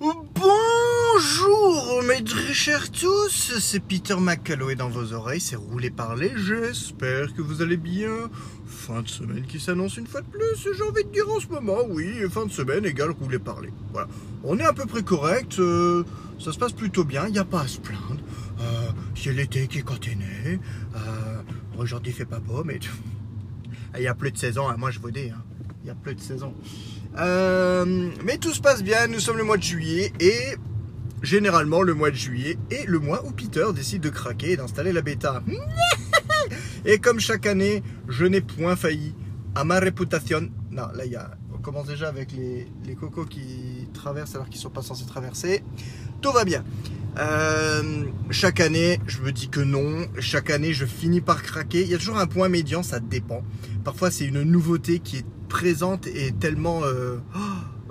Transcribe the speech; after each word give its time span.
Bonjour 0.00 2.02
mes 2.04 2.22
très 2.22 2.54
chers 2.54 2.92
tous, 2.92 3.58
c'est 3.58 3.80
Peter 3.80 4.14
McCalloway 4.14 4.76
dans 4.76 4.88
vos 4.88 5.12
oreilles, 5.12 5.40
c'est 5.40 5.56
roulé 5.56 5.90
par 5.90 6.14
les 6.14 6.30
j'espère 6.36 7.34
que 7.34 7.42
vous 7.42 7.62
allez 7.62 7.76
bien. 7.76 8.30
Fin 8.66 9.02
de 9.02 9.08
semaine 9.08 9.44
qui 9.44 9.58
s'annonce 9.58 9.96
une 9.96 10.06
fois 10.06 10.20
de 10.20 10.28
plus, 10.28 10.68
j'ai 10.72 10.84
envie 10.84 11.02
de 11.02 11.10
dire 11.10 11.28
en 11.28 11.40
ce 11.40 11.48
moment, 11.48 11.78
oui, 11.88 12.14
fin 12.30 12.46
de 12.46 12.52
semaine 12.52 12.86
égale 12.86 13.10
rouler 13.10 13.40
parler. 13.40 13.70
Voilà, 13.92 14.06
on 14.44 14.56
est 14.58 14.64
à 14.64 14.72
peu 14.72 14.86
près 14.86 15.02
correct, 15.02 15.58
euh, 15.58 16.04
ça 16.38 16.52
se 16.52 16.58
passe 16.58 16.72
plutôt 16.72 17.02
bien, 17.02 17.26
il 17.26 17.32
n'y 17.32 17.40
a 17.40 17.44
pas 17.44 17.62
à 17.62 17.66
se 17.66 17.80
plaindre. 17.80 18.22
Euh, 18.60 18.90
c'est 19.16 19.32
l'été 19.32 19.66
qui 19.66 19.78
est 19.78 19.82
cantonné, 19.82 20.60
euh, 20.94 21.42
aujourd'hui 21.76 22.12
il 22.12 22.14
fait 22.14 22.24
pas 22.24 22.38
beau, 22.38 22.62
mais 22.62 22.78
il 23.96 24.02
y 24.02 24.06
a 24.06 24.14
plus 24.14 24.30
de 24.30 24.38
saison, 24.38 24.68
hein, 24.68 24.76
moi 24.78 24.92
je 24.92 25.00
vous 25.00 25.10
dis, 25.10 25.30
hein, 25.30 25.42
il 25.82 25.88
y 25.88 25.90
a 25.90 25.96
plus 25.96 26.14
de 26.14 26.20
saison. 26.20 26.54
Euh, 27.16 28.10
mais 28.24 28.38
tout 28.38 28.52
se 28.52 28.60
passe 28.60 28.82
bien, 28.82 29.06
nous 29.06 29.20
sommes 29.20 29.38
le 29.38 29.44
mois 29.44 29.56
de 29.56 29.62
juillet 29.62 30.12
et 30.20 30.56
généralement 31.22 31.82
le 31.82 31.94
mois 31.94 32.10
de 32.10 32.16
juillet 32.16 32.58
est 32.70 32.86
le 32.86 32.98
mois 32.98 33.24
où 33.24 33.32
Peter 33.32 33.66
décide 33.74 34.02
de 34.02 34.10
craquer 34.10 34.52
et 34.52 34.56
d'installer 34.56 34.92
la 34.92 35.02
bêta. 35.02 35.42
Et 36.84 36.98
comme 36.98 37.18
chaque 37.18 37.46
année, 37.46 37.82
je 38.08 38.24
n'ai 38.24 38.40
point 38.40 38.76
failli 38.76 39.14
à 39.54 39.64
ma 39.64 39.80
réputation. 39.80 40.48
Non, 40.70 40.86
là, 40.94 41.04
y 41.04 41.16
a, 41.16 41.32
on 41.52 41.58
commence 41.58 41.88
déjà 41.88 42.08
avec 42.08 42.32
les, 42.32 42.68
les 42.86 42.94
cocos 42.94 43.24
qui 43.24 43.88
traversent 43.92 44.36
alors 44.36 44.48
qu'ils 44.48 44.60
sont 44.60 44.70
pas 44.70 44.82
censés 44.82 45.04
traverser. 45.04 45.64
Tout 46.20 46.32
va 46.32 46.44
bien. 46.44 46.64
Euh, 47.18 48.04
chaque 48.30 48.60
année, 48.60 49.00
je 49.06 49.20
me 49.22 49.32
dis 49.32 49.48
que 49.48 49.60
non. 49.60 50.06
Chaque 50.20 50.50
année, 50.50 50.72
je 50.72 50.86
finis 50.86 51.20
par 51.20 51.42
craquer. 51.42 51.82
Il 51.82 51.88
y 51.88 51.94
a 51.94 51.98
toujours 51.98 52.18
un 52.18 52.26
point 52.26 52.48
médian, 52.48 52.82
ça 52.82 53.00
dépend. 53.00 53.42
Parfois, 53.84 54.10
c'est 54.10 54.24
une 54.24 54.42
nouveauté 54.42 55.00
qui 55.00 55.18
est 55.18 55.26
présente 55.48 56.06
et 56.06 56.32
tellement. 56.32 56.82
euh, 56.84 57.16
oh, 57.34 57.38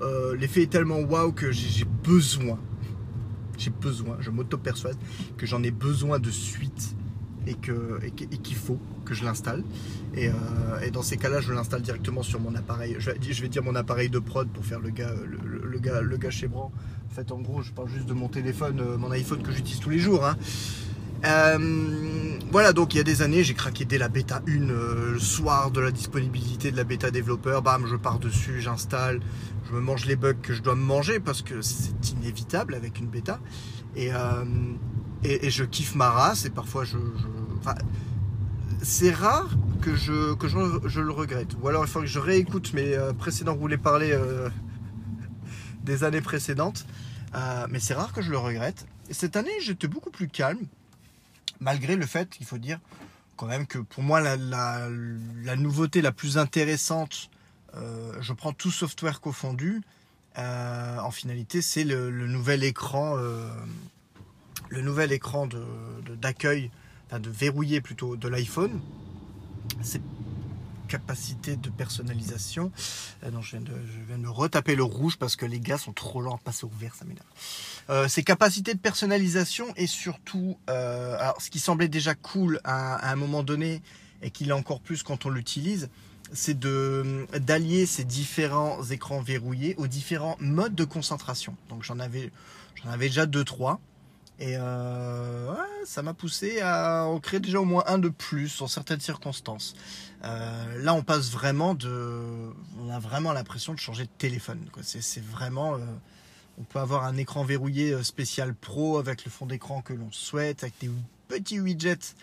euh, 0.04 0.36
L'effet 0.36 0.64
est 0.64 0.72
tellement 0.72 1.00
waouh 1.00 1.32
que 1.32 1.52
j'ai 1.52 1.86
besoin. 2.04 2.60
J'ai 3.58 3.72
besoin, 3.72 4.18
je 4.20 4.30
m'auto-persuade 4.30 4.98
que 5.38 5.48
j'en 5.48 5.64
ai 5.64 5.72
besoin 5.72 6.20
de 6.20 6.30
suite 6.30 6.96
et 7.48 7.56
que 7.56 8.00
et 8.04 8.12
qu'il 8.12 8.56
faut 8.56 8.78
que 9.04 9.16
je 9.16 9.24
l'installe. 9.24 9.64
Et, 10.16 10.28
euh, 10.30 10.34
et 10.86 10.92
dans 10.92 11.02
ces 11.02 11.18
cas-là, 11.18 11.42
je 11.42 11.52
l'installe 11.54 11.82
directement 11.82 12.22
sur 12.22 12.40
mon 12.40 12.54
appareil. 12.56 12.96
Je 13.00 13.10
vais, 13.42 13.50
dire 13.50 13.64
mon 13.64 13.74
appareil 13.76 14.10
de 14.10 14.20
prod 14.20 14.48
pour 14.50 14.64
faire 14.64 14.80
le 14.80 14.90
gars, 14.92 15.14
le, 15.64 15.80
gars, 15.80 16.02
le 16.02 16.18
gars 16.18 16.30
chez 16.30 16.48
Bran. 16.48 16.72
En 17.10 17.14
fait, 17.16 17.32
en 17.32 17.40
gros, 17.40 17.62
je 17.64 17.72
parle 17.72 17.90
juste 17.90 18.06
de 18.06 18.14
mon 18.14 18.28
téléphone, 18.28 18.84
mon 18.98 19.10
iPhone 19.12 19.42
que 19.42 19.52
j'utilise 19.52 19.80
tous 19.80 19.90
les 19.90 20.00
jours. 20.00 20.24
hein. 20.26 20.36
Euh, 21.26 22.40
voilà, 22.52 22.74
donc 22.74 22.94
il 22.94 22.98
y 22.98 23.00
a 23.00 23.04
des 23.04 23.22
années, 23.22 23.44
j'ai 23.44 23.54
craqué 23.54 23.86
dès 23.86 23.98
la 23.98 24.08
bêta 24.08 24.42
1, 24.48 24.70
euh, 24.70 25.14
le 25.14 25.20
soir 25.20 25.72
de 25.72 25.82
la 25.82 25.92
disponibilité 25.92 26.72
de 26.72 26.78
la 26.78 26.84
bêta 26.84 27.12
développeur. 27.12 27.62
Bam, 27.62 27.86
je 27.88 27.96
pars 27.96 28.20
dessus, 28.20 28.62
j'installe, 28.62 29.20
je 29.68 29.74
me 29.74 29.80
mange 29.80 30.06
les 30.06 30.16
bugs 30.16 30.34
que 30.36 30.54
je 30.54 30.62
dois 30.62 30.76
me 30.76 30.84
manger 30.84 31.20
parce 31.20 31.42
que 31.42 31.62
c'est 31.62 32.10
inévitable 32.12 32.76
avec 32.76 33.00
une 33.00 33.08
bêta. 33.08 33.40
Et, 33.96 34.14
euh, 34.14 34.46
et, 35.24 35.50
je 35.50 35.64
kiffe 35.64 35.96
ma 35.96 36.10
race 36.10 36.46
et 36.46 36.50
parfois 36.50 36.84
je. 36.86 36.98
je- 36.98 37.72
c'est 38.84 39.12
rare 39.12 39.50
que, 39.82 39.96
je, 39.96 40.36
que 40.36 40.48
je, 40.48 41.00
le 41.02 41.12
regrette. 41.12 41.56
Ou 41.62 41.68
alors 41.68 41.84
il 41.84 41.90
faut 41.90 42.00
que 42.02 42.06
je 42.06 42.20
réécoute 42.20 42.74
mes 42.74 42.96
précédents 43.18 43.56
roulés 43.56 43.78
parler 43.78 44.16
des 45.84 46.04
années 46.04 46.22
précédentes. 46.22 46.86
Mais 47.70 47.80
c'est 47.80 47.96
rare 47.96 48.14
que 48.14 48.22
je 48.22 48.30
le 48.30 48.38
regrette. 48.38 48.86
Et 49.10 49.14
cette 49.14 49.36
année, 49.36 49.50
j'étais 49.62 49.88
beaucoup 49.88 50.12
plus 50.12 50.28
calme, 50.28 50.60
malgré 51.60 51.96
le 51.96 52.06
fait, 52.06 52.30
il 52.40 52.46
faut 52.46 52.58
dire, 52.58 52.80
quand 53.36 53.48
même 53.48 53.68
que 53.68 53.80
pour 53.80 54.04
moi, 54.04 54.20
la, 54.22 54.90
nouveauté 55.56 56.02
la 56.02 56.12
plus 56.12 56.38
intéressante, 56.38 57.30
euh, 57.76 58.14
je 58.20 58.34
prends 58.34 58.54
tout 58.54 58.72
software 58.72 59.22
confondu, 59.22 59.82
euh, 60.38 60.98
en 61.00 61.12
finalité, 61.12 61.62
c'est 61.62 61.84
le, 61.84 62.10
nouvel 62.28 62.64
écran, 62.64 63.16
euh, 63.18 63.50
le 64.70 64.82
nouvel 64.82 65.12
écran 65.12 65.48
de- 65.48 66.16
d'accueil, 66.16 66.72
de 67.12 67.30
verrouillé 67.30 67.82
plutôt, 67.82 68.16
de 68.16 68.28
l'iPhone. 68.28 68.80
C'est 69.82 70.02
capacité 70.88 71.56
de 71.56 71.70
personnalisation. 71.70 72.72
Euh, 73.24 73.32
je 73.42 73.58
viens, 73.58 74.18
de, 74.18 74.28
retaper 74.28 74.76
le 74.76 74.84
rouge 74.84 75.18
parce 75.18 75.36
que 75.36 75.46
les 75.46 75.60
gars 75.60 75.78
sont 75.78 75.94
trop 75.94 76.22
lents 76.22 76.36
à 76.36 76.40
passer 76.40 76.66
au 76.66 76.72
vert, 76.80 76.96
ça 76.96 77.06
m'énerve. 77.06 77.26
Euh, 77.90 78.08
ces 78.08 78.24
capacités 78.24 78.74
de 78.74 78.80
personnalisation 78.80 79.68
et 79.76 79.88
surtout, 79.88 80.58
euh, 80.70 81.18
ce 81.40 81.50
qui 81.50 81.60
semblait 81.60 81.88
déjà 81.88 82.16
cool 82.16 82.60
à, 82.64 83.12
un 83.12 83.16
moment 83.16 83.44
donné 83.44 83.82
et 84.22 84.32
qui 84.32 84.46
l'est 84.46 84.54
encore 84.54 84.82
plus 84.82 85.04
quand 85.04 85.26
on 85.26 85.30
l'utilise, 85.30 85.90
c'est 86.34 86.60
de 86.60 87.26
d'allier 87.40 87.86
ces 87.86 88.04
différents 88.04 88.84
écrans 88.84 89.22
verrouillés 89.22 89.76
aux 89.78 89.88
différents 89.88 90.36
modes 90.40 90.76
de 90.76 90.84
concentration. 90.84 91.56
Donc 91.70 91.84
j'en 91.84 92.00
avais 92.00 92.32
j'en 92.84 92.90
avais 92.90 93.08
déjà 93.08 93.26
deux 93.26 93.46
trois 93.46 93.80
et 94.40 94.56
euh, 94.56 95.56
ça 95.86 96.04
m'a 96.04 96.14
poussé 96.14 96.62
à 96.62 97.06
en 97.06 97.20
créer 97.20 97.40
déjà 97.40 97.60
au 97.60 97.66
moins 97.66 97.84
un 97.88 97.98
de 97.98 98.10
plus 98.10 98.62
en 98.62 98.68
certaines 98.68 99.00
circonstances. 99.00 99.74
Euh, 100.24 100.84
là, 100.84 100.94
on 100.94 101.02
passe 101.02 101.32
vraiment 101.32 101.74
de, 101.74 102.54
on 102.80 102.92
a 102.92 103.00
vraiment 103.00 103.34
l'impression 103.34 103.74
de 103.74 103.80
changer 103.80 104.04
de 104.04 104.12
téléphone. 104.18 104.60
C'est 104.82 105.24
vraiment, 105.24 105.76
euh, 105.76 105.80
on 106.60 106.64
peut 106.64 106.80
avoir 106.80 107.06
un 107.06 107.18
écran 107.18 107.44
verrouillé 107.44 108.04
spécial 108.04 108.54
pro 108.54 109.00
avec 109.00 109.26
le 109.26 109.32
fond 109.32 109.48
d'écran 109.48 109.82
que 109.82 109.94
l'on 109.94 110.12
souhaite, 110.12 110.64
avec 110.64 110.76
des 110.82 110.92
petits 111.28 111.60
widgets 111.60 112.16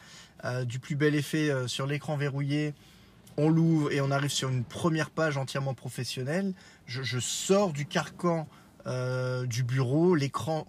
du 0.66 0.78
plus 0.78 0.94
bel 0.94 1.14
effet 1.14 1.50
sur 1.66 1.86
l'écran 1.86 2.18
verrouillé. 2.18 2.74
On 3.38 3.48
l'ouvre 3.48 3.90
et 3.90 4.02
on 4.02 4.10
arrive 4.10 4.30
sur 4.30 4.50
une 4.50 4.62
première 4.62 5.10
page 5.10 5.38
entièrement 5.38 5.72
professionnelle. 5.72 6.52
Je, 6.86 7.18
sors 7.18 7.72
du 7.72 7.86
carcan 7.86 8.46
du 8.84 9.62
bureau, 9.62 10.14
l'écran 10.14 10.66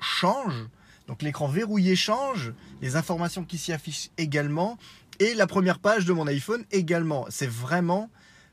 change. 0.00 0.66
Donc 1.06 1.22
l'écran 1.22 1.48
verrouillé 1.48 1.96
change, 1.96 2.52
les 2.80 2.96
informations 2.96 3.44
qui 3.44 3.58
s'y 3.58 3.72
affichent 3.72 4.10
également, 4.16 4.78
et 5.20 5.34
la 5.34 5.46
première 5.46 5.78
page 5.78 6.04
de 6.04 6.12
mon 6.12 6.26
iPhone 6.26 6.64
également. 6.70 7.26
C'est 7.28 7.48
vraiment, 7.48 8.10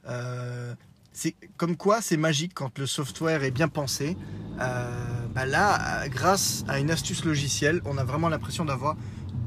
euh, 0.08 0.74
c'est 1.14 1.36
comme 1.58 1.76
quoi 1.76 2.02
c'est 2.02 2.18
magique 2.18 2.54
quand 2.54 2.78
le 2.78 2.86
software 2.86 3.44
est 3.44 3.52
bien 3.52 3.68
pensé. 3.68 4.18
Euh, 4.60 4.90
bah 5.34 5.46
là, 5.46 6.08
grâce 6.10 6.64
à 6.68 6.80
une 6.80 6.92
astuce 6.92 7.26
logicielle, 7.26 7.82
on 7.86 7.98
a 7.98 8.04
vraiment 8.04 8.30
l'impression 8.30 8.66
d'avoir 8.66 8.96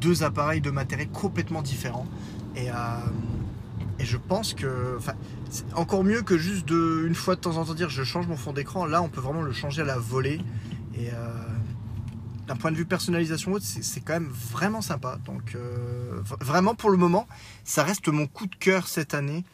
deux 0.01 0.23
appareils 0.23 0.61
de 0.61 0.71
matériel 0.71 1.09
complètement 1.09 1.63
différents. 1.63 2.07
Et, 2.57 2.71
euh, 2.71 2.75
je 4.01 4.17
pense 4.17 4.55
que, 4.55 4.99
c'est 5.51 5.73
encore 5.75 6.03
mieux 6.03 6.23
que 6.23 6.37
juste 6.37 6.67
de, 6.67 7.05
une 7.07 7.15
fois 7.15 7.37
de 7.37 7.41
temps 7.41 7.59
en 7.59 7.65
temps 7.65 7.75
dire 7.75 7.91
je 7.91 8.03
change 8.03 8.27
mon 8.27 8.37
fond 8.37 8.53
d'écran. 8.53 8.87
Là, 8.87 9.03
on 9.03 9.09
peut 9.09 9.21
vraiment 9.21 9.43
le 9.43 9.53
changer 9.53 9.83
à 9.83 9.85
la 9.85 9.99
volée. 9.99 10.41
Et 10.97 11.11
d'un 12.47 12.57
point 12.57 12.71
de 12.71 12.77
vue 12.77 12.85
personnalisation 12.85 13.53
haute, 13.53 13.63
c'est 13.63 14.01
quand 14.01 14.15
même 14.15 14.29
vraiment 14.29 14.81
sympa. 14.81 15.19
Donc 15.25 15.55
euh, 15.55 16.21
vraiment 16.41 16.75
pour 16.75 16.91
le 16.91 16.97
moment, 16.97 17.27
ça 17.65 17.83
reste 17.85 18.09
mon 18.09 18.27
coup 18.27 18.47
de 18.47 18.55
cœur 18.55 18.89
cette 18.89 19.15
année 19.15 19.45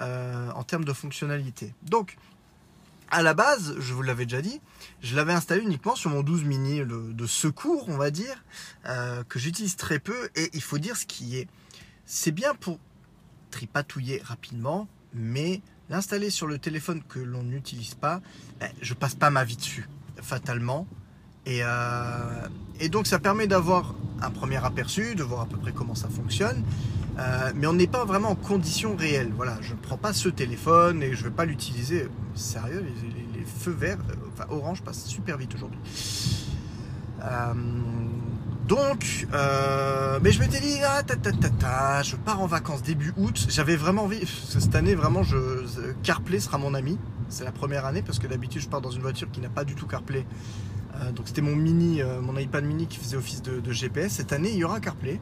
euh, 0.00 0.50
en 0.52 0.62
termes 0.62 0.84
de 0.84 0.92
fonctionnalité. 0.92 1.74
Donc 1.82 2.16
à 3.10 3.22
la 3.22 3.34
base, 3.34 3.76
je 3.78 3.94
vous 3.94 4.02
l'avais 4.02 4.26
déjà 4.26 4.42
dit, 4.42 4.60
je 5.02 5.14
l'avais 5.14 5.32
installé 5.32 5.62
uniquement 5.62 5.94
sur 5.94 6.10
mon 6.10 6.22
12 6.22 6.44
mini 6.44 6.80
de 6.84 7.26
secours, 7.26 7.88
on 7.88 7.96
va 7.96 8.10
dire, 8.10 8.42
euh, 8.86 9.22
que 9.24 9.38
j'utilise 9.38 9.76
très 9.76 9.98
peu. 9.98 10.30
Et 10.34 10.50
il 10.52 10.62
faut 10.62 10.78
dire 10.78 10.96
ce 10.96 11.06
qui 11.06 11.36
est. 11.36 11.48
C'est 12.06 12.32
bien 12.32 12.54
pour 12.54 12.78
tripatouiller 13.50 14.20
rapidement, 14.24 14.88
mais 15.14 15.62
l'installer 15.90 16.30
sur 16.30 16.46
le 16.46 16.58
téléphone 16.58 17.02
que 17.08 17.20
l'on 17.20 17.42
n'utilise 17.42 17.94
pas, 17.94 18.20
ben, 18.58 18.70
je 18.80 18.94
passe 18.94 19.14
pas 19.14 19.30
ma 19.30 19.44
vie 19.44 19.56
dessus, 19.56 19.88
fatalement. 20.20 20.88
Et, 21.46 21.60
euh, 21.62 22.46
et 22.80 22.88
donc 22.88 23.06
ça 23.06 23.18
permet 23.18 23.46
d'avoir 23.46 23.94
un 24.22 24.30
premier 24.30 24.64
aperçu, 24.64 25.14
de 25.14 25.22
voir 25.22 25.42
à 25.42 25.46
peu 25.46 25.58
près 25.58 25.72
comment 25.72 25.94
ça 25.94 26.08
fonctionne. 26.08 26.62
Euh, 27.18 27.52
mais 27.54 27.66
on 27.66 27.74
n'est 27.74 27.86
pas 27.86 28.04
vraiment 28.04 28.30
en 28.30 28.34
condition 28.34 28.96
réelle. 28.96 29.30
Voilà, 29.36 29.58
je 29.60 29.72
ne 29.72 29.78
prends 29.78 29.98
pas 29.98 30.12
ce 30.12 30.28
téléphone 30.28 31.02
et 31.02 31.12
je 31.12 31.20
ne 31.20 31.24
vais 31.28 31.34
pas 31.34 31.44
l'utiliser. 31.44 32.08
Sérieux, 32.34 32.84
les, 33.34 33.44
feux 33.44 33.72
verts, 33.72 33.98
euh, 34.10 34.14
enfin 34.32 34.46
orange, 34.50 34.82
passent 34.82 35.04
super 35.04 35.36
vite 35.36 35.54
aujourd'hui. 35.54 35.78
Donc, 38.66 39.26
mais 40.22 40.32
je 40.32 40.40
m'étais 40.40 40.60
dit, 40.60 40.78
ah, 40.82 41.02
ta, 41.02 41.16
ta, 41.16 41.32
ta, 41.32 41.50
ta, 41.50 42.02
je 42.02 42.16
pars 42.16 42.40
en 42.40 42.46
vacances 42.46 42.82
début 42.82 43.12
août. 43.18 43.46
J'avais 43.50 43.76
vraiment 43.76 44.04
envie, 44.04 44.26
cette 44.26 44.74
année, 44.74 44.94
vraiment, 44.94 45.22
je, 45.22 45.36
CarPlay 46.02 46.40
sera 46.40 46.56
mon 46.56 46.72
ami. 46.72 46.98
C'est 47.28 47.44
la 47.44 47.52
première 47.52 47.84
année 47.84 48.02
parce 48.02 48.18
que 48.18 48.26
d'habitude, 48.26 48.62
je 48.62 48.68
pars 48.68 48.80
dans 48.80 48.90
une 48.90 49.02
voiture 49.02 49.30
qui 49.30 49.40
n'a 49.40 49.50
pas 49.50 49.64
du 49.64 49.74
tout 49.74 49.86
CarPlay. 49.86 50.24
Euh, 50.96 51.12
donc 51.12 51.26
c'était 51.26 51.42
mon 51.42 51.56
mini, 51.56 52.02
euh, 52.02 52.20
mon 52.20 52.36
iPad 52.36 52.64
mini 52.64 52.86
qui 52.86 52.98
faisait 52.98 53.16
office 53.16 53.42
de, 53.42 53.72
GPS. 53.72 54.12
Cette 54.12 54.32
année, 54.32 54.50
il 54.50 54.56
y 54.56 54.64
aura 54.64 54.80
CarPlay. 54.80 55.20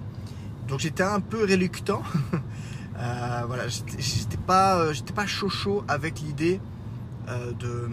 Donc 0.68 0.80
j'étais 0.80 1.02
un 1.02 1.20
peu 1.20 1.42
reluctant. 1.42 2.02
Euh, 2.98 3.42
voilà, 3.46 3.64
j'étais 3.68 4.36
pas, 4.36 4.78
euh, 4.78 4.92
j'étais 4.92 5.14
pas 5.14 5.26
chaud 5.26 5.48
chaud 5.48 5.82
avec 5.88 6.20
l'idée 6.20 6.60
euh, 7.28 7.52
de, 7.52 7.88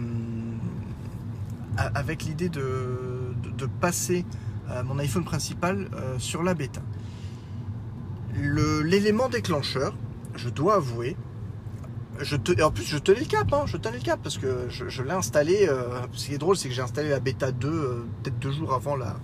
avec 1.76 2.24
l'idée 2.24 2.48
de, 2.48 3.34
passer 3.80 4.24
euh, 4.70 4.82
mon 4.82 4.98
iPhone 4.98 5.24
principal 5.24 5.88
euh, 5.94 6.18
sur 6.18 6.42
la 6.42 6.54
bêta. 6.54 6.80
L'élément 8.34 9.28
déclencheur, 9.28 9.94
je 10.34 10.48
dois 10.48 10.76
avouer, 10.76 11.16
en 12.62 12.70
plus, 12.70 12.84
je 12.84 12.98
tenais 12.98 13.20
le 13.20 13.26
cap, 13.26 13.50
hein, 13.52 13.64
je 13.66 13.76
tenais 13.76 13.98
le 13.98 14.02
cap 14.02 14.20
parce 14.22 14.38
que 14.38 14.68
je, 14.68 15.02
l'ai 15.02 15.12
installé. 15.12 15.66
Euh, 15.68 16.00
ce 16.12 16.26
qui 16.26 16.34
est 16.34 16.38
drôle, 16.38 16.56
c'est 16.56 16.68
que 16.68 16.74
j'ai 16.74 16.82
installé 16.82 17.08
la 17.08 17.20
bêta 17.20 17.52
2 17.52 17.68
euh, 17.68 18.04
peut-être 18.22 18.38
deux 18.38 18.52
jours 18.52 18.74
avant 18.74 18.96
la, 18.96 19.16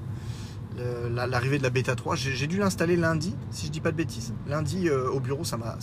l'arrivée 1.27 1.59
de 1.59 1.63
la 1.63 1.71
bêta 1.71 1.95
3. 1.95 2.17
J'ai, 2.17 2.47
dû 2.47 2.59
l'installer 2.59 2.97
lundi, 2.97 3.35
si 3.51 3.67
je 3.67 3.73
dis 3.73 3.81
pas 3.81 3.93
de 3.93 3.97
bêtises. 3.97 4.35
Lundi 4.47 4.89
euh, 4.89 5.11
au 5.11 5.21
bureau, 5.21 5.45
ça 5.45 5.57
m'a, 5.57 5.79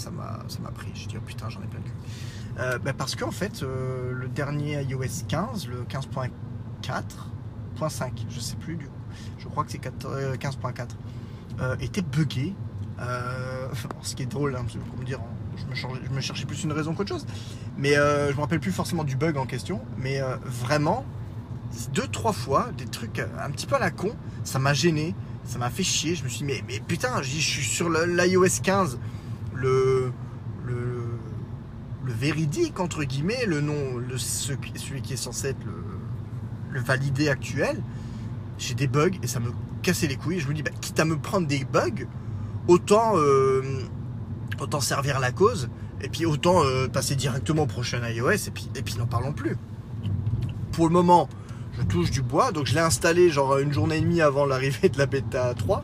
pris. 0.73 0.91
Je 0.95 1.07
dis 1.07 1.15
oh 1.17 1.21
putain, 1.25 1.49
j'en 1.49 1.61
ai 1.61 1.67
plein 1.67 1.79
le 1.79 1.85
cul. 1.85 1.93
Bah, 2.83 2.93
parce 2.97 3.15
qu'en 3.15 3.31
fait, 3.31 3.61
le 3.61 4.27
dernier 4.27 4.81
iOS 4.83 5.25
15, 5.27 5.67
le 5.67 5.83
15.4.5, 5.83 8.11
je 8.29 8.39
sais 8.39 8.55
plus 8.55 8.75
du 8.75 8.85
coup, 8.85 8.91
je 9.39 9.47
crois 9.47 9.63
que 9.63 9.71
c'est 9.71 9.83
15.4, 9.83 10.87
était 11.79 12.01
buggé. 12.01 12.53
ce 14.01 14.15
qui 14.15 14.23
est 14.23 14.27
drôle, 14.27 14.55
hein, 14.55 14.65
dire 15.03 15.19
je 15.57 16.13
me, 16.13 16.21
cherchais 16.21 16.45
plus 16.45 16.63
une 16.63 16.71
raison 16.71 16.93
qu'autre 16.93 17.09
chose. 17.09 17.25
Mais 17.77 17.97
euh, 17.97 18.31
je 18.31 18.35
me 18.35 18.41
rappelle 18.41 18.59
plus 18.59 18.71
forcément 18.71 19.03
du 19.03 19.15
bug 19.15 19.37
en 19.37 19.45
question. 19.45 19.81
Mais 19.97 20.21
euh, 20.21 20.35
vraiment, 20.45 21.05
deux, 21.93 22.07
trois 22.07 22.33
fois, 22.33 22.69
des 22.77 22.85
trucs 22.85 23.19
un 23.19 23.49
petit 23.51 23.65
peu 23.65 23.75
à 23.75 23.79
la 23.79 23.91
con, 23.91 24.11
ça 24.43 24.59
m'a 24.59 24.73
gêné, 24.73 25.15
ça 25.43 25.57
m'a 25.57 25.69
fait 25.69 25.83
chier. 25.83 26.15
Je 26.15 26.23
me 26.23 26.29
suis 26.29 26.45
dit, 26.45 26.53
mais, 26.67 26.81
putain, 26.87 27.21
je 27.21 27.29
suis 27.29 27.63
sur 27.63 27.89
l'iOS 27.89 28.61
15, 28.61 28.99
le, 29.53 30.11
le, 30.65 31.03
véridique, 32.05 32.79
entre 32.79 33.03
guillemets, 33.03 33.45
le 33.45 33.61
nom, 33.61 33.97
le, 33.97 34.17
celui 34.17 35.01
qui 35.01 35.13
est 35.13 35.17
censé 35.17 35.49
être 35.49 35.65
le, 35.65 35.83
le 36.71 36.79
validé 36.81 37.29
actuel. 37.29 37.81
J'ai 38.57 38.75
des 38.75 38.87
bugs 38.87 39.17
et 39.21 39.27
ça 39.27 39.39
me 39.39 39.51
cassait 39.81 40.07
les 40.07 40.15
couilles. 40.15 40.39
Je 40.39 40.47
me 40.47 40.53
dis, 40.53 40.63
bah, 40.63 40.71
quitte 40.79 40.99
à 40.99 41.05
me 41.05 41.17
prendre 41.17 41.47
des 41.47 41.65
bugs, 41.65 42.07
autant. 42.67 43.13
Euh, 43.17 43.61
autant 44.63 44.81
servir 44.81 45.19
la 45.19 45.31
cause, 45.31 45.69
et 46.01 46.09
puis 46.09 46.25
autant 46.25 46.63
euh, 46.63 46.87
passer 46.87 47.15
directement 47.15 47.63
au 47.63 47.67
prochain 47.67 48.01
iOS, 48.07 48.47
et 48.47 48.51
puis, 48.51 48.69
et 48.75 48.81
puis 48.81 48.95
n'en 48.97 49.05
parlons 49.05 49.33
plus. 49.33 49.57
Pour 50.71 50.87
le 50.87 50.93
moment, 50.93 51.29
je 51.77 51.83
touche 51.83 52.11
du 52.11 52.21
bois, 52.21 52.51
donc 52.51 52.65
je 52.65 52.73
l'ai 52.73 52.81
installé 52.81 53.29
genre 53.29 53.57
une 53.57 53.71
journée 53.71 53.97
et 53.97 54.01
demie 54.01 54.21
avant 54.21 54.45
l'arrivée 54.45 54.89
de 54.89 54.97
la 54.97 55.05
bêta 55.05 55.53
3. 55.53 55.83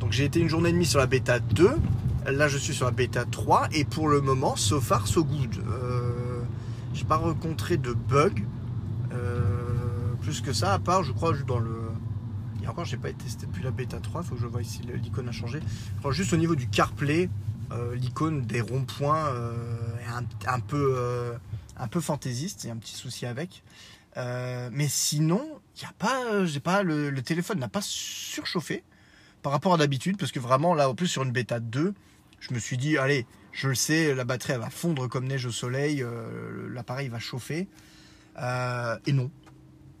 Donc 0.00 0.12
j'ai 0.12 0.24
été 0.24 0.40
une 0.40 0.48
journée 0.48 0.70
et 0.70 0.72
demie 0.72 0.86
sur 0.86 0.98
la 0.98 1.06
bêta 1.06 1.40
2, 1.40 1.70
là 2.30 2.48
je 2.48 2.58
suis 2.58 2.74
sur 2.74 2.86
la 2.86 2.92
bêta 2.92 3.24
3, 3.24 3.68
et 3.72 3.84
pour 3.84 4.08
le 4.08 4.20
moment, 4.20 4.56
so 4.56 4.80
far, 4.80 5.06
so 5.06 5.24
good. 5.24 5.56
Euh, 5.68 6.42
j'ai 6.94 7.04
pas 7.04 7.16
rencontré 7.16 7.76
de 7.76 7.92
bug, 7.92 8.44
euh, 9.12 9.42
plus 10.22 10.40
que 10.40 10.52
ça, 10.52 10.72
à 10.72 10.78
part, 10.78 11.02
je 11.02 11.12
crois, 11.12 11.32
dans 11.46 11.58
le... 11.58 11.76
Encore, 12.66 12.84
j'ai 12.84 12.98
pas 12.98 13.10
testé 13.14 13.46
depuis 13.46 13.62
la 13.62 13.70
bêta 13.70 13.98
3, 13.98 14.22
faut 14.22 14.34
que 14.34 14.42
je 14.42 14.46
vois 14.46 14.60
ici 14.60 14.82
l'icône 15.02 15.26
a 15.26 15.32
changé. 15.32 15.60
juste 16.10 16.34
au 16.34 16.36
niveau 16.36 16.54
du 16.54 16.68
CarPlay, 16.68 17.30
l'icône 17.94 18.42
des 18.42 18.60
ronds-points 18.60 19.28
euh, 19.28 19.52
est 20.00 20.48
un, 20.48 20.60
peu, 20.60 20.94
euh, 20.96 21.32
un 21.76 21.88
peu 21.88 22.00
fantaisiste, 22.00 22.64
il 22.64 22.68
y 22.68 22.70
a 22.70 22.72
un 22.72 22.78
petit 22.78 22.94
souci 22.94 23.26
avec. 23.26 23.62
mais 24.16 24.88
sinon, 24.88 25.60
y 25.80 25.84
a 25.84 25.92
pas, 25.98 26.44
j'ai 26.44 26.60
pas, 26.60 26.82
le, 26.82 27.20
téléphone 27.22 27.58
n'a 27.58 27.68
pas 27.68 27.82
surchauffé 27.82 28.84
par 29.42 29.52
rapport 29.52 29.74
à 29.74 29.76
d'habitude, 29.76 30.16
parce 30.16 30.32
que 30.32 30.40
vraiment 30.40 30.74
là, 30.74 30.88
en 30.88 30.94
plus 30.94 31.06
sur 31.06 31.22
une 31.22 31.30
bêta 31.30 31.60
2, 31.60 31.94
je 32.40 32.54
me 32.54 32.58
suis 32.58 32.76
dit, 32.76 32.98
allez, 32.98 33.26
je 33.52 33.68
le 33.68 33.74
sais, 33.74 34.14
la 34.14 34.24
batterie 34.24 34.52
elle 34.52 34.60
va 34.60 34.70
fondre 34.70 35.08
comme 35.08 35.26
neige 35.26 35.46
au 35.46 35.52
soleil, 35.52 36.04
l'appareil 36.70 37.08
va 37.08 37.18
chauffer. 37.18 37.68
et 38.38 39.12
non, 39.12 39.30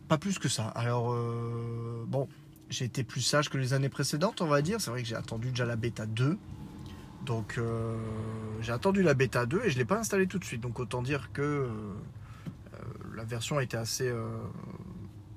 pas 0.08 0.18
plus 0.18 0.38
que 0.38 0.48
ça. 0.48 0.68
Alors, 0.68 1.14
bon, 2.06 2.28
j'ai 2.70 2.84
été 2.84 3.04
plus 3.04 3.20
sage 3.20 3.48
que 3.48 3.58
les 3.58 3.72
années 3.72 3.88
précédentes, 3.88 4.40
on 4.40 4.46
va 4.46 4.62
dire. 4.62 4.80
C'est 4.80 4.90
vrai 4.90 5.02
que 5.02 5.08
j'ai 5.08 5.16
attendu 5.16 5.50
déjà 5.50 5.64
la 5.64 5.76
bêta 5.76 6.06
2. 6.06 6.38
Donc 7.24 7.56
euh, 7.58 7.96
j'ai 8.60 8.72
attendu 8.72 9.02
la 9.02 9.14
bêta 9.14 9.46
2 9.46 9.62
et 9.64 9.70
je 9.70 9.74
ne 9.74 9.78
l'ai 9.78 9.84
pas 9.84 9.98
installé 9.98 10.26
tout 10.26 10.38
de 10.38 10.44
suite. 10.44 10.60
Donc 10.60 10.78
autant 10.80 11.02
dire 11.02 11.30
que 11.32 11.42
euh, 11.42 11.66
euh, 11.66 12.78
la 13.14 13.24
version 13.24 13.60
été 13.60 13.76
assez, 13.76 14.12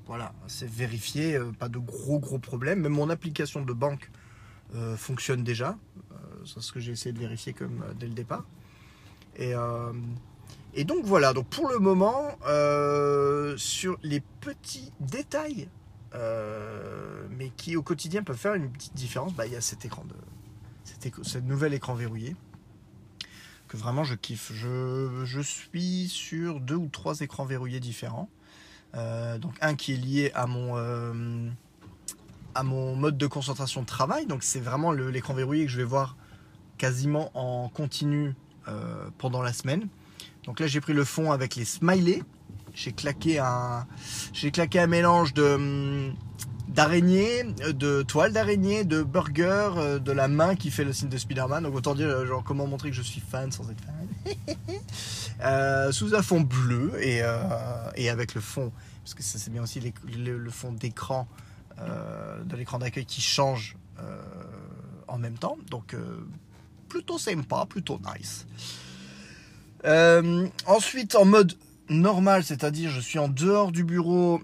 voilà, 0.05 0.33
assez 0.45 0.65
vérifiée, 0.65 1.39
pas 1.59 1.69
de 1.69 1.79
gros 1.79 2.19
gros 2.19 2.39
problèmes. 2.39 2.81
Même 2.81 2.93
mon 2.93 3.09
application 3.09 3.63
de 3.63 3.73
banque 3.73 4.09
fonctionne 4.95 5.43
déjà. 5.43 5.77
c'est 6.45 6.61
ce 6.61 6.71
que 6.71 6.79
j'ai 6.79 6.93
essayé 6.93 7.11
de 7.11 7.19
vérifier 7.19 7.53
dès 7.99 8.07
le 8.07 8.13
départ. 8.13 8.45
Et, 9.37 9.53
et 10.73 10.83
donc 10.83 11.03
voilà, 11.03 11.33
donc 11.33 11.47
pour 11.47 11.69
le 11.69 11.79
moment, 11.79 12.37
sur 13.57 13.97
les 14.03 14.21
petits 14.39 14.93
détails, 14.99 15.67
mais 17.31 17.49
qui 17.57 17.75
au 17.75 17.81
quotidien 17.81 18.21
peuvent 18.23 18.37
faire 18.37 18.53
une 18.53 18.71
petite 18.71 18.93
différence, 18.93 19.33
bah, 19.33 19.47
il 19.47 19.53
y 19.53 19.55
a 19.55 19.61
cet 19.61 19.83
écran 19.85 20.05
de, 20.05 20.15
cette 21.23 21.45
nouvel 21.45 21.73
écran 21.73 21.93
verrouillé 21.93 22.35
que 23.71 23.77
vraiment 23.77 24.03
je 24.03 24.15
kiffe. 24.15 24.51
Je, 24.53 25.41
suis 25.41 26.09
sur 26.09 26.59
deux 26.59 26.75
ou 26.75 26.89
trois 26.89 27.21
écrans 27.21 27.45
verrouillés 27.45 27.79
différents. 27.79 28.29
Euh, 28.95 29.37
donc 29.37 29.53
un 29.61 29.75
qui 29.75 29.93
est 29.93 29.97
lié 29.97 30.31
à 30.35 30.45
mon, 30.45 30.75
euh, 30.75 31.49
à 32.53 32.63
mon 32.63 32.97
mode 32.97 33.17
de 33.17 33.27
concentration 33.27 33.81
de 33.81 33.85
travail. 33.85 34.25
Donc 34.25 34.43
c'est 34.43 34.59
vraiment 34.59 34.91
l'écran 34.91 35.33
verrouillé 35.33 35.65
que 35.65 35.71
je 35.71 35.77
vais 35.77 35.85
voir 35.85 36.17
quasiment 36.77 37.31
en 37.33 37.69
continu 37.69 38.35
euh, 38.67 39.09
pendant 39.17 39.41
la 39.41 39.53
semaine. 39.53 39.87
Donc 40.43 40.59
là 40.59 40.67
j'ai 40.67 40.81
pris 40.81 40.93
le 40.93 41.05
fond 41.05 41.31
avec 41.31 41.55
les 41.55 41.65
smileys. 41.65 42.23
J'ai 42.73 42.91
claqué 42.91 43.41
j'ai 44.33 44.51
claqué 44.51 44.79
un 44.79 44.87
mélange 44.87 45.33
de 45.33 46.11
d'araignée, 46.71 47.43
de 47.43 48.01
toile 48.01 48.31
d'araignée, 48.31 48.83
de 48.83 49.03
burger, 49.03 49.71
euh, 49.77 49.99
de 49.99 50.11
la 50.11 50.27
main 50.27 50.55
qui 50.55 50.71
fait 50.71 50.83
le 50.83 50.93
signe 50.93 51.09
de 51.09 51.17
Spider-Man. 51.17 51.63
Donc 51.63 51.75
autant 51.75 51.95
dire 51.95 52.07
euh, 52.07 52.25
genre 52.25 52.43
comment 52.43 52.65
montrer 52.65 52.89
que 52.89 52.95
je 52.95 53.01
suis 53.01 53.21
fan 53.21 53.51
sans 53.51 53.69
être 53.69 53.81
fan. 53.81 54.35
euh, 55.43 55.91
sous 55.91 56.15
un 56.15 56.21
fond 56.21 56.41
bleu 56.41 56.93
et, 56.99 57.21
euh, 57.21 57.37
et 57.95 58.09
avec 58.09 58.33
le 58.33 58.41
fond, 58.41 58.71
parce 59.03 59.13
que 59.13 59.23
ça 59.23 59.37
c'est 59.37 59.51
bien 59.51 59.63
aussi 59.63 59.81
le, 59.81 60.49
fond 60.49 60.71
d'écran 60.71 61.27
de 62.45 62.55
l'écran 62.55 62.77
d'accueil 62.77 63.05
qui 63.05 63.21
change 63.21 63.75
en 65.07 65.17
même 65.17 65.37
temps. 65.37 65.57
Donc 65.69 65.95
plutôt 66.87 67.17
sympa, 67.17 67.65
plutôt 67.67 67.99
nice. 68.15 68.45
ensuite 70.67 71.15
en 71.15 71.25
mode 71.25 71.53
normal, 71.89 72.43
c'est-à-dire 72.43 72.91
je 72.91 72.99
suis 72.99 73.17
en 73.17 73.27
dehors 73.29 73.71
du 73.71 73.83
bureau 73.83 74.41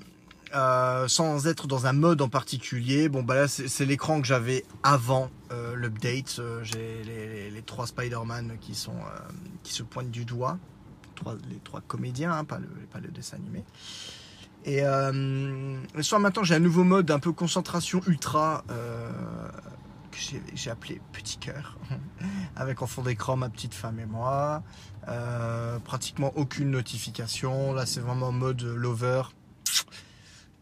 euh, 0.54 1.08
sans 1.08 1.46
être 1.48 1.68
dans 1.68 1.88
un 1.88 1.94
mode 1.94 2.22
en 2.22 2.30
particulier. 2.30 3.10
Bon, 3.10 3.24
bah 3.24 3.36
là, 3.36 3.48
c'est 3.48 3.86
l'écran 3.86 4.22
que 4.22 4.28
j'avais 4.28 4.64
avant 4.84 5.30
euh, 5.52 5.76
l'update. 5.76 6.38
Euh, 6.40 6.64
j'ai 6.64 7.04
les, 7.52 7.62
trois 7.64 7.88
Spider-Man 7.88 8.58
qui, 8.62 8.72
qui 9.64 9.74
se 9.74 9.84
pointent 9.84 10.12
du 10.12 10.24
doigt. 10.24 10.58
les 11.50 11.60
trois 11.64 11.82
comédiens, 11.82 12.32
hein, 12.32 12.46
pas, 12.46 12.60
le, 12.60 12.68
pas 12.92 13.00
le 13.00 13.10
dessin 13.10 13.38
animé. 13.38 13.66
Et 14.64 14.82
le 14.82 16.02
soir 16.02 16.20
maintenant, 16.20 16.44
j'ai 16.44 16.56
un 16.56 16.60
nouveau 16.60 16.84
mode 16.84 17.10
un 17.12 17.20
peu 17.20 17.32
concentration 17.32 18.02
ultra 18.06 18.66
que 18.68 20.18
j'ai 20.56 20.70
appelé 20.70 21.00
Petit 21.14 21.38
Cœur, 21.38 21.78
avec 22.56 22.82
en 22.82 22.88
fond 22.88 23.02
d'écran 23.02 23.38
ma 23.38 23.50
petite 23.50 23.74
femme 23.74 24.00
et 24.00 24.06
moi. 24.06 24.64
pratiquement 25.86 26.34
aucune 26.36 26.72
notification. 26.72 27.74
Là, 27.74 27.86
c'est 27.86 28.02
vraiment 28.02 28.32
mode 28.32 28.62
lover 28.62 29.24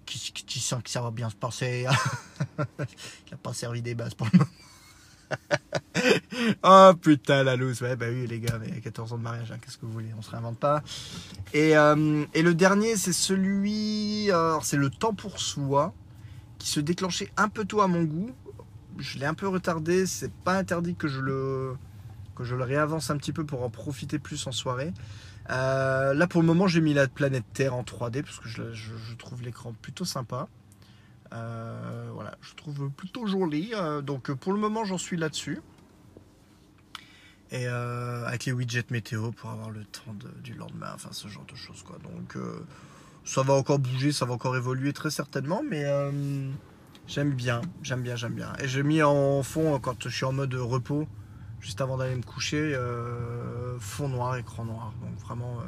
qui, 0.05 0.59
sent 0.59 0.77
que 0.83 0.89
ça 0.89 1.01
va 1.01 1.11
bien 1.11 1.29
se 1.29 1.35
passer. 1.35 1.85
Il 2.49 3.31
n'a 3.31 3.37
pas 3.41 3.53
servi 3.53 3.81
des 3.81 3.95
bases 3.95 4.13
pour 4.13 4.27
le 4.31 4.39
moment. 4.39 4.51
oh 6.63 6.91
putain 7.01 7.43
la 7.43 7.55
loose, 7.55 7.81
ouais 7.81 7.95
bah 7.95 8.05
oui 8.09 8.27
les 8.27 8.39
gars, 8.39 8.59
mais 8.59 8.79
14 8.79 9.13
ans 9.13 9.17
de 9.17 9.23
mariage, 9.23 9.51
hein, 9.51 9.57
qu'est-ce 9.59 9.77
que 9.77 9.85
vous 9.87 9.91
voulez, 9.91 10.11
on 10.15 10.21
se 10.21 10.29
réinvente 10.29 10.59
pas. 10.59 10.83
Et, 11.51 11.75
euh, 11.75 12.23
et 12.35 12.43
le 12.43 12.53
dernier 12.53 12.95
c'est 12.95 13.11
celui, 13.11 14.29
c'est 14.61 14.77
le 14.77 14.89
temps 14.91 15.15
pour 15.15 15.39
soi, 15.39 15.95
qui 16.59 16.67
se 16.67 16.79
déclenchait 16.79 17.31
un 17.37 17.49
peu 17.49 17.65
tôt 17.65 17.81
à 17.81 17.87
mon 17.87 18.03
goût. 18.03 18.31
Je 18.97 19.17
l'ai 19.19 19.25
un 19.25 19.33
peu 19.33 19.47
retardé, 19.47 20.05
c'est 20.05 20.31
pas 20.31 20.57
interdit 20.57 20.95
que 20.95 21.07
je 21.07 21.19
le 21.19 21.75
que 22.35 22.43
je 22.43 22.55
le 22.55 22.63
réavance 22.63 23.09
un 23.09 23.17
petit 23.17 23.31
peu 23.31 23.45
pour 23.45 23.63
en 23.63 23.69
profiter 23.69 24.19
plus 24.19 24.45
en 24.45 24.51
soirée. 24.51 24.93
Euh, 25.49 26.13
là 26.15 26.25
pour 26.25 26.41
le 26.41 26.47
moment 26.47 26.67
j'ai 26.67 26.81
mis 26.81 26.93
la 26.93 27.07
planète 27.07 27.45
Terre 27.53 27.75
en 27.75 27.83
3D 27.83 28.23
parce 28.23 28.39
que 28.39 28.49
je, 28.49 29.15
trouve 29.17 29.41
l'écran 29.43 29.73
plutôt 29.81 30.05
sympa. 30.05 30.47
Euh, 31.33 32.09
voilà, 32.13 32.35
je 32.41 32.53
trouve 32.55 32.89
plutôt 32.91 33.27
joli. 33.27 33.71
Euh, 33.73 34.01
donc 34.01 34.31
pour 34.33 34.53
le 34.53 34.59
moment 34.59 34.85
j'en 34.85 34.97
suis 34.97 35.17
là-dessus. 35.17 35.61
Et 37.51 37.67
avec 37.67 38.45
les 38.45 38.51
widgets 38.51 38.85
météo 38.89 39.31
pour 39.31 39.51
avoir 39.51 39.69
le 39.69 39.85
temps 39.85 40.15
du 40.43 40.55
lendemain, 40.55 40.91
enfin 40.93 41.09
ce 41.11 41.27
genre 41.27 41.45
de 41.45 41.55
choses 41.55 41.83
quoi. 41.83 41.97
Donc 41.99 42.35
ça 43.23 43.43
va 43.43 43.53
encore 43.53 43.79
bouger, 43.79 44.11
ça 44.11 44.25
va 44.25 44.33
encore 44.33 44.57
évoluer 44.57 44.91
très 44.93 45.11
certainement, 45.11 45.61
mais 45.63 45.85
j'aime 47.07 47.31
bien, 47.31 47.61
j'aime 47.83 48.01
bien, 48.01 48.15
j'aime 48.15 48.33
bien. 48.33 48.51
Et 48.59 48.67
j'ai 48.67 48.83
mis 48.83 49.01
en 49.03 49.41
fond 49.43 49.79
quand 49.79 50.03
je 50.03 50.09
suis 50.09 50.25
en 50.25 50.33
mode 50.33 50.55
repos 50.55 51.07
juste 51.65 51.81
avant 51.81 51.97
d'aller 51.97 52.15
me 52.15 52.21
coucher, 52.21 52.75
euh, 52.75 53.79
fond 53.79 54.07
noir, 54.07 54.37
écran 54.37 54.65
noir. 54.65 54.93
Donc 55.01 55.17
vraiment, 55.19 55.59
euh, 55.61 55.63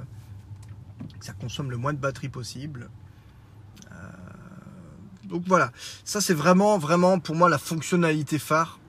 ça 1.21 1.33
consomme 1.33 1.71
le 1.71 1.77
moins 1.77 1.91
de 1.91 1.97
batterie 1.97 2.29
possible. 2.29 2.91
Euh, 3.91 3.95
donc 5.23 5.43
voilà, 5.47 5.71
ça 6.05 6.21
c'est 6.21 6.35
vraiment, 6.35 6.77
vraiment 6.77 7.19
pour 7.19 7.33
moi 7.35 7.49
la 7.49 7.57
fonctionnalité 7.57 8.37
phare 8.37 8.79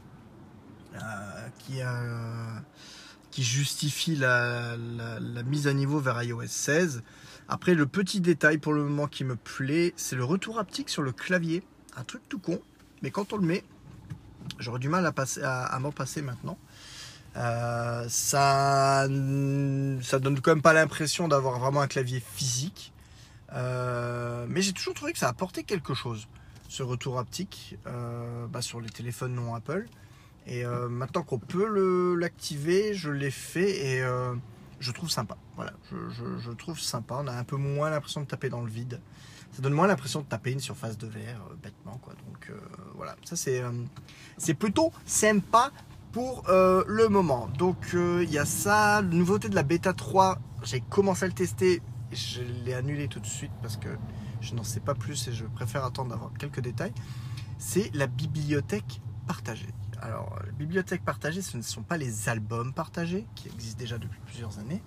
qui, 3.30 3.42
justifie 3.42 4.16
la, 4.16 4.76
mise 5.46 5.66
à 5.66 5.72
niveau 5.72 6.00
vers 6.00 6.22
iOS 6.22 6.46
16. 6.46 7.02
Après, 7.48 7.74
le 7.74 7.86
petit 7.86 8.20
détail 8.20 8.58
pour 8.58 8.72
le 8.72 8.82
moment 8.82 9.06
qui 9.06 9.24
me 9.24 9.36
plaît, 9.36 9.94
c'est 9.96 10.16
le 10.16 10.24
retour 10.24 10.58
haptique 10.58 10.88
sur 10.88 11.02
le 11.02 11.12
clavier. 11.12 11.62
Un 11.96 12.04
truc 12.04 12.22
tout 12.28 12.38
con, 12.38 12.60
mais 13.02 13.10
quand 13.10 13.32
on 13.32 13.36
le 13.36 13.46
met, 13.46 13.64
j'aurais 14.58 14.80
du 14.80 14.88
mal 14.88 15.06
à, 15.06 15.64
à, 15.64 15.78
m'en 15.78 15.92
passer 15.92 16.20
maintenant. 16.20 16.58
Euh, 17.38 18.04
ça, 18.08 19.06
ça 20.02 20.18
donne 20.18 20.40
quand 20.40 20.50
même 20.50 20.62
pas 20.62 20.72
l'impression 20.72 21.28
d'avoir 21.28 21.58
vraiment 21.60 21.80
un 21.80 21.86
clavier 21.86 22.20
physique. 22.20 22.92
Euh, 23.52 24.46
mais 24.48 24.60
j'ai 24.60 24.72
toujours 24.72 24.94
trouvé 24.94 25.12
que 25.12 25.18
ça 25.18 25.28
apportait 25.28 25.62
quelque 25.62 25.94
chose, 25.94 26.28
ce 26.68 26.82
retour 26.82 27.18
haptique, 27.18 27.78
euh, 27.86 28.46
bah, 28.48 28.60
sur 28.60 28.80
les 28.80 28.90
téléphones 28.90 29.34
non 29.34 29.54
Apple. 29.54 29.86
Et 30.46 30.64
maintenant 30.64 31.22
qu'on 31.24 31.38
peut 31.38 32.14
l'activer, 32.18 32.94
je 32.94 33.10
l'ai 33.10 33.30
fait 33.30 33.98
et 33.98 34.02
je 34.80 34.92
trouve 34.92 35.10
sympa. 35.10 35.36
Voilà, 35.56 35.74
je, 35.90 36.50
trouve 36.52 36.80
sympa. 36.80 37.16
On 37.20 37.26
a 37.26 37.32
un 37.32 37.44
peu 37.44 37.56
moins 37.56 37.90
l'impression 37.90 38.22
de 38.22 38.26
taper 38.26 38.48
dans 38.48 38.62
le 38.62 38.70
vide. 38.70 38.98
Ça 39.52 39.60
donne 39.60 39.74
moins 39.74 39.86
l'impression 39.86 40.22
de 40.22 40.24
taper 40.24 40.52
une 40.52 40.60
surface 40.60 40.96
de 40.96 41.06
verre 41.06 41.42
bêtement, 41.62 41.98
quoi. 41.98 42.14
Donc 42.14 42.50
voilà, 42.94 43.14
ça 43.24 43.36
c'est 43.36 43.62
c'est 44.38 44.54
plutôt 44.54 44.90
sympa 45.04 45.70
pour 46.12 46.44
le 46.48 47.08
moment. 47.08 47.48
Donc 47.58 47.94
il 47.94 48.30
y 48.30 48.38
a 48.38 48.44
ça, 48.44 49.02
nouveauté 49.02 49.48
de 49.48 49.54
la 49.54 49.62
bêta 49.62 49.92
3. 49.92 50.38
J'ai 50.64 50.80
commencé 50.80 51.24
à 51.24 51.28
le 51.28 51.34
tester 51.34 51.82
je 52.12 52.42
l'ai 52.64 52.74
annulé 52.74 53.08
tout 53.08 53.20
de 53.20 53.26
suite 53.26 53.52
parce 53.62 53.76
que 53.76 53.88
je 54.40 54.54
n'en 54.54 54.64
sais 54.64 54.80
pas 54.80 54.94
plus 54.94 55.28
et 55.28 55.32
je 55.32 55.44
préfère 55.44 55.84
attendre 55.84 56.10
d'avoir 56.10 56.32
quelques 56.34 56.60
détails. 56.60 56.92
C'est 57.58 57.90
la 57.94 58.06
bibliothèque 58.06 59.00
partagée. 59.26 59.68
Alors, 60.00 60.38
la 60.44 60.52
bibliothèque 60.52 61.04
partagée, 61.04 61.42
ce 61.42 61.56
ne 61.56 61.62
sont 61.62 61.82
pas 61.82 61.96
les 61.96 62.28
albums 62.28 62.72
partagés 62.72 63.26
qui 63.34 63.48
existent 63.48 63.78
déjà 63.78 63.98
depuis 63.98 64.20
plusieurs 64.26 64.58
années, 64.60 64.80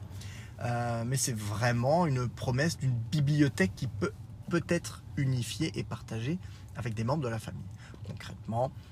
euh, 0.62 1.04
mais 1.06 1.18
c'est 1.18 1.36
vraiment 1.36 2.06
une 2.06 2.30
promesse 2.30 2.78
d'une 2.78 2.96
bibliothèque 3.12 3.74
qui 3.76 3.88
peut 3.88 4.14
peut 4.50 4.64
être 4.68 5.02
unifiée 5.16 5.72
et 5.80 5.84
partagée 5.84 6.38
avec 6.76 6.94
des 6.94 7.06
membres 7.06 7.24
de 7.24 7.30
la 7.30 7.40
famille. 7.40 7.64
Concrètement, 8.06 8.66
euh, 8.66 8.91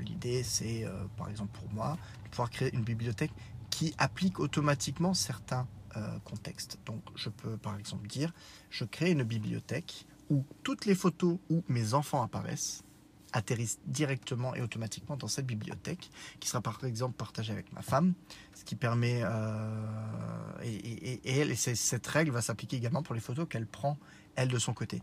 l'idée, 0.00 0.42
c'est, 0.42 0.84
euh, 0.84 1.04
par 1.16 1.28
exemple 1.28 1.58
pour 1.58 1.72
moi, 1.72 1.96
de 2.24 2.28
pouvoir 2.30 2.50
créer 2.50 2.74
une 2.74 2.82
bibliothèque 2.82 3.32
qui 3.70 3.94
applique 3.98 4.40
automatiquement 4.40 5.14
certains 5.14 5.66
euh, 5.96 6.18
contexte. 6.24 6.78
Donc 6.86 7.02
je 7.14 7.28
peux 7.28 7.56
par 7.56 7.76
exemple 7.76 8.06
dire, 8.06 8.32
je 8.70 8.84
crée 8.84 9.10
une 9.10 9.24
bibliothèque 9.24 10.06
où 10.28 10.44
toutes 10.62 10.86
les 10.86 10.94
photos 10.94 11.38
où 11.48 11.64
mes 11.68 11.94
enfants 11.94 12.22
apparaissent 12.22 12.84
atterrissent 13.32 13.78
directement 13.86 14.54
et 14.54 14.60
automatiquement 14.60 15.16
dans 15.16 15.28
cette 15.28 15.46
bibliothèque, 15.46 16.10
qui 16.40 16.48
sera 16.48 16.60
par 16.60 16.82
exemple 16.84 17.14
partagée 17.14 17.52
avec 17.52 17.72
ma 17.72 17.82
femme, 17.82 18.14
ce 18.54 18.64
qui 18.64 18.74
permet... 18.74 19.20
Euh, 19.22 20.62
et, 20.62 21.20
elle, 21.24 21.50
et 21.50 21.56
cette 21.56 22.06
règle 22.06 22.32
va 22.32 22.42
s'appliquer 22.42 22.76
également 22.76 23.02
pour 23.02 23.14
les 23.14 23.20
photos 23.20 23.46
qu'elle 23.48 23.66
prend 23.66 23.98
elle 24.36 24.48
de 24.48 24.58
son 24.58 24.74
côté. 24.74 25.02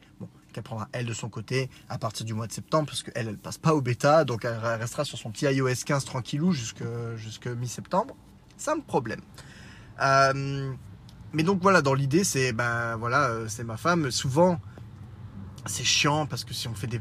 Qu'elle 0.57 0.63
prendra 0.63 0.89
elle 0.91 1.05
de 1.05 1.13
son 1.13 1.29
côté 1.29 1.69
à 1.87 1.99
partir 1.99 2.25
du 2.25 2.33
mois 2.33 2.47
de 2.47 2.51
septembre, 2.51 2.87
parce 2.87 3.03
qu'elle, 3.03 3.27
elle 3.27 3.37
passe 3.37 3.59
pas 3.59 3.75
au 3.75 3.81
bêta, 3.81 4.25
donc 4.25 4.43
elle 4.43 4.57
restera 4.57 5.05
sur 5.05 5.17
son 5.17 5.29
petit 5.29 5.45
iOS 5.45 5.69
15 5.85 6.03
tranquillou 6.05 6.51
jusque, 6.51 6.83
jusque 7.15 7.45
mi-septembre. 7.45 8.15
C'est 8.57 8.71
un 8.71 8.79
problème. 8.79 9.21
Euh, 10.01 10.73
mais 11.33 11.43
donc 11.43 11.61
voilà, 11.61 11.83
dans 11.83 11.93
l'idée, 11.93 12.23
c'est 12.23 12.53
ben 12.53 12.95
voilà, 12.97 13.29
euh, 13.29 13.45
c'est 13.47 13.63
ma 13.63 13.77
femme. 13.77 14.09
Souvent, 14.09 14.59
c'est 15.67 15.83
chiant 15.83 16.25
parce 16.25 16.43
que 16.43 16.53
si 16.53 16.67
on 16.67 16.73
fait 16.73 16.87
des 16.87 16.99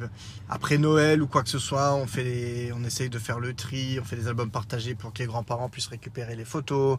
après 0.50 0.76
Noël 0.76 1.22
ou 1.22 1.26
quoi 1.26 1.42
que 1.42 1.48
ce 1.48 1.58
soit, 1.58 1.94
on 1.94 2.06
fait 2.06 2.72
on 2.74 2.84
essaye 2.84 3.08
de 3.08 3.18
faire 3.18 3.40
le 3.40 3.54
tri, 3.54 3.98
on 4.00 4.04
fait 4.04 4.16
des 4.16 4.28
albums 4.28 4.50
partagés 4.50 4.94
pour 4.94 5.14
que 5.14 5.20
les 5.20 5.26
grands-parents 5.26 5.70
puissent 5.70 5.86
récupérer 5.86 6.36
les 6.36 6.44
photos. 6.44 6.98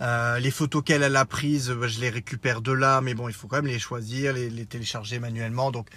Euh, 0.00 0.38
les 0.38 0.50
photos 0.50 0.82
qu'elle 0.84 1.04
a 1.04 1.24
prises, 1.24 1.70
ben, 1.70 1.86
je 1.86 2.00
les 2.00 2.10
récupère 2.10 2.60
de 2.60 2.72
là, 2.72 3.00
mais 3.00 3.14
bon, 3.14 3.28
il 3.28 3.34
faut 3.34 3.46
quand 3.46 3.56
même 3.56 3.66
les 3.66 3.78
choisir, 3.78 4.32
les, 4.32 4.50
les 4.50 4.66
télécharger 4.66 5.18
manuellement. 5.18 5.70
Donc 5.70 5.88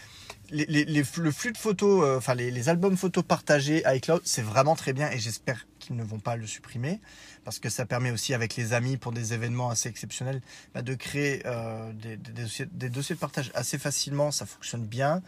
le 0.51 1.31
flux 1.31 1.51
de 1.51 1.57
photos, 1.57 2.03
euh, 2.03 2.17
enfin 2.17 2.35
les, 2.35 2.69
albums 2.69 2.97
photos 2.97 3.23
partagés 3.23 3.83
iCloud, 3.85 4.21
c'est 4.23 4.41
vraiment 4.41 4.75
très 4.75 4.93
bien 4.93 5.09
et 5.11 5.19
j'espère 5.19 5.65
qu'ils 5.79 5.95
ne 5.95 6.03
vont 6.03 6.19
pas 6.19 6.35
le 6.35 6.45
supprimer 6.45 6.99
parce 7.43 7.59
que 7.59 7.69
ça 7.69 7.85
permet 7.85 8.11
aussi 8.11 8.33
avec 8.33 8.55
les 8.55 8.73
amis 8.73 8.97
pour 8.97 9.11
des 9.11 9.33
événements 9.33 9.69
assez 9.69 9.89
exceptionnels 9.89 10.41
bah, 10.73 10.81
de 10.81 10.93
créer 10.93 11.41
euh, 11.45 11.91
des, 11.93 12.17
dossiers, 12.17 12.65
de 12.65 13.19
partage 13.19 13.51
assez 13.53 13.77
facilement. 13.77 14.31
Ça 14.31 14.45
fonctionne 14.45 14.85
bien. 14.85 15.21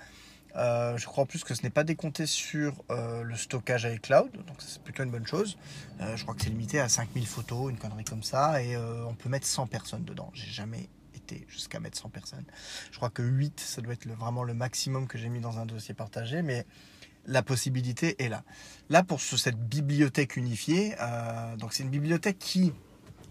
Euh, 0.55 0.97
je 0.97 1.05
crois 1.05 1.23
en 1.23 1.27
plus 1.27 1.43
que 1.43 1.53
ce 1.53 1.61
n'est 1.61 1.69
pas 1.69 1.83
décompté 1.83 2.25
sur 2.25 2.83
le 2.89 3.35
stockage 3.35 3.83
iCloud, 3.83 4.31
donc 4.31 4.57
c'est 4.59 4.81
plutôt 4.81 5.03
une 5.03 5.11
bonne 5.11 5.27
chose. 5.27 5.57
je 5.99 6.21
crois 6.23 6.33
que 6.33 6.41
c'est 6.41 6.49
limité 6.49 6.79
à 6.79 6.89
5000 6.89 7.27
photos, 7.27 7.69
une 7.69 7.77
connerie 7.77 8.05
comme 8.05 8.23
ça, 8.23 8.61
et 8.63 8.75
on 8.77 9.13
peut 9.13 9.29
mettre 9.29 9.45
100 9.45 9.67
personnes 9.67 10.03
dedans. 10.03 10.31
J'ai 10.33 10.51
jamais 10.51 10.89
jusqu'à 11.47 11.79
mettre 11.79 11.97
100 11.97 12.09
personnes. 12.09 12.45
Je 12.91 12.97
crois 12.97 13.09
que 13.09 13.21
8, 13.21 13.59
ça 13.59 13.81
doit 13.81 13.93
être 13.93 14.07
vraiment 14.07 14.43
le 14.43 14.53
maximum 14.53 15.07
que 15.07 15.17
j'ai 15.17 15.29
mis 15.29 15.39
dans 15.39 15.59
un 15.59 15.65
dossier 15.65 15.93
partagé, 15.93 16.41
mais 16.41 16.65
la 17.25 17.43
possibilité 17.43 18.21
est 18.23 18.29
là. 18.29 18.43
Là, 18.89 19.03
pour 19.03 19.19
cette 19.19 19.57
bibliothèque 19.57 20.37
unifiée, 20.37 20.95
euh, 21.01 21.55
donc 21.57 21.73
c'est 21.73 21.83
une 21.83 21.89
bibliothèque 21.89 22.39
qui, 22.39 22.73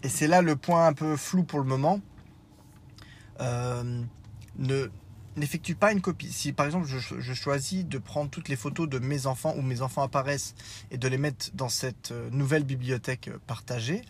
et 0.03 0.09
c'est 0.09 0.27
là 0.27 0.41
le 0.41 0.55
point 0.55 0.87
un 0.87 0.93
peu 0.93 1.15
flou 1.17 1.43
pour 1.43 1.59
le 1.59 1.65
moment, 1.65 1.99
euh, 3.39 4.03
ne 4.57 4.89
n'effectue 5.37 5.75
pas 5.75 5.91
une 5.91 6.01
copie. 6.01 6.31
Si 6.31 6.51
par 6.51 6.65
exemple 6.65 6.87
je, 6.87 7.33
choisis 7.33 7.85
de 7.85 7.97
prendre 7.97 8.29
toutes 8.29 8.49
les 8.49 8.55
photos 8.55 8.89
de 8.89 8.99
mes 8.99 9.25
enfants 9.25 9.53
où 9.57 9.61
mes 9.61 9.81
enfants 9.81 10.03
apparaissent 10.03 10.55
et 10.91 10.97
de 10.97 11.07
les 11.07 11.17
mettre 11.17 11.51
dans 11.53 11.69
cette 11.69 12.11
euh, 12.11 12.29
nouvelle 12.31 12.63
bibliothèque 12.63 13.29
partagée, 13.45 14.01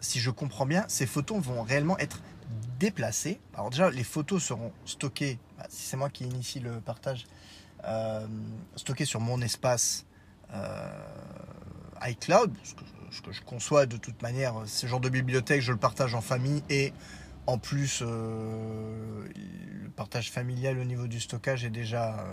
si 0.00 0.18
je 0.18 0.30
comprends 0.30 0.64
bien, 0.64 0.86
ces 0.88 1.04
photos 1.04 1.42
vont 1.42 1.62
réellement 1.62 1.98
être 1.98 2.22
déplacées. 2.78 3.40
Alors 3.54 3.70
déjà, 3.70 3.90
les 3.90 4.04
photos 4.04 4.42
seront 4.42 4.72
stockées, 4.84 5.38
bah, 5.58 5.66
si 5.68 5.82
c'est 5.82 5.96
moi 5.96 6.10
qui 6.10 6.24
initie 6.24 6.60
le 6.60 6.80
partage, 6.80 7.26
euh, 7.86 8.26
stockées 8.76 9.04
sur 9.04 9.20
mon 9.20 9.40
espace 9.40 10.06
euh, 10.52 10.88
iCloud, 12.06 12.52
ce 12.62 12.74
que, 13.22 13.32
je, 13.32 13.40
conçois 13.42 13.86
de 13.86 13.96
toute 13.96 14.20
manière, 14.22 14.54
ce 14.66 14.86
genre 14.86 15.00
de 15.00 15.08
bibliothèque, 15.08 15.60
je 15.60 15.72
le 15.72 15.78
partage 15.78 16.14
en 16.14 16.20
famille 16.20 16.62
et 16.68 16.92
en 17.46 17.58
plus, 17.58 18.02
euh, 18.02 19.26
le 19.82 19.90
partage 19.90 20.30
familial 20.30 20.78
au 20.78 20.84
niveau 20.84 21.06
du 21.06 21.20
stockage 21.20 21.64
est 21.64 21.70
déjà... 21.70 22.26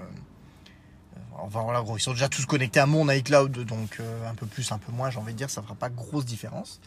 Enfin 1.33 1.61
voilà, 1.63 1.81
gros, 1.81 1.97
ils 1.97 2.01
sont 2.01 2.11
déjà 2.11 2.29
tous 2.29 2.45
connectés 2.45 2.79
à 2.79 2.85
mon 2.85 3.09
iCloud, 3.09 3.65
donc 3.65 3.99
un 4.25 4.35
peu 4.35 4.45
plus, 4.45 4.71
un 4.71 4.77
peu 4.77 4.91
moins, 4.91 5.09
j'ai 5.09 5.19
envie 5.19 5.33
de 5.33 5.37
dire, 5.37 5.49
ça 5.49 5.61
ne 5.61 5.65
fera 5.65 5.75
pas 5.75 5.89
grosse 5.89 6.25
différence. 6.25 6.79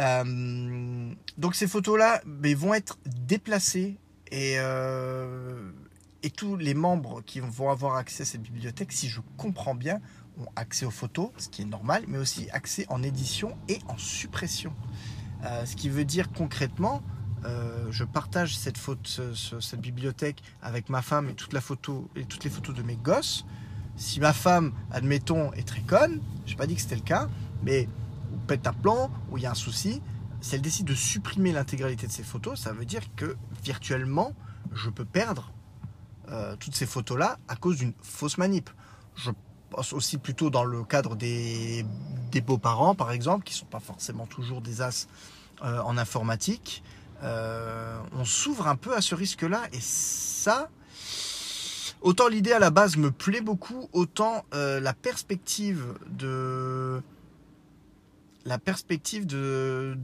Euh, 0.00 1.14
donc 1.38 1.54
ces 1.54 1.66
photos-là 1.66 2.20
vont 2.26 2.74
être 2.74 2.98
déplacées 3.06 3.96
euh, 4.32 5.70
et 6.22 6.30
tous 6.30 6.56
les 6.56 6.74
membres 6.74 7.22
qui 7.22 7.40
vont 7.40 7.70
avoir 7.70 7.96
accès 7.96 8.22
à 8.22 8.26
cette 8.26 8.42
bibliothèque, 8.42 8.92
si 8.92 9.08
je 9.08 9.20
comprends 9.36 9.74
bien, 9.74 10.00
ont 10.38 10.46
accès 10.56 10.84
aux 10.84 10.90
photos, 10.90 11.30
ce 11.38 11.48
qui 11.48 11.62
est 11.62 11.66
normal, 11.66 12.04
mais 12.08 12.18
aussi 12.18 12.50
accès 12.50 12.84
en 12.88 13.02
édition 13.02 13.56
et 13.68 13.78
en 13.88 13.96
suppression. 13.96 14.72
Euh, 15.44 15.64
ce 15.66 15.76
qui 15.76 15.88
veut 15.88 16.04
dire 16.04 16.30
concrètement, 16.32 17.02
je 17.90 18.02
partage 18.02 18.58
cette, 18.58 18.76
photo, 18.76 19.22
cette 19.34 19.80
bibliothèque 19.80 20.42
avec 20.62 20.88
ma 20.88 21.00
femme 21.00 21.28
et, 21.28 21.34
toutes 21.34 21.52
les 21.52 21.60
photos 21.60 22.74
de 22.74 22.82
mes 22.82 22.96
gosses. 22.96 23.46
Si 23.94 24.18
ma 24.18 24.32
femme, 24.32 24.72
admettons, 24.90 25.52
est 25.52 25.66
très 25.66 25.82
conne, 25.82 26.20
je 26.44 26.50
n'ai 26.50 26.56
pas 26.56 26.66
dit 26.66 26.74
que 26.74 26.80
c'était 26.80 26.96
le 26.96 27.02
cas, 27.02 27.28
mais 27.62 27.88
ou 28.32 28.36
pète 28.48 28.66
un 28.66 28.72
plan, 28.72 29.12
ou 29.30 29.38
il 29.38 29.44
y 29.44 29.46
a 29.46 29.52
un 29.52 29.54
souci, 29.54 30.02
si 30.40 30.54
elle 30.54 30.60
décide 30.60 30.86
de 30.86 30.94
supprimer 30.94 31.52
l'intégralité 31.52 32.06
de 32.06 32.12
ces 32.12 32.22
photos, 32.22 32.60
ça 32.60 32.72
veut 32.72 32.84
dire 32.84 33.02
que 33.14 33.36
virtuellement, 33.62 34.32
je 34.72 34.90
peux 34.90 35.04
perdre 35.04 35.52
euh, 36.28 36.56
toutes 36.56 36.74
ces 36.74 36.86
photos-là 36.86 37.38
à 37.48 37.56
cause 37.56 37.78
d'une 37.78 37.92
fausse 38.02 38.38
manip. 38.38 38.68
Aussi 39.92 40.18
plutôt 40.18 40.50
dans 40.50 40.64
le 40.64 40.84
cadre 40.84 41.16
des, 41.16 41.84
beaux-parents, 42.44 42.94
par 42.94 43.12
exemple, 43.12 43.44
qui 43.44 43.54
ne 43.54 43.58
sont 43.60 43.66
pas 43.66 43.80
forcément 43.80 44.26
toujours 44.26 44.60
des 44.60 44.82
as 44.82 45.08
euh, 45.64 45.80
en 45.80 45.96
informatique. 45.96 46.82
Euh, 47.22 47.98
on 48.12 48.26
s'ouvre 48.26 48.68
un 48.68 48.76
peu 48.76 48.94
à 48.94 49.00
ce 49.00 49.14
risque-là, 49.14 49.62
et 49.72 49.80
ça, 49.80 50.68
autant 52.02 52.28
l'idée 52.28 52.52
à 52.52 52.58
la 52.58 52.70
base 52.70 52.98
me 52.98 53.10
plaît 53.10 53.40
beaucoup, 53.40 53.88
autant 53.92 54.44
la 54.52 54.92
perspective 54.92 55.82
de 56.08 57.02
la 58.46 58.58
perspective 58.58 59.26
de, 59.26 59.98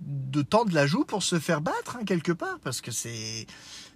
de, 0.00 0.42
tendre 0.42 0.74
la 0.74 0.86
joue 0.86 1.04
pour 1.04 1.22
se 1.22 1.38
faire 1.38 1.60
battre, 1.60 1.96
hein, 1.96 2.04
quelque 2.04 2.32
part, 2.32 2.58
parce 2.60 2.80
que 2.80 2.90
c'est, 2.90 3.46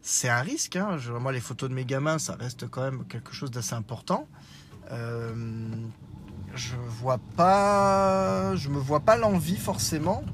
c'est 0.03 0.29
un 0.29 0.43
risque. 0.43 0.77
Hein. 0.77 0.99
moi, 1.21 1.33
les 1.33 1.41
photos 1.41 1.71
de 1.71 1.75
mes 1.75 1.85
gamins, 1.85 2.19
ça 2.19 2.35
reste 2.35 2.69
quand 2.69 2.83
même 2.83 3.05
quelque 3.07 3.33
chose 3.33 3.51
d'assez 3.51 3.75
important. 3.75 4.29
Euh, 4.91 5.35
je 6.55 6.77
vois 6.77 7.19
pas, 7.37 8.57
je 8.57 8.69
me 8.69 8.79
vois 8.79 9.01
pas 9.01 9.17
l'envie 9.17 9.57
forcément 9.57 10.25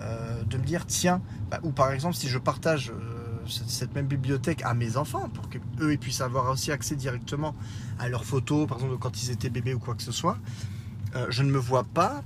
euh, 0.00 0.42
de 0.44 0.56
me 0.56 0.64
dire 0.64 0.86
tiens, 0.86 1.20
bah, 1.50 1.60
ou 1.62 1.72
par 1.72 1.92
exemple 1.92 2.16
si 2.16 2.28
je 2.28 2.38
partage 2.38 2.90
euh, 2.90 3.38
cette, 3.46 3.94
même 3.94 4.06
bibliothèque 4.06 4.62
à 4.64 4.74
mes 4.74 4.96
enfants 4.96 5.28
pour 5.28 5.48
qu'eux 5.48 5.96
puissent 5.96 6.22
avoir 6.22 6.50
aussi 6.50 6.72
accès 6.72 6.96
directement 6.96 7.54
à 7.98 8.08
leurs 8.08 8.24
photos, 8.24 8.66
par 8.66 8.78
exemple 8.78 8.98
quand 8.98 9.22
ils 9.22 9.30
étaient 9.30 9.50
bébés 9.50 9.74
ou 9.74 9.78
quoi 9.78 9.94
que 9.94 10.02
ce 10.02 10.12
soit, 10.12 10.38
je 11.28 11.42
ne 11.42 11.50
me 11.50 11.58
vois 11.58 11.84
pas 11.84 12.22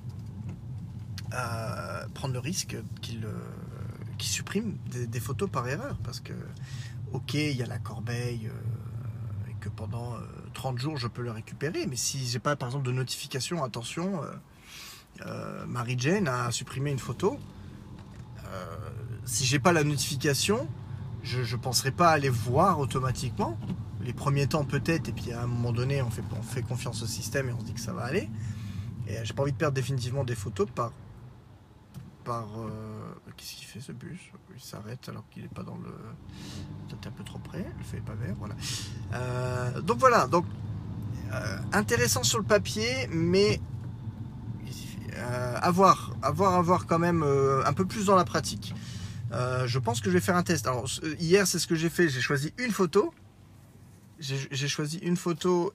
prendre 2.15 2.33
le 2.33 2.39
risque 2.39 2.77
qu'il 3.03 3.27
supprime 4.21 4.77
des, 4.87 5.21
photos 5.21 5.51
par 5.51 5.67
erreur. 5.69 5.99
Parce 6.05 6.21
que, 6.21 6.33
ok, 7.13 7.35
il 7.35 7.57
y 7.57 7.63
a 7.63 7.67
la 7.67 7.79
corbeille 7.79 8.49
et 9.51 9.55
que 9.59 9.69
pendant 9.69 10.15
30 10.57 10.79
jours 10.79 10.97
je 10.97 11.07
peux 11.07 11.23
le 11.23 11.31
récupérer, 11.31 11.87
mais 11.87 11.97
si 11.97 12.27
j'ai 12.27 12.39
pas 12.39 12.57
par 12.57 12.69
exemple 12.69 12.87
de 12.87 12.93
notification, 12.93 13.63
attention, 13.63 14.21
Marie-Jane 15.69 16.27
a 16.29 16.51
supprimé 16.51 16.91
une 16.91 16.99
photo, 16.99 17.39
si 19.27 19.45
j'ai 19.45 19.59
pas 19.59 19.73
la 19.73 19.85
notification, 19.85 20.67
je 21.23 21.41
ne 21.41 21.61
penserai 21.61 21.91
pas 21.91 22.11
aller 22.11 22.31
voir 22.31 22.79
automatiquement. 22.79 23.59
Les 24.01 24.13
premiers 24.13 24.47
temps 24.47 24.65
peut-être, 24.65 25.09
et 25.09 25.13
puis 25.13 25.33
à 25.33 25.43
un 25.43 25.47
moment 25.47 25.73
donné, 25.73 26.01
on 26.01 26.11
fait, 26.11 26.23
on 26.39 26.43
fait 26.43 26.63
confiance 26.63 27.03
au 27.03 27.07
système 27.07 27.49
et 27.49 27.53
on 27.53 27.61
se 27.61 27.65
dit 27.65 27.75
que 27.75 27.81
ça 27.81 27.93
va 27.93 28.05
aller. 28.05 28.31
Et 29.09 29.17
j'ai 29.25 29.35
pas 29.35 29.43
envie 29.43 29.53
de 29.53 29.57
perdre 29.57 29.75
définitivement 29.75 30.25
des 30.25 30.37
photos 30.37 30.69
par. 30.75 30.93
Par 32.26 32.49
euh, 32.59 32.68
Qu'est-ce 33.37 33.54
qu'il 33.54 33.66
fait 33.66 33.80
ce 33.80 33.92
bus? 33.92 34.18
Il 34.54 34.61
s'arrête 34.61 35.09
alors 35.09 35.25
qu'il 35.30 35.42
n'est 35.42 35.49
pas 35.49 35.62
dans 35.62 35.76
le. 35.76 35.90
Peut-être 36.88 37.06
un 37.06 37.11
peu 37.12 37.25
trop 37.25 37.38
près, 37.38 37.64
le 37.78 37.85
fait 37.85 38.00
pas 38.00 38.14
vert, 38.14 38.35
voilà. 38.38 38.54
Euh, 39.14 39.80
donc 39.80 39.99
voilà, 39.99 40.26
donc 40.26 40.45
euh, 41.33 41.59
intéressant 41.73 42.25
sur 42.25 42.38
le 42.38 42.45
papier, 42.45 43.09
mais 43.11 43.61
à 45.62 45.71
voir, 45.71 46.14
à 46.21 46.30
voir, 46.30 46.54
à 46.54 46.61
voir 46.61 46.87
quand 46.87 46.99
même 46.99 47.23
un 47.23 47.73
peu 47.73 47.87
plus 47.87 48.04
dans 48.04 48.16
la 48.16 48.26
pratique. 48.26 48.75
Je 49.33 49.78
pense 49.78 50.00
que 50.00 50.11
je 50.11 50.14
vais 50.14 50.21
faire 50.21 50.37
un 50.37 50.42
test. 50.42 50.66
Alors, 50.66 50.87
hier, 51.18 51.47
c'est 51.47 51.59
ce 51.59 51.66
que 51.66 51.75
j'ai 51.75 51.88
fait. 51.88 52.11
J'ai 52.11 52.21
choisi 52.21 52.52
une 52.59 52.71
photo. 52.71 53.14
J'ai 54.18 54.68
choisi 54.68 54.99
une 54.99 55.16
photo 55.16 55.73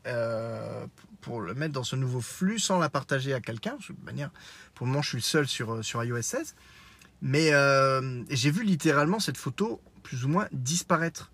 pour 1.21 1.41
le 1.41 1.53
mettre 1.53 1.73
dans 1.73 1.83
ce 1.83 1.95
nouveau 1.95 2.21
flux 2.21 2.59
sans 2.59 2.79
la 2.79 2.89
partager 2.89 3.33
à 3.33 3.39
quelqu'un. 3.39 3.77
De 3.89 4.05
manière, 4.05 4.31
pour 4.73 4.85
le 4.85 4.91
moment, 4.91 5.01
je 5.01 5.09
suis 5.09 5.17
le 5.17 5.23
seul 5.23 5.47
sur, 5.47 5.73
euh, 5.73 5.81
sur 5.81 6.03
iOS 6.03 6.21
16. 6.21 6.55
Mais 7.21 7.51
j'ai 8.31 8.49
vu 8.49 8.63
littéralement 8.63 9.19
cette 9.19 9.37
photo 9.37 9.79
plus 10.01 10.25
ou 10.25 10.27
moins 10.27 10.47
disparaître 10.51 11.31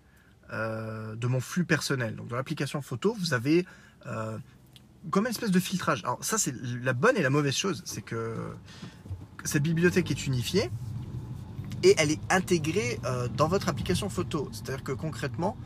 de 0.52 1.26
mon 1.26 1.40
flux 1.40 1.64
personnel. 1.64 2.14
Donc, 2.14 2.28
dans 2.28 2.36
l'application 2.36 2.82
photo, 2.82 3.16
vous 3.18 3.32
avez 3.32 3.64
comme 5.10 5.24
une 5.24 5.30
espèce 5.30 5.50
de 5.50 5.60
filtrage. 5.60 6.04
Alors, 6.04 6.22
ça, 6.22 6.36
c'est 6.36 6.54
la 6.82 6.92
bonne 6.92 7.16
et 7.16 7.22
la 7.22 7.30
mauvaise 7.30 7.56
chose. 7.56 7.82
C'est 7.86 8.02
que 8.02 8.36
cette 9.44 9.62
bibliothèque 9.62 10.10
est 10.10 10.26
unifiée 10.26 10.70
et 11.82 11.94
elle 11.98 12.10
est 12.10 12.20
intégrée 12.30 12.98
euh, 13.04 13.28
dans 13.28 13.48
votre 13.48 13.68
application 13.68 14.08
photo. 14.08 14.48
C'est-à-dire 14.52 14.82
que 14.82 14.92
concrètement, 14.92 15.56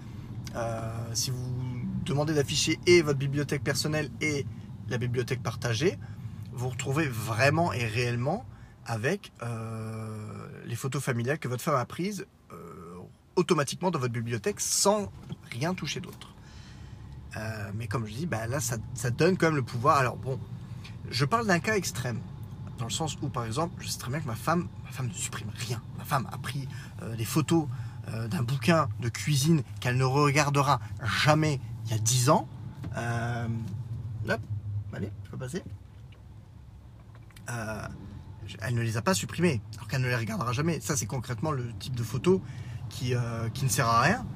euh, 0.55 0.93
si 1.14 1.31
vous 1.31 1.62
demandez 2.02 2.35
d'afficher 2.35 2.78
et 2.87 3.02
votre 3.02 3.18
bibliothèque 3.18 3.62
personnelle 3.62 4.11
et 4.21 4.47
la 4.88 4.99
bibliothèque 4.99 5.42
partagée, 5.42 5.99
vous 6.52 6.68
retrouvez 6.68 7.06
vraiment 7.06 7.73
et 7.73 7.87
réellement 7.87 8.44
avec 8.85 9.32
euh, 9.42 10.49
les 10.66 10.76
photos 10.76 11.02
familiales 11.02 11.38
que 11.38 11.49
votre 11.49 11.62
femme 11.62 11.76
a 11.76 11.85
prises 11.85 12.26
automatiquement 13.35 13.90
dans 13.90 13.99
votre 13.99 14.12
bibliothèque 14.12 14.61
sans 14.61 15.11
rien 15.50 15.73
toucher 15.73 16.00
d'autre. 16.00 16.35
mais 17.73 17.87
comme 17.87 18.06
je 18.06 18.12
dis, 18.12 18.26
bah 18.26 18.47
là, 18.47 18.61
ça, 18.61 18.76
donne 19.11 19.38
quand 19.38 19.47
même 19.47 19.56
le 19.56 19.62
pouvoir. 19.62 19.97
Alors 19.97 20.16
bon, 20.16 20.38
je 21.11 21.25
parle 21.25 21.47
d'un 21.47 21.59
cas 21.59 21.76
extrême 21.76 22.21
dans 22.82 22.88
le 22.88 22.90
sens 22.90 23.16
où, 23.23 23.28
par 23.28 23.44
exemple, 23.44 23.75
je 23.80 23.88
sais 23.88 23.99
très 23.99 24.11
bien 24.11 24.21
que 24.21 24.26
ma 24.26 24.35
femme, 24.35 24.66
ma 24.85 24.90
femme 24.90 25.06
ne 25.06 25.12
supprime 25.12 25.50
rien. 25.54 25.80
Ma 25.99 26.04
femme 26.04 26.28
a 26.32 26.38
pris 26.38 26.68
euh, 27.02 27.14
des 27.14 27.25
photos 27.25 27.66
euh, 28.09 28.26
d'un 28.26 28.42
bouquin 28.42 28.88
de 29.00 29.09
cuisine 29.09 29.62
qu'elle 29.80 29.97
ne 29.97 30.04
regardera 30.04 30.80
jamais 31.25 31.61
il 31.87 31.91
y 31.91 31.95
a 31.95 31.99
10 31.99 32.31
ans. 32.31 32.49
Euh, 32.97 33.49
allez, 34.93 35.11
je 35.25 35.31
peux 35.31 35.39
passer. 35.39 35.62
elle 38.61 38.75
ne 38.75 38.83
les 38.83 38.97
a 38.97 39.03
pas 39.03 39.15
supprimées, 39.15 39.61
alors 39.75 39.89
qu'elle 39.89 40.03
ne 40.03 40.09
les 40.09 40.17
regardera 40.17 40.53
jamais. 40.53 40.81
Ça, 40.81 40.97
c'est 40.97 41.07
concrètement 41.07 41.53
le 41.53 41.73
type 41.79 41.95
de 41.95 42.03
photo 42.03 42.43
qui, 42.89 43.15
qui 43.55 43.65
ne 43.65 43.71
sert 43.71 43.89
à 43.89 44.01
rien, 44.03 44.27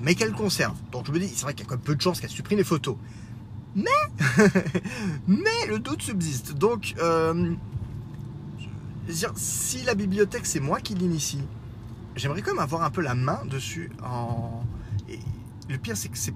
mais 0.00 0.14
qu'elle 0.14 0.32
conserve. 0.32 0.76
Donc 0.92 1.06
je 1.06 1.12
me 1.12 1.18
dis, 1.18 1.28
c'est 1.28 1.42
vrai 1.42 1.54
qu'il 1.54 1.64
y 1.64 1.66
a 1.66 1.68
quand 1.68 1.76
même 1.76 1.84
peu 1.84 1.94
de 1.94 2.00
chances 2.00 2.20
qu'elle 2.20 2.30
supprime 2.30 2.58
les 2.58 2.64
photos. 2.64 2.96
Mais, 3.76 3.90
mais 5.28 5.66
le 5.68 5.78
doute 5.78 6.00
subsiste. 6.00 6.54
Donc, 6.54 6.94
euh, 6.98 7.54
si 9.36 9.82
la 9.84 9.94
bibliothèque 9.94 10.46
c'est 10.46 10.60
moi 10.60 10.80
qui 10.80 10.94
l'initie, 10.94 11.44
j'aimerais 12.16 12.40
quand 12.40 12.52
même 12.52 12.62
avoir 12.62 12.82
un 12.82 12.90
peu 12.90 13.02
la 13.02 13.14
main 13.14 13.44
dessus. 13.44 13.92
Et 15.10 15.18
le 15.68 15.76
pire, 15.76 15.96
c'est 15.96 16.08
que 16.08 16.16
c'est, 16.16 16.34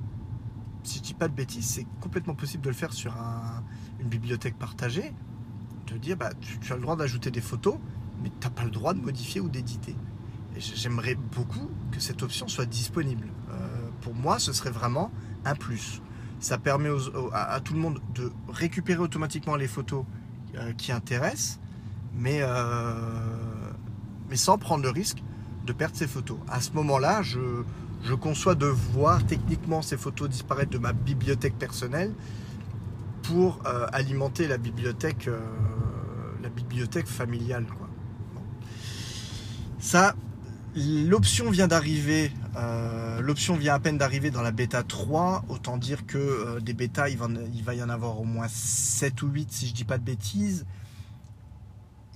si 0.82 0.98
je 0.98 1.02
dis 1.02 1.14
pas 1.14 1.28
de 1.28 1.34
bêtises, 1.34 1.66
c'est 1.66 1.86
complètement 2.00 2.34
possible 2.34 2.62
de 2.62 2.68
le 2.68 2.74
faire 2.74 2.92
sur 2.92 3.16
une 4.00 4.08
bibliothèque 4.08 4.56
partagée. 4.58 5.12
De 5.86 5.96
dire, 5.96 6.16
bah, 6.16 6.30
tu, 6.40 6.72
as 6.72 6.76
le 6.76 6.82
droit 6.82 6.96
d'ajouter 6.96 7.30
des 7.30 7.40
photos, 7.40 7.76
mais 8.22 8.30
tu 8.30 8.46
n'as 8.46 8.50
pas 8.50 8.64
le 8.64 8.70
droit 8.70 8.94
de 8.94 9.00
modifier 9.00 9.40
ou 9.40 9.48
d'éditer. 9.48 9.96
J'aimerais 10.56 11.14
beaucoup 11.14 11.68
que 11.90 12.00
cette 12.00 12.22
option 12.22 12.48
soit 12.48 12.66
disponible. 12.66 13.28
Euh, 13.50 13.88
pour 14.00 14.14
moi, 14.14 14.38
ce 14.38 14.52
serait 14.52 14.70
vraiment 14.70 15.10
un 15.44 15.54
plus. 15.54 16.00
Ça 16.38 16.58
permet 16.58 16.90
à, 17.32 17.60
tout 17.60 17.74
le 17.74 17.80
monde 17.80 18.00
de 18.14 18.32
récupérer 18.48 19.00
automatiquement 19.00 19.56
les 19.56 19.68
photos 19.68 20.04
euh, 20.56 20.72
qui 20.72 20.92
intéressent, 20.92 21.60
mais, 22.14 22.38
euh, 22.40 22.94
mais 24.28 24.36
sans 24.36 24.58
prendre 24.58 24.82
le 24.82 24.90
risque 24.90 25.22
de 25.66 25.72
perdre 25.72 25.96
ces 25.96 26.06
photos. 26.06 26.38
À 26.48 26.60
ce 26.60 26.72
moment-là, 26.72 27.22
je, 27.22 27.64
je 28.02 28.14
conçois 28.14 28.54
de 28.54 28.66
voir 28.66 29.24
techniquement 29.26 29.82
ces 29.82 29.96
photos 29.96 30.28
disparaître 30.28 30.70
de 30.70 30.78
ma 30.78 30.92
bibliothèque 30.92 31.58
personnelle 31.58 32.14
pour 33.22 33.60
euh, 33.66 33.86
alimenter 33.92 34.48
la 34.48 34.58
bibliothèque, 34.58 35.28
la 36.42 36.48
bibliothèque 36.48 37.06
familiale. 37.06 37.66
Ça, 39.78 40.14
l'option 40.74 41.50
vient 41.50 41.68
d'arriver 41.68 42.32
euh, 42.56 43.20
l'option 43.20 43.56
vient 43.56 43.74
à 43.74 43.78
peine 43.78 43.96
d'arriver 43.96 44.30
dans 44.30 44.42
la 44.42 44.50
bêta 44.50 44.82
3, 44.82 45.44
autant 45.48 45.76
dire 45.76 46.06
que 46.06 46.18
euh, 46.18 46.60
des 46.60 46.72
bêtas, 46.72 47.08
il 47.08 47.16
va, 47.16 47.28
il 47.54 47.62
va, 47.62 47.74
y 47.74 47.82
en 47.82 47.88
avoir 47.88 48.20
au 48.20 48.24
moins 48.24 48.48
7 48.48 49.22
ou 49.22 49.28
8 49.28 49.52
si 49.52 49.68
je 49.68 49.74
dis 49.74 49.84
pas 49.84 49.98
de 49.98 50.04
bêtises. 50.04 50.66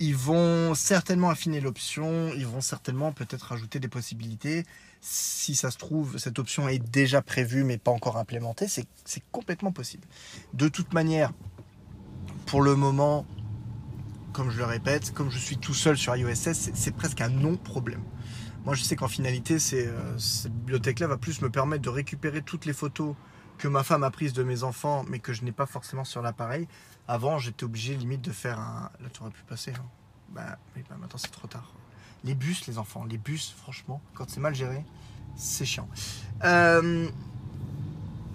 Ils 0.01 0.17
vont 0.17 0.75
certainement 0.75 1.31
affiner 1.31 1.61
l'option, 1.61 2.33
ils 2.37 2.47
vont 2.47 2.61
certainement 2.61 3.13
peut-être 3.13 3.43
rajouter 3.43 3.79
des 3.79 3.89
possibilités. 3.89 4.65
Si 5.07 5.55
ça 5.55 5.71
se 5.71 5.77
trouve, 5.77 6.17
cette 6.17 6.39
option 6.39 6.67
est 6.67 6.79
déjà 6.79 7.21
prévue 7.21 7.63
mais 7.63 7.77
pas 7.77 7.91
encore 7.91 8.17
implémentée, 8.17 8.69
c'est 8.69 8.87
complètement 9.33 9.71
possible. 9.71 10.07
De 10.55 10.69
toute 10.69 10.95
manière, 10.95 11.31
pour 12.47 12.63
le 12.63 12.75
moment, 12.75 13.27
comme 14.33 14.51
je 14.51 14.57
le 14.57 14.65
répète, 14.65 15.13
comme 15.13 15.31
je 15.31 15.39
suis 15.39 15.59
tout 15.59 15.75
seul 15.75 15.99
sur 15.99 16.17
iOS 16.17 16.35
16, 16.35 16.71
c'est 16.73 16.97
presque 16.97 17.21
un 17.21 17.29
non-problème. 17.29 18.03
Moi, 18.65 18.75
je 18.75 18.83
sais 18.83 18.97
qu'en 18.97 19.09
finalité, 19.09 19.59
euh, 19.75 20.19
cette 20.19 20.55
bibliothèque-là 20.55 21.07
va 21.07 21.19
plus 21.19 21.43
me 21.43 21.51
permettre 21.51 21.83
de 21.83 21.91
récupérer 21.91 22.41
toutes 22.41 22.65
les 22.65 22.73
photos 22.73 23.15
que 23.59 23.69
ma 23.69 23.83
femme 23.83 24.05
a 24.05 24.11
prises 24.11 24.33
de 24.33 24.43
mes 24.43 24.63
enfants, 24.63 25.05
mais 25.11 25.19
que 25.19 25.35
je 25.35 25.45
n'ai 25.45 25.53
pas 25.53 25.67
forcément 25.67 26.05
sur 26.05 26.23
l'appareil. 26.23 26.67
Avant, 27.09 27.37
j'étais 27.37 27.65
obligé 27.65 27.95
limite 27.95 28.23
de 28.23 28.33
faire 28.33 28.59
un. 28.59 28.91
Là, 29.03 29.11
tu 29.13 29.21
aurais 29.21 29.33
pu 29.33 29.43
passer. 29.43 29.73
Hein. 29.73 29.85
Bah, 30.31 30.57
bah, 30.75 30.97
maintenant, 30.99 31.19
c'est 31.19 31.31
trop 31.31 31.47
tard. 31.47 31.75
Les 32.25 32.35
bus, 32.35 32.67
les 32.67 32.79
enfants, 32.79 33.05
les 33.05 33.19
bus, 33.19 33.55
franchement, 33.57 34.01
quand 34.15 34.29
c'est 34.29 34.41
mal 34.41 34.55
géré, 34.55 34.83
c'est 35.37 35.65
chiant. 35.65 35.89
Euh... 36.45 37.09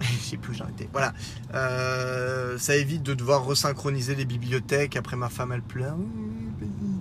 je 0.00 0.06
sais 0.06 0.36
plus 0.36 0.52
où 0.52 0.54
j'en 0.54 0.68
étais. 0.68 0.88
Voilà. 0.92 1.12
Euh, 1.54 2.58
ça 2.58 2.76
évite 2.76 3.02
de 3.02 3.14
devoir 3.14 3.44
resynchroniser 3.44 4.14
les 4.14 4.24
bibliothèques. 4.24 4.96
Après, 4.96 5.16
ma 5.16 5.28
femme, 5.28 5.52
elle 5.52 5.62
pleure. 5.62 5.96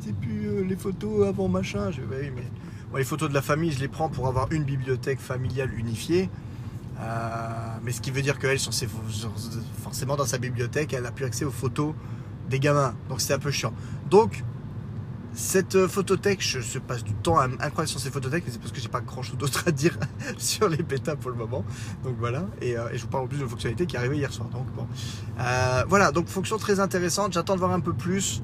C'est 0.04 0.16
plus 0.16 0.48
euh, 0.48 0.64
les 0.64 0.76
photos 0.76 1.28
avant 1.28 1.48
machin. 1.48 1.92
Bah 2.10 2.98
les 2.98 3.04
photos 3.04 3.30
de 3.30 3.34
la 3.34 3.42
famille, 3.42 3.72
je 3.72 3.80
les 3.80 3.88
prends 3.88 4.10
pour 4.10 4.28
avoir 4.28 4.52
une 4.52 4.64
bibliothèque 4.64 5.20
familiale 5.20 5.74
unifiée. 5.78 6.30
Euh, 7.00 7.50
mais 7.84 7.92
ce 7.92 8.02
qui 8.02 8.12
veut 8.12 8.22
dire 8.22 8.40
qu'elle, 8.40 8.60
forcément 9.82 10.16
dans 10.16 10.26
sa 10.26 10.38
bibliothèque, 10.38 10.94
elle 10.94 11.06
a 11.06 11.12
plus 11.12 11.26
accès 11.26 11.46
aux 11.46 11.52
photos 11.52 11.94
des 12.50 12.60
gamins. 12.60 12.96
Donc 13.08 13.22
c'est 13.22 13.34
un 13.34 13.40
peu 13.40 13.52
chiant. 13.52 13.74
Donc, 14.10 14.44
cette 15.40 15.76
euh, 15.76 15.88
photothèque, 15.88 16.42
je, 16.42 16.80
passe 16.80 17.04
du 17.04 17.14
temps 17.14 17.38
incroyable 17.38 17.88
sur 17.88 18.00
ces 18.00 18.12
photothèques, 18.12 18.44
mais 18.46 18.52
c'est 18.52 18.60
parce 18.60 18.72
que 18.72 18.80
j'ai 18.80 18.90
pas 18.90 19.02
grand 19.02 19.22
chose 19.22 19.38
d'autre 19.38 19.64
à 19.68 19.72
dire 19.72 19.98
sur 20.38 20.70
les 20.70 20.84
bêtas 20.84 21.16
pour 21.16 21.32
le 21.32 21.38
moment. 21.38 21.64
Donc 22.04 22.16
voilà, 22.20 22.46
et, 22.62 22.78
euh, 22.78 22.90
je 22.94 23.02
vous 23.02 23.08
parle 23.08 23.24
en 23.24 23.28
plus 23.28 23.40
de 23.40 23.46
fonctionnalité 23.46 23.86
qui 23.86 23.96
est 23.96 24.00
arrivée 24.00 24.18
hier 24.18 24.32
soir. 24.32 24.50
Donc 24.50 24.68
bon, 24.74 24.88
voilà, 25.88 26.12
donc 26.12 26.28
fonction 26.28 26.58
très 26.58 26.80
intéressante. 26.80 27.34
J'attends 27.34 27.56
de 27.56 27.60
voir 27.60 27.72
un 27.72 27.80
peu 27.80 27.94
plus 27.94 28.42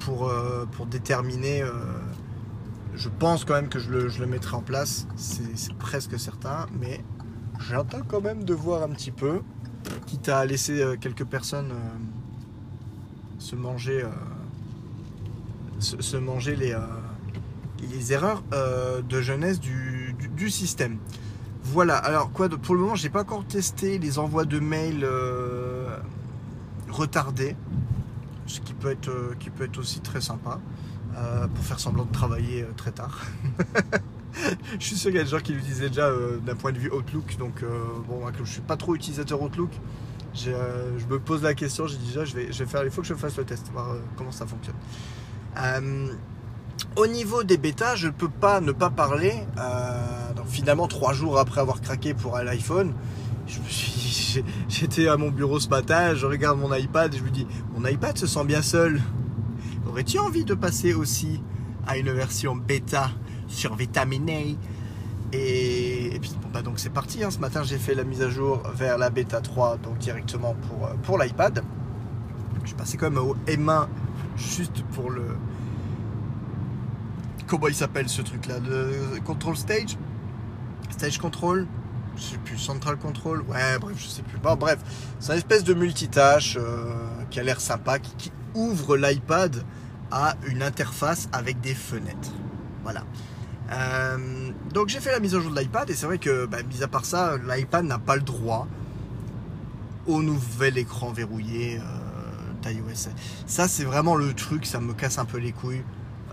pour, 0.00 0.32
pour 0.72 0.86
déterminer 0.86 1.62
je 2.94 3.08
pense 3.08 3.44
quand 3.44 3.54
même 3.54 3.68
que 3.68 3.78
je 3.78 3.90
le, 3.90 4.26
mettrai 4.26 4.56
en 4.56 4.62
place, 4.62 5.06
c'est 5.16 5.74
presque 5.78 6.18
certain, 6.18 6.66
mais 6.78 7.02
j'attends 7.58 8.02
quand 8.06 8.20
même 8.20 8.44
de 8.44 8.52
voir 8.52 8.82
un 8.82 8.90
petit 8.90 9.10
peu, 9.10 9.40
quitte 10.06 10.28
à 10.28 10.44
laisser 10.44 10.82
euh, 10.82 10.96
quelques 11.00 11.24
personnes 11.24 11.70
euh, 11.72 13.38
se 13.38 13.56
manger, 13.56 14.04
euh, 15.80 16.00
se, 16.00 16.16
manger 16.16 16.56
les, 16.56 16.76
les 17.90 18.12
erreurs 18.12 18.42
de 19.08 19.20
jeunesse 19.20 19.60
du, 19.60 20.50
système. 20.50 20.98
Voilà, 21.62 21.96
alors 21.96 22.32
quoi 22.32 22.48
pour 22.48 22.74
le 22.74 22.80
moment, 22.80 22.94
j'ai 22.94 23.10
pas 23.10 23.22
encore 23.22 23.44
testé 23.46 23.98
les 23.98 24.18
envois 24.18 24.44
de 24.44 24.58
mails 24.58 25.06
retardés 26.88 27.56
ce 28.46 28.60
qui 28.60 28.74
peut 28.74 28.90
être, 28.90 29.12
qui 29.38 29.50
peut 29.50 29.64
être 29.64 29.78
aussi 29.78 30.00
très 30.00 30.20
sympa 30.20 30.60
pour 31.54 31.64
faire 31.64 31.78
semblant 31.78 32.04
de 32.04 32.12
travailler 32.12 32.66
très 32.76 32.92
tard. 32.92 33.20
je 34.78 34.84
suis 34.84 34.96
sûr 34.96 35.10
qu'il 35.10 35.18
y 35.18 35.20
a 35.20 35.24
des 35.24 35.30
gens 35.30 35.40
qui 35.40 35.52
l'utilisaient 35.52 35.88
déjà 35.88 36.10
d'un 36.44 36.56
point 36.56 36.72
de 36.72 36.78
vue 36.78 36.90
Outlook, 36.90 37.36
donc 37.38 37.62
bon, 38.08 38.22
je 38.42 38.50
suis 38.50 38.60
pas 38.62 38.76
trop 38.76 38.94
utilisateur 38.94 39.40
Outlook. 39.42 39.70
je 40.34 40.50
me 41.08 41.18
pose 41.18 41.42
la 41.42 41.54
question, 41.54 41.86
j'ai 41.86 41.98
déjà, 41.98 42.24
je 42.24 42.34
vais, 42.34 42.50
je 42.50 42.64
vais 42.64 42.70
faire, 42.70 42.84
il 42.84 42.90
faut 42.90 43.02
que 43.02 43.06
je 43.06 43.14
fasse 43.14 43.36
le 43.36 43.44
test, 43.44 43.70
voir 43.72 43.94
comment 44.16 44.32
ça 44.32 44.46
fonctionne. 44.46 44.76
Au 46.96 47.06
niveau 47.06 47.44
des 47.44 47.56
bêtas, 47.56 47.94
je 47.96 48.08
ne 48.08 48.12
peux 48.12 48.28
pas 48.28 48.60
ne 48.60 48.72
pas 48.72 48.90
parler. 48.90 49.34
Euh, 49.58 50.20
finalement, 50.46 50.88
trois 50.88 51.12
jours 51.12 51.38
après 51.38 51.60
avoir 51.60 51.80
craqué 51.80 52.14
pour 52.14 52.36
l'iPhone, 52.38 52.92
j'étais 54.68 55.08
à 55.08 55.16
mon 55.16 55.30
bureau 55.30 55.60
ce 55.60 55.68
matin, 55.68 56.14
je 56.14 56.26
regarde 56.26 56.58
mon 56.58 56.74
iPad 56.74 57.14
et 57.14 57.18
je 57.18 57.22
me 57.22 57.30
dis, 57.30 57.46
mon 57.74 57.86
iPad 57.86 58.18
se 58.18 58.26
sent 58.26 58.44
bien 58.44 58.62
seul. 58.62 59.00
Aurais-tu 59.86 60.18
envie 60.18 60.44
de 60.44 60.54
passer 60.54 60.94
aussi 60.94 61.40
à 61.86 61.96
une 61.96 62.10
version 62.10 62.56
bêta 62.56 63.10
sur 63.46 63.76
Vitamin 63.76 64.26
A? 64.28 64.56
Et, 65.32 66.18
puis 66.20 66.32
bon, 66.42 66.48
bah 66.52 66.62
donc 66.62 66.80
c'est 66.80 66.90
parti. 66.90 67.22
Hein. 67.22 67.30
Ce 67.30 67.38
matin, 67.38 67.62
j'ai 67.62 67.78
fait 67.78 67.94
la 67.94 68.02
mise 68.02 68.22
à 68.22 68.30
jour 68.30 68.62
vers 68.74 68.98
la 68.98 69.10
bêta 69.10 69.40
3, 69.40 69.76
donc 69.78 69.98
directement 69.98 70.56
pour, 70.68 70.86
euh, 70.86 70.94
pour 71.04 71.18
l'iPad. 71.18 71.62
Je 72.64 72.74
passé 72.74 72.96
quand 72.96 73.10
même 73.10 73.18
au 73.18 73.36
M1 73.46 73.86
juste 74.40 74.82
pour 74.92 75.10
le, 75.10 75.36
comment 77.50 77.68
il 77.68 77.74
s'appelle 77.74 78.08
ce 78.08 78.22
truc 78.22 78.46
là 78.46 78.58
Le 78.60 79.20
control 79.20 79.56
stage? 79.56 79.96
Stage 80.90 81.18
control? 81.18 81.66
Je 82.16 82.22
sais 82.22 82.38
plus, 82.38 82.58
central 82.58 82.96
control? 82.96 83.42
Ouais, 83.42 83.78
bref, 83.80 83.96
je 83.98 84.06
sais 84.06 84.22
plus. 84.22 84.38
Bon, 84.38 84.54
bref, 84.54 84.78
c'est 85.18 85.32
une 85.32 85.38
espèce 85.38 85.64
de 85.64 85.74
multitâche 85.74 86.56
euh, 86.60 86.92
qui 87.30 87.40
a 87.40 87.42
l'air 87.42 87.60
sympa, 87.60 87.98
qui, 87.98 88.32
ouvre 88.54 88.96
l'iPad 88.96 89.64
à 90.10 90.34
une 90.48 90.62
interface 90.62 91.28
avec 91.32 91.60
des 91.60 91.74
fenêtres. 91.74 92.32
Voilà. 92.82 93.04
Euh, 93.70 94.50
donc 94.74 94.88
j'ai 94.88 94.98
fait 94.98 95.12
la 95.12 95.20
mise 95.20 95.36
à 95.36 95.40
jour 95.40 95.52
de 95.52 95.60
l'iPad 95.60 95.88
et 95.88 95.94
c'est 95.94 96.06
vrai 96.06 96.18
que, 96.18 96.46
bah, 96.46 96.58
mis 96.64 96.82
à 96.82 96.88
part 96.88 97.04
ça, 97.04 97.36
l'iPad 97.36 97.84
n'a 97.84 97.98
pas 98.00 98.16
le 98.16 98.22
droit 98.22 98.66
au 100.08 100.20
nouvel 100.20 100.78
écran 100.78 101.12
verrouillé 101.12 101.78
euh, 101.78 101.99
d'iOS. 102.60 103.10
Ça 103.46 103.68
c'est 103.68 103.84
vraiment 103.84 104.16
le 104.16 104.32
truc, 104.34 104.66
ça 104.66 104.80
me 104.80 104.92
casse 104.92 105.18
un 105.18 105.24
peu 105.24 105.38
les 105.38 105.52
couilles. 105.52 105.82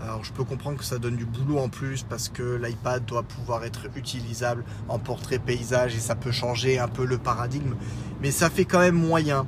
Alors 0.02 0.24
je 0.24 0.32
peux 0.32 0.44
comprendre 0.44 0.78
que 0.78 0.84
ça 0.84 1.00
donne 1.00 1.16
du 1.16 1.26
boulot 1.26 1.58
en 1.58 1.70
plus 1.70 2.04
parce 2.04 2.30
que 2.30 2.56
l'iPad 2.64 3.04
doit 3.06 3.24
pouvoir 3.24 3.64
être 3.64 3.88
utilisable 3.96 4.64
en 4.90 5.00
portrait 5.00 5.40
paysage 5.40 5.96
et 5.96 6.00
ça 6.00 6.16
peut 6.16 6.32
changer 6.32 6.78
un 6.78 6.88
peu 6.88 7.06
le 7.06 7.18
paradigme. 7.18 7.76
Mais 8.22 8.32
ça 8.32 8.50
fait 8.50 8.66
quand 8.66 8.80
même 8.80 8.96
moyen. 8.96 9.48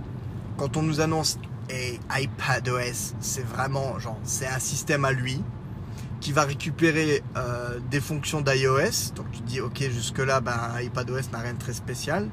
Quand 0.58 0.76
on 0.76 0.82
nous 0.82 1.02
annonce 1.02 1.38
hey, 1.70 2.00
iPadOS, 2.12 3.14
c'est 3.20 3.46
vraiment 3.46 4.00
genre 4.00 4.18
c'est 4.24 4.48
un 4.48 4.60
système 4.60 5.06
à 5.06 5.12
lui 5.12 5.42
qui 6.20 6.32
va 6.34 6.44
récupérer 6.44 7.24
euh, 7.38 7.80
des 7.92 8.02
fonctions 8.02 8.42
d'iOS. 8.42 9.14
Donc 9.16 9.32
tu 9.32 9.42
te 9.42 9.48
dis 9.48 9.62
ok 9.62 9.82
jusque 9.92 10.20
là 10.20 10.42
ben, 10.42 10.58
iPadOS 10.82 11.30
n'a 11.32 11.40
rien 11.40 11.54
de 11.54 11.60
très 11.60 11.74
spécial 11.74 12.28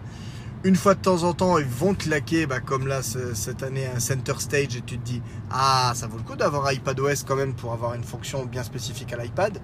une 0.67 0.75
fois 0.75 0.97
de 0.97 1.01
temps 1.01 1.23
en 1.23 1.33
temps, 1.33 1.59
ils 1.59 1.65
vont 1.65 1.95
claquer, 1.95 2.45
bah, 2.47 2.59
comme 2.59 2.89
là 2.89 3.01
cette 3.01 3.63
année, 3.63 3.87
un 3.87 4.01
center 4.01 4.35
stage, 4.39 4.75
et 4.77 4.83
tu 4.85 4.99
te 4.99 5.05
dis, 5.05 5.23
ah, 5.49 5.93
ça 5.95 6.09
vaut 6.09 6.17
le 6.17 6.25
coup 6.25 6.35
d'avoir 6.35 6.73
iPadOS 6.73 7.23
quand 7.25 7.37
même 7.37 7.55
pour 7.55 7.73
avoir 7.73 7.95
une 7.95 8.03
fonction 8.03 8.45
bien 8.45 8.65
spécifique 8.65 9.13
à 9.13 9.17
l'iPad. 9.17 9.61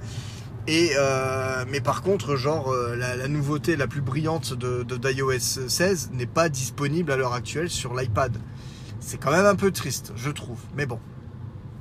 Et 0.68 0.92
euh, 0.96 1.64
mais 1.68 1.80
par 1.80 2.02
contre, 2.02 2.36
genre 2.36 2.70
euh, 2.70 2.94
la, 2.94 3.26
nouveauté 3.26 3.74
la 3.74 3.88
plus 3.88 4.00
brillante 4.00 4.54
de, 4.54 4.84
d'iOS 4.84 5.66
16 5.66 6.10
n'est 6.12 6.26
pas 6.26 6.48
disponible 6.48 7.10
à 7.10 7.16
l'heure 7.16 7.32
actuelle 7.32 7.68
sur 7.68 7.96
l'iPad. 7.96 8.38
C'est 9.00 9.18
quand 9.18 9.32
même 9.32 9.46
un 9.46 9.56
peu 9.56 9.72
triste, 9.72 10.12
je 10.14 10.30
trouve. 10.30 10.60
Mais 10.76 10.86
bon, 10.86 11.00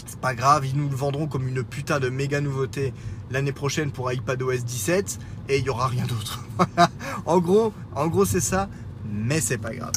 c'est 0.07 0.19
pas 0.19 0.33
grave, 0.33 0.65
ils 0.65 0.75
nous 0.75 0.89
le 0.89 0.95
vendront 0.95 1.27
comme 1.27 1.47
une 1.47 1.63
putain 1.63 1.99
de 1.99 2.09
méga 2.09 2.41
nouveauté 2.41 2.91
l'année 3.29 3.51
prochaine 3.51 3.91
pour 3.91 4.11
iPadOS 4.11 4.63
17 4.65 5.19
et 5.49 5.59
il 5.59 5.63
y 5.63 5.69
aura 5.69 5.85
rien 5.85 6.07
d'autre. 6.07 6.43
en 7.27 7.37
gros, 7.37 7.71
en 7.93 8.07
gros 8.07 8.25
c'est 8.25 8.41
ça 8.41 8.67
mais 9.11 9.41
c'est 9.41 9.57
pas 9.57 9.73
grave. 9.73 9.93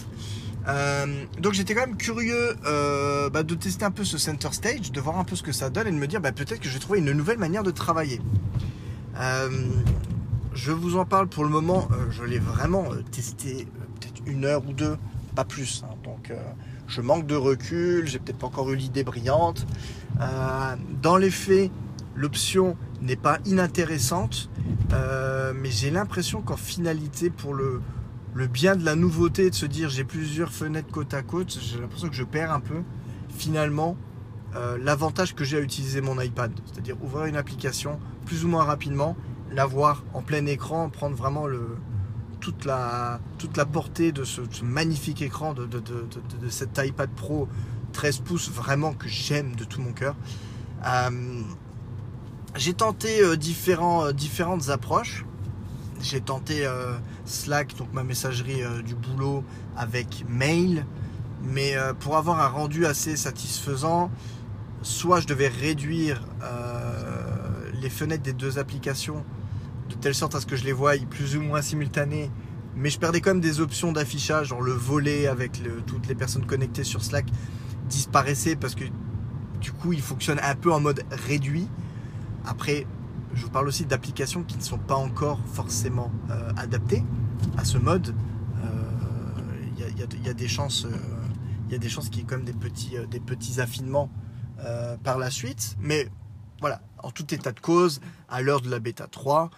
Euh, 0.67 1.25
donc 1.41 1.53
j'étais 1.53 1.75
quand 1.75 1.87
même 1.87 1.97
curieux 1.97 2.57
euh, 2.67 3.29
bah, 3.29 3.43
de 3.43 3.55
tester 3.55 3.85
un 3.85 3.91
peu 3.91 4.05
ce 4.05 4.17
center 4.19 4.49
stage, 4.53 4.93
de 4.93 5.01
voir 5.01 5.19
un 5.19 5.25
peu 5.25 5.37
ce 5.37 5.43
que 5.43 5.53
ça 5.53 5.69
donne 5.71 5.87
et 5.87 5.91
de 5.91 5.97
me 5.97 6.07
dire 6.07 6.21
bah, 6.21 6.33
peut-être 6.33 6.61
que 6.61 6.69
j'ai 6.69 6.79
trouvé 6.79 7.01
une 7.01 7.13
nouvelle 7.13 7.39
manière 7.39 7.63
de 7.63 7.71
travailler. 7.71 8.21
Euh, 9.21 9.49
je 10.55 10.73
vous 10.73 10.97
en 10.97 11.05
parle 11.05 11.29
pour 11.29 11.45
le 11.45 11.51
moment, 11.51 11.89
je 12.11 12.23
l'ai 12.23 12.39
vraiment 12.39 12.85
testé 13.11 13.67
peut-être 14.01 14.23
une 14.27 14.45
heure 14.45 14.63
ou 14.67 14.73
deux, 14.73 14.97
pas 15.35 15.45
plus. 15.45 15.85
Hein. 15.85 15.95
donc 16.05 16.33
je 16.87 17.01
manque 17.01 17.27
de 17.27 17.35
recul, 17.35 18.07
j'ai 18.07 18.19
peut-être 18.21 18.39
pas 18.39 18.47
encore 18.47 18.71
eu 18.71 18.77
l'idée 18.77 19.03
brillante. 19.03 19.67
dans 21.03 21.17
les 21.17 21.31
faits, 21.31 21.73
l'option 22.15 22.77
n'est 23.03 23.17
pas 23.17 23.39
inintéressante, 23.47 24.49
mais 24.91 25.71
j'ai 25.71 25.91
l'impression 25.91 26.41
qu'en 26.41 26.57
finalité 26.57 27.31
pour 27.31 27.53
le 27.53 27.83
le 28.35 28.49
bien 28.49 28.75
de 28.75 28.85
la 28.85 28.97
nouveauté, 28.97 29.49
de 29.49 29.55
se 29.55 29.67
dire 29.67 29.89
j'ai 29.89 30.05
plusieurs 30.05 30.51
fenêtres 30.53 30.91
côte 30.91 31.15
à 31.15 31.23
côte, 31.23 31.57
j'ai 31.61 31.81
l'impression 31.81 32.09
que 32.09 32.17
je 32.17 32.25
perds 32.25 32.53
un 32.53 32.61
peu 32.61 32.83
finalement 33.29 33.97
euh, 34.57 34.77
l'avantage 34.81 35.35
que 35.35 35.45
j'ai 35.45 35.57
à 35.57 35.61
utiliser 35.61 36.01
mon 36.01 36.21
iPad. 36.21 36.53
C'est-à-dire 36.67 36.97
ouvrir 37.03 37.27
une 37.27 37.37
application 37.37 37.99
plus 38.27 38.45
ou 38.45 38.49
moins 38.49 38.65
rapidement, 38.65 39.17
la 39.53 39.67
voir 39.67 40.03
en 40.15 40.23
plein 40.23 40.47
écran, 40.47 40.89
prendre 40.91 41.17
vraiment 41.17 41.47
le, 41.47 41.77
toute, 42.41 42.65
la, 42.65 43.21
toute 43.39 43.57
la 43.57 43.67
portée 43.67 44.11
de 44.11 44.25
ce, 44.25 44.41
magnifique 44.65 45.23
écran 45.23 45.55
de, 45.55 45.67
de, 45.67 45.81
de, 45.81 46.49
cet 46.49 46.81
iPad 46.85 47.11
Pro 47.11 47.49
13 47.93 48.19
pouces, 48.19 48.51
vraiment 48.51 48.93
que 48.95 49.09
j'aime 49.09 49.55
de 49.55 49.65
tout 49.65 49.81
mon 49.81 49.93
cœur. 49.93 50.17
Euh, 50.85 51.41
j'ai 52.57 52.75
tenté 52.75 53.21
euh, 53.21 53.37
différents, 53.37 54.13
différentes 54.13 54.71
approches. 54.71 55.25
J'ai 56.01 56.21
tenté 56.21 56.67
Slack, 57.25 57.77
donc 57.77 57.93
ma 57.93 58.05
messagerie 58.05 58.63
euh, 58.63 58.83
du 58.83 58.95
boulot, 58.95 59.45
avec 59.77 60.25
mail. 60.29 60.87
Mais 61.43 61.77
euh, 61.77 61.93
pour 61.93 62.17
avoir 62.17 62.41
un 62.41 62.49
rendu 62.49 62.87
assez 62.87 63.17
satisfaisant, 63.17 64.11
soit 64.83 65.21
je 65.21 65.27
devais 65.27 65.49
réduire 65.49 66.23
les 67.81 67.91
fenêtres 67.91 68.23
des 68.23 68.33
deux 68.33 68.59
applications 68.59 69.25
de 69.89 69.95
telle 69.95 70.15
sorte 70.15 70.35
à 70.35 70.41
ce 70.41 70.47
que 70.47 70.57
je 70.57 70.65
les 70.65 70.73
voie 70.73 70.93
plus 71.09 71.37
ou 71.37 71.43
moins 71.43 71.63
simultanées. 71.63 72.31
Mais 72.77 72.91
je 72.91 72.99
perdais 72.99 73.21
quand 73.21 73.31
même 73.31 73.41
des 73.41 73.61
options 73.61 73.93
d'affichage, 73.93 74.49
genre 74.49 74.63
le 74.63 74.73
volet 74.73 75.27
avec 75.27 75.63
toutes 75.87 76.07
les 76.07 76.15
personnes 76.15 76.45
connectées 76.45 76.85
sur 76.85 77.03
Slack 77.03 77.27
disparaissait 77.89 78.57
parce 78.57 78.75
que 78.75 78.85
du 79.61 79.73
coup 79.73 79.93
il 79.93 80.01
fonctionne 80.01 80.41
un 80.43 80.55
peu 80.55 80.73
en 80.73 80.81
mode 80.81 81.03
réduit. 81.11 81.69
Après, 82.47 82.87
je 83.35 83.43
vous 83.43 83.51
parle 83.51 83.69
aussi 83.69 83.85
d'applications 83.85 84.43
qui 84.43 84.57
ne 84.57 84.63
sont 84.63 84.79
pas 84.79 84.95
encore 84.95 85.41
forcément 85.53 86.13
euh, 86.31 86.51
adaptées 86.57 87.05
à 87.57 87.65
ce 87.65 87.79
mode. 87.79 88.15
Il 89.77 89.83
euh, 89.83 90.07
y, 90.25 90.29
a 90.29 90.35
des 90.35 90.49
chances, 90.49 90.87
il 91.67 91.73
y 91.73 91.75
a 91.75 91.79
des 91.79 91.89
chances 91.89 92.09
qu'il 92.09 92.21
y 92.21 92.23
ait 92.23 92.27
quand 92.27 92.37
même 92.37 92.45
des 92.45 92.53
petits, 92.53 92.97
euh, 92.97 93.07
des 93.07 93.21
petits 93.21 93.61
affinements 93.61 94.11
par 95.03 95.19
la 95.19 95.31
suite. 95.31 95.77
Mais 95.79 96.09
voilà, 96.61 96.81
en 97.03 97.11
tout 97.11 97.35
état 97.35 97.53
de 97.53 97.61
cause, 97.61 98.01
à 98.31 98.41
l'heure 98.41 98.63
de 98.63 98.71
la 98.71 98.79
bêta 98.79 99.07
3, 99.07 99.51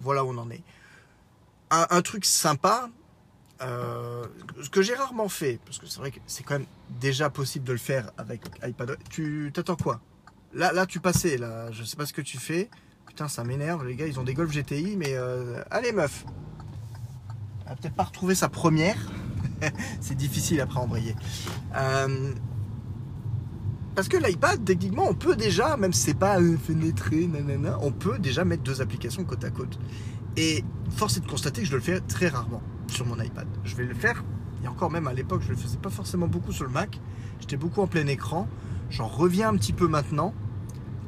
voilà 0.00 0.22
où 0.24 0.28
on 0.28 0.36
en 0.36 0.50
est. 0.50 0.62
Un, 1.70 2.02
truc 2.02 2.26
sympa, 2.26 2.90
ce 3.58 4.68
que 4.70 4.82
j'ai 4.82 4.94
rarement 4.94 5.30
fait, 5.30 5.60
parce 5.64 5.78
que 5.78 5.86
c'est 5.86 5.98
vrai 5.98 6.10
que 6.10 6.18
c'est 6.26 6.42
quand 6.42 6.58
même 6.58 6.66
déjà 7.00 7.30
possible 7.30 7.64
de 7.64 7.72
le 7.72 7.78
faire 7.78 8.10
avec 8.18 8.42
iPad. 8.62 8.98
Tu 9.08 9.50
t'attends 9.54 9.76
quoi? 9.76 10.02
Là, 10.54 10.72
là, 10.72 10.86
tu 10.86 11.00
passais, 11.00 11.38
là. 11.38 11.70
Je 11.70 11.82
sais 11.82 11.96
pas 11.96 12.06
ce 12.06 12.12
que 12.12 12.20
tu 12.20 12.38
fais. 12.38 12.68
Putain, 13.06 13.28
ça 13.28 13.44
m'énerve. 13.44 13.86
Les 13.86 13.96
gars, 13.96 14.06
ils 14.06 14.20
ont 14.20 14.24
des 14.24 14.34
Golf 14.34 14.52
GTI, 14.52 14.96
mais 14.96 15.14
euh, 15.14 15.62
allez, 15.70 15.92
meuf. 15.92 16.24
Elle 17.62 17.70
va 17.70 17.76
peut-être 17.76 17.94
pas 17.94 18.04
retrouver 18.04 18.34
sa 18.34 18.48
première. 18.48 18.96
c'est 20.00 20.14
difficile 20.14 20.60
après 20.60 20.78
embrayer. 20.78 21.14
Euh, 21.76 22.32
parce 23.94 24.08
que 24.08 24.16
l'iPad, 24.16 24.64
techniquement, 24.64 25.06
on 25.08 25.14
peut 25.14 25.36
déjà, 25.36 25.76
même 25.76 25.92
si 25.92 26.02
c'est 26.02 26.18
pas 26.18 26.40
euh, 26.40 26.56
fenêtré, 26.56 27.26
nanana, 27.26 27.78
on 27.82 27.92
peut 27.92 28.18
déjà 28.18 28.44
mettre 28.44 28.62
deux 28.62 28.80
applications 28.80 29.24
côte 29.24 29.44
à 29.44 29.50
côte. 29.50 29.78
Et 30.36 30.64
force 30.90 31.16
est 31.18 31.20
de 31.20 31.28
constater 31.28 31.62
que 31.62 31.68
je 31.68 31.74
le 31.74 31.80
fais 31.80 32.00
très 32.00 32.28
rarement 32.28 32.62
sur 32.88 33.06
mon 33.06 33.20
iPad. 33.20 33.46
Je 33.64 33.76
vais 33.76 33.84
le 33.84 33.94
faire, 33.94 34.24
et 34.64 34.68
encore 34.68 34.90
même 34.90 35.06
à 35.06 35.12
l'époque, 35.12 35.42
je 35.42 35.50
le 35.50 35.56
faisais 35.56 35.76
pas 35.76 35.90
forcément 35.90 36.26
beaucoup 36.26 36.52
sur 36.52 36.64
le 36.64 36.70
Mac. 36.70 37.00
J'étais 37.40 37.58
beaucoup 37.58 37.82
en 37.82 37.86
plein 37.86 38.06
écran. 38.06 38.48
J'en 38.88 39.08
reviens 39.08 39.50
un 39.50 39.56
petit 39.56 39.72
peu 39.72 39.88
maintenant 39.88 40.34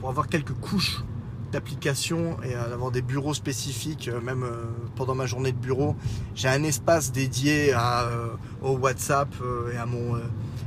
pour 0.04 0.10
avoir 0.10 0.28
quelques 0.28 0.52
couches 0.52 1.02
d'applications 1.50 2.36
et 2.42 2.54
avoir 2.54 2.90
des 2.90 3.00
bureaux 3.00 3.32
spécifiques, 3.32 4.08
euh, 4.08 4.20
même 4.20 4.42
euh, 4.42 4.66
pendant 4.96 5.14
ma 5.14 5.24
journée 5.24 5.50
de 5.50 5.56
bureau. 5.56 5.96
J'ai 6.34 6.48
un 6.48 6.62
espace 6.62 7.10
dédié 7.10 7.72
à, 7.72 8.02
euh, 8.02 8.28
au 8.60 8.76
WhatsApp 8.76 9.34
et 9.72 9.78
à 9.78 9.86
mon 9.86 10.20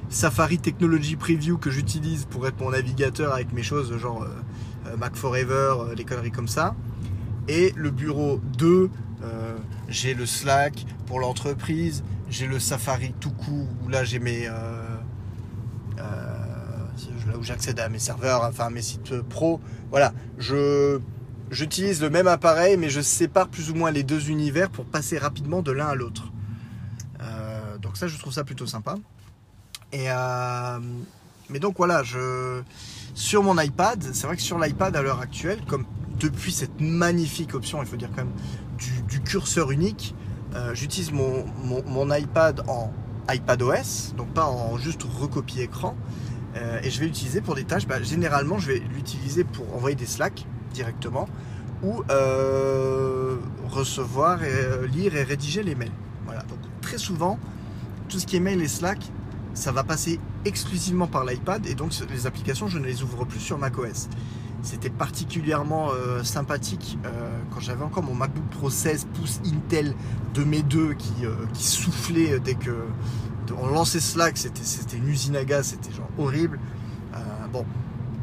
Safari 0.10 0.58
Technology 0.58 1.18
Preview 1.18 1.60
que 1.60 1.70
j'utilise 1.70 2.26
pour 2.26 2.48
être 2.48 2.60
mon 2.60 2.72
navigateur 2.72 3.32
avec 3.32 3.54
mes 3.54 3.62
choses 3.62 3.96
genre 4.00 4.26
Mac 4.98 5.16
Forever, 5.16 5.94
les 5.96 6.04
conneries 6.04 6.32
comme 6.32 6.48
ça. 6.48 6.74
Et 7.48 7.74
le 7.76 7.92
bureau 7.92 8.42
2, 8.58 8.90
j'ai 9.88 10.16
le 10.16 10.26
Slack 10.26 10.84
pour 11.06 11.20
l'entreprise, 11.20 12.04
j'ai 12.28 12.48
le 12.48 12.58
Safari 12.58 13.14
tout 13.20 13.30
court 13.30 13.68
où 13.86 13.88
là 13.88 14.04
j'ai 14.04 14.18
mes 14.18 14.50
là 17.28 17.38
où 17.38 17.44
j'accède 17.44 17.80
à 17.80 17.90
mes 17.90 18.00
serveurs, 18.00 18.44
enfin 18.44 18.66
à 18.66 18.70
mes 18.70 18.82
sites 18.82 19.22
pro. 19.22 19.60
Voilà, 19.92 20.14
je 20.38 21.00
j'utilise 21.50 22.02
le 22.02 22.10
même 22.10 22.28
appareil, 22.28 22.78
mais 22.78 22.90
je 22.90 23.02
sépare 23.02 23.48
plus 23.48 23.72
ou 23.72 23.76
moins 23.76 23.92
les 23.92 24.04
deux 24.04 24.30
univers 24.30 24.70
pour 24.70 24.86
passer 24.86 25.18
rapidement 25.18 25.62
de 25.62 25.72
l'un 25.72 25.88
à 25.88 25.96
l'autre. 25.96 26.32
Euh, 27.22 27.78
donc 27.78 27.98
ça, 27.98 28.08
je 28.08 28.18
trouve 28.18 28.34
ça 28.34 28.44
plutôt 28.44 28.66
sympa. 28.66 28.96
Et 29.94 30.12
euh, 30.12 30.80
mais 31.50 31.60
donc 31.60 31.78
voilà, 31.78 32.04
je 32.04 32.62
sur 33.14 33.42
mon 33.42 33.60
iPad, 33.60 34.04
c'est 34.14 34.28
vrai 34.28 34.36
que 34.36 34.42
sur 34.42 34.60
l'iPad 34.60 34.96
à 34.96 35.02
l'heure 35.02 35.22
actuelle, 35.22 35.60
comme 35.68 35.86
depuis 36.20 36.52
cette 36.52 36.80
magnifique 36.80 37.54
option, 37.54 37.82
il 37.82 37.88
faut 37.88 37.96
dire 37.96 38.10
quand 38.10 38.24
même, 38.24 38.34
du, 39.08 39.22
curseur 39.22 39.72
unique, 39.72 40.14
euh, 40.56 40.76
j'utilise 40.76 41.12
mon, 41.12 41.46
mon, 41.64 42.14
iPad 42.14 42.64
en 42.68 42.92
iPadOS, 43.30 44.14
donc 44.16 44.30
pas 44.34 44.46
en 44.46 44.78
juste 44.78 45.04
recopier 45.04 45.64
écran. 45.64 45.96
Euh, 46.58 46.80
et 46.84 46.90
je 46.90 47.00
vais 47.00 47.06
l'utiliser 47.06 47.42
pour 47.42 47.56
des 47.56 47.64
tâches. 47.64 47.88
Bah, 47.88 48.02
généralement, 48.02 48.58
je 48.58 48.68
vais 48.68 48.82
l'utiliser 48.96 49.44
pour 49.44 49.76
envoyer 49.76 49.96
des 49.96 50.06
Slack 50.06 50.46
directement 50.74 51.28
ou 51.84 52.04
euh, 52.10 53.38
recevoir, 53.70 54.44
et, 54.44 54.88
lire 54.88 55.16
et 55.16 55.24
rédiger 55.24 55.64
les 55.64 55.76
mails. 55.76 55.92
Voilà. 56.26 56.42
Donc 56.44 56.60
très 56.82 56.98
souvent, 56.98 57.38
tout 58.10 58.20
ce 58.20 58.26
qui 58.26 58.36
est 58.36 58.40
mail 58.40 58.62
et 58.62 58.68
Slack, 58.68 59.00
ça 59.54 59.72
va 59.72 59.84
passer 59.84 60.20
exclusivement 60.46 61.08
par 61.08 61.26
l'iPad 61.26 61.66
et 61.66 61.76
donc 61.76 61.92
les 62.10 62.28
applications, 62.28 62.68
je 62.68 62.80
ne 62.80 62.86
les 62.86 63.04
ouvre 63.04 63.26
plus 63.26 63.40
sur 63.40 63.58
macOS. 63.58 64.08
C'était 64.64 64.90
particulièrement 64.90 65.92
euh, 65.92 66.24
sympathique 66.24 66.98
euh, 67.06 67.10
quand 67.54 67.60
j'avais 67.60 67.84
encore 67.84 68.04
mon 68.04 68.14
MacBook 68.14 68.44
Pro 68.50 68.70
16 68.70 69.08
pouces 69.14 69.40
Intel 69.46 69.94
de 70.34 70.44
mes 70.44 70.62
deux 70.62 70.96
euh, 71.24 71.36
qui 71.54 71.64
soufflait 71.64 72.40
dès 72.40 72.56
que 72.56 72.72
on 73.52 73.68
lançait 73.68 74.00
Slack, 74.00 74.38
c'était 74.38 74.98
une 74.98 75.08
usine 75.08 75.36
à 75.36 75.46
gaz, 75.46 75.68
c'était 75.68 75.96
genre 75.96 76.10
horrible. 76.18 76.60
bon, 77.52 77.66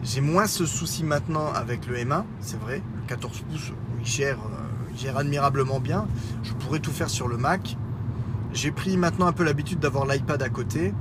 j'ai 0.03 0.21
moins 0.21 0.47
ce 0.47 0.67
souci 0.67 1.05
maintenant 1.05 1.53
avec 1.53 1.87
le 1.87 1.97
M1, 1.97 2.25
c'est 2.41 2.59
vrai. 2.59 2.83
Le 2.97 3.09
14 3.09 3.41
pouces, 3.51 3.73
il 4.01 4.07
gère, 4.07 4.39
il 4.93 4.99
gère 4.99 5.17
admirablement 5.17 5.81
bien. 5.81 6.07
Je 6.43 6.53
pourrais 6.53 6.81
tout 6.81 6.93
faire 6.93 7.11
sur 7.11 7.29
le 7.29 7.37
Mac. 7.37 7.77
J'ai 8.53 8.71
pris 8.71 8.97
maintenant 8.97 9.27
un 9.27 9.33
peu 9.33 9.45
l'habitude 9.45 9.81
d'avoir 9.81 10.07
l'iPad 10.07 10.43
à 10.43 10.49
côté. 10.49 10.93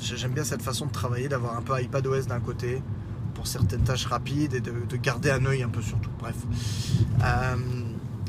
J'aime 0.00 0.32
bien 0.32 0.44
cette 0.44 0.62
façon 0.62 0.86
de 0.86 0.92
travailler, 0.92 1.28
d'avoir 1.28 1.56
un 1.56 1.62
peu 1.62 1.80
iPadOS 1.80 2.22
d'un 2.22 2.40
côté 2.40 2.82
pour 3.34 3.46
certaines 3.46 3.82
tâches 3.82 4.06
rapides 4.06 4.54
et 4.54 4.60
de, 4.60 4.72
garder 4.96 5.30
un 5.30 5.44
œil 5.44 5.62
un 5.62 5.68
peu 5.68 5.82
sur 5.82 5.98
tout. 6.00 6.10
Bref. 6.18 6.36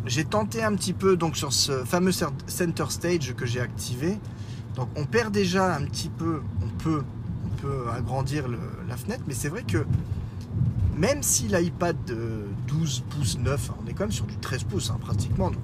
J'ai 0.05 0.25
tenté 0.25 0.63
un 0.63 0.75
petit 0.75 0.93
peu 0.93 1.15
donc 1.15 1.37
sur 1.37 1.53
ce 1.53 1.85
fameux 1.85 2.11
center 2.11 2.85
stage 2.89 3.35
que 3.35 3.45
j'ai 3.45 3.61
activé. 3.61 4.17
Donc 4.75 4.89
on 4.95 5.05
perd 5.05 5.31
déjà 5.31 5.75
un 5.75 5.83
petit 5.83 6.09
peu, 6.09 6.41
on 6.63 6.67
peut, 6.81 7.03
on 7.45 7.61
peut 7.61 7.89
agrandir 7.95 8.45
la 8.87 8.97
fenêtre, 8.97 9.23
mais 9.27 9.33
c'est 9.33 9.49
vrai 9.49 9.63
que 9.63 9.85
même 10.95 11.21
si 11.21 11.47
l'iPad 11.47 11.95
de 12.05 12.45
12 12.67 13.03
pouces 13.09 13.37
9, 13.37 13.71
on 13.83 13.87
est 13.87 13.93
quand 13.93 14.03
même 14.03 14.11
sur 14.11 14.25
du 14.25 14.37
13 14.37 14.63
pouces 14.63 14.89
hein, 14.89 14.97
pratiquement, 14.99 15.51
donc 15.51 15.61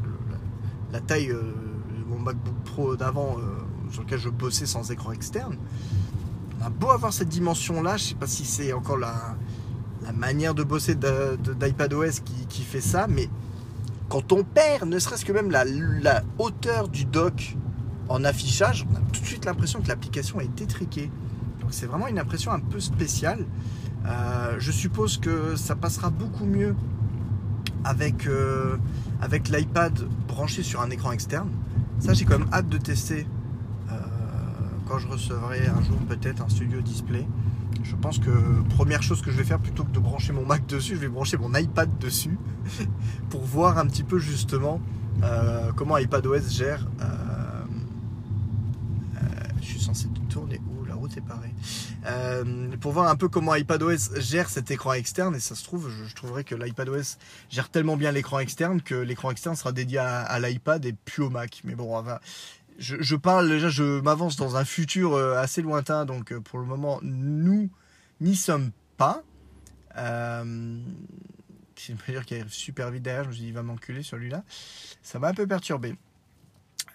la, 0.91 1.00
taille 1.00 1.32
euh, 1.32 1.41
de 1.41 2.10
mon 2.10 2.19
MacBook 2.19 2.56
Pro 2.65 2.95
d'avant 2.95 3.38
euh, 3.38 3.91
sur 3.91 4.04
lequel 4.04 4.19
je 4.19 4.30
bossais 4.30 4.65
sans 4.65 4.91
écran 4.91 5.12
externe, 5.13 5.58
on 6.60 6.65
a 6.65 6.69
beau 6.69 6.91
avoir 6.91 7.13
cette 7.13 7.30
dimension-là, 7.30 7.97
je 7.97 8.04
sais 8.04 8.15
pas 8.15 8.28
si 8.28 8.45
c'est 8.45 8.73
encore 8.73 8.97
la, 8.97 9.36
manière 10.15 10.56
de 10.56 10.63
bosser 10.63 10.95
d'iPadOS 10.95 12.21
qui 12.47 12.62
fait 12.62 12.80
ça, 12.80 13.08
mais 13.08 13.30
quand 14.10 14.32
on 14.32 14.43
perd, 14.43 14.88
ne 14.88 15.00
serait-ce 15.00 15.26
que 15.26 15.32
même 15.32 15.52
la, 15.52 16.24
hauteur 16.38 16.88
du 16.88 17.06
dock 17.06 17.56
en 18.10 18.24
affichage, 18.24 18.86
on 18.89 18.96
a 18.96 19.00
tout 19.12 19.22
de 19.22 19.26
suite 19.26 19.46
l'impression 19.46 19.82
que 19.82 19.88
l'application 19.88 20.39
est 20.39 20.62
étriquée. 20.62 21.12
Donc 21.60 21.70
c'est 21.72 21.86
vraiment 21.86 22.08
une 22.08 22.20
impression 22.20 22.52
un 22.52 22.60
peu 22.60 22.80
spéciale. 22.80 23.46
Euh, 24.06 24.56
je 24.60 24.72
suppose 24.72 25.17
que 25.17 25.56
ça 25.56 25.76
passera 25.76 26.10
beaucoup 26.10 26.46
mieux 26.46 26.76
avec, 27.84 28.28
euh, 28.28 28.78
avec 29.22 29.50
l'iPad 29.50 30.08
branché 30.28 30.63
sur 30.63 30.82
un 30.82 30.89
écran 30.89 31.12
externe. 31.12 31.50
Ça, 32.00 32.13
j'ai 32.13 32.26
quand 32.26 32.39
même 32.39 32.50
hâte 32.54 32.70
de 32.70 32.78
tester 32.78 33.28
quand 34.88 35.00
je 35.00 35.08
recevrai 35.08 35.67
un 35.67 35.82
jour 35.84 35.98
peut-être 36.08 36.43
un 36.43 36.50
studio 36.50 36.82
display, 36.82 37.28
je 37.84 37.96
pense 37.96 38.20
que 38.20 38.30
première 38.70 39.04
chose 39.04 39.22
que 39.22 39.32
je 39.32 39.38
vais 39.38 39.44
faire 39.44 39.60
plutôt 39.60 39.84
que 39.84 39.92
de 39.92 40.00
brancher 40.00 40.34
mon 40.34 40.46
Mac 40.46 40.66
dessus, 40.66 40.96
je 40.96 41.02
vais 41.02 41.08
brancher 41.08 41.38
mon 41.38 41.54
iPad 41.54 41.90
dessus 42.00 42.38
pour 43.30 43.42
voir 43.42 43.78
un 43.78 43.88
petit 43.88 44.04
peu 44.04 44.20
justement 44.20 44.82
euh, 45.24 45.72
comment 45.76 45.98
iPadOS 45.98 46.50
gère. 46.50 46.86
Euh, 47.02 47.06
euh, 49.16 49.20
je 49.62 49.66
suis 49.66 49.80
censé 49.80 50.08
tourner 50.30 50.62
où 50.68 50.86
la 50.86 50.96
route 50.96 51.16
est 51.18 51.22
parée. 51.22 51.54
pour 52.80 52.92
voir 52.92 53.10
un 53.10 53.16
peu 53.16 53.28
comment 53.28 53.56
iPadOS 53.56 54.20
gère 54.20 54.50
cet 54.50 54.72
écran 54.72 54.94
externe 54.94 55.36
et 55.36 55.40
ça 55.40 55.56
se 55.56 55.63
trouve, 55.63 55.90
je, 55.90 56.13
trouverais 56.16 56.44
que 56.44 56.56
l'iPadOS 56.56 57.18
gère 57.50 57.70
tellement 57.70 57.98
bien 57.98 58.12
l'écran 58.12 58.40
externe 58.40 58.82
que 58.82 58.96
l'écran 58.96 59.32
externe 59.32 59.56
sera 59.56 59.72
dédié 59.72 60.00
à, 60.00 60.40
l'iPad 60.40 60.86
et 60.86 60.94
plus 60.94 61.24
au 61.24 61.30
Mac. 61.30 61.62
Mais 61.63 61.76
bon, 61.76 62.00
va 62.02 62.22
je, 62.78 63.16
parle 63.16 63.50
déjà, 63.50 63.70
je 63.70 64.02
m'avance 64.02 64.36
dans 64.36 64.56
un 64.56 64.66
futur 64.66 65.13
euh, 65.13 65.36
assez 65.36 65.62
lointain, 65.62 66.06
donc 66.06 66.32
euh, 66.32 66.40
pour 66.40 66.60
le 66.60 66.66
moment, 66.66 67.00
nous 67.02 67.70
n'y 68.22 68.36
sommes 68.36 68.72
pas. 68.98 69.24
Euh, 69.98 70.80
c'est 71.76 71.94
une 71.94 72.00
mesure 72.08 72.26
qui 72.26 72.36
arrive 72.36 72.50
super 72.50 72.92
vite 72.92 73.04
derrière, 73.04 73.24
je 73.24 73.30
me 73.30 73.34
suis 73.34 73.44
dit, 73.44 73.48
il 73.50 73.54
va 73.54 73.63
m'enculer 73.63 74.04
celui-là. 74.04 74.44
Ça 75.02 75.20
m'a 75.20 75.30
un 75.30 75.34
peu 75.34 75.48
perturbé. 75.48 75.96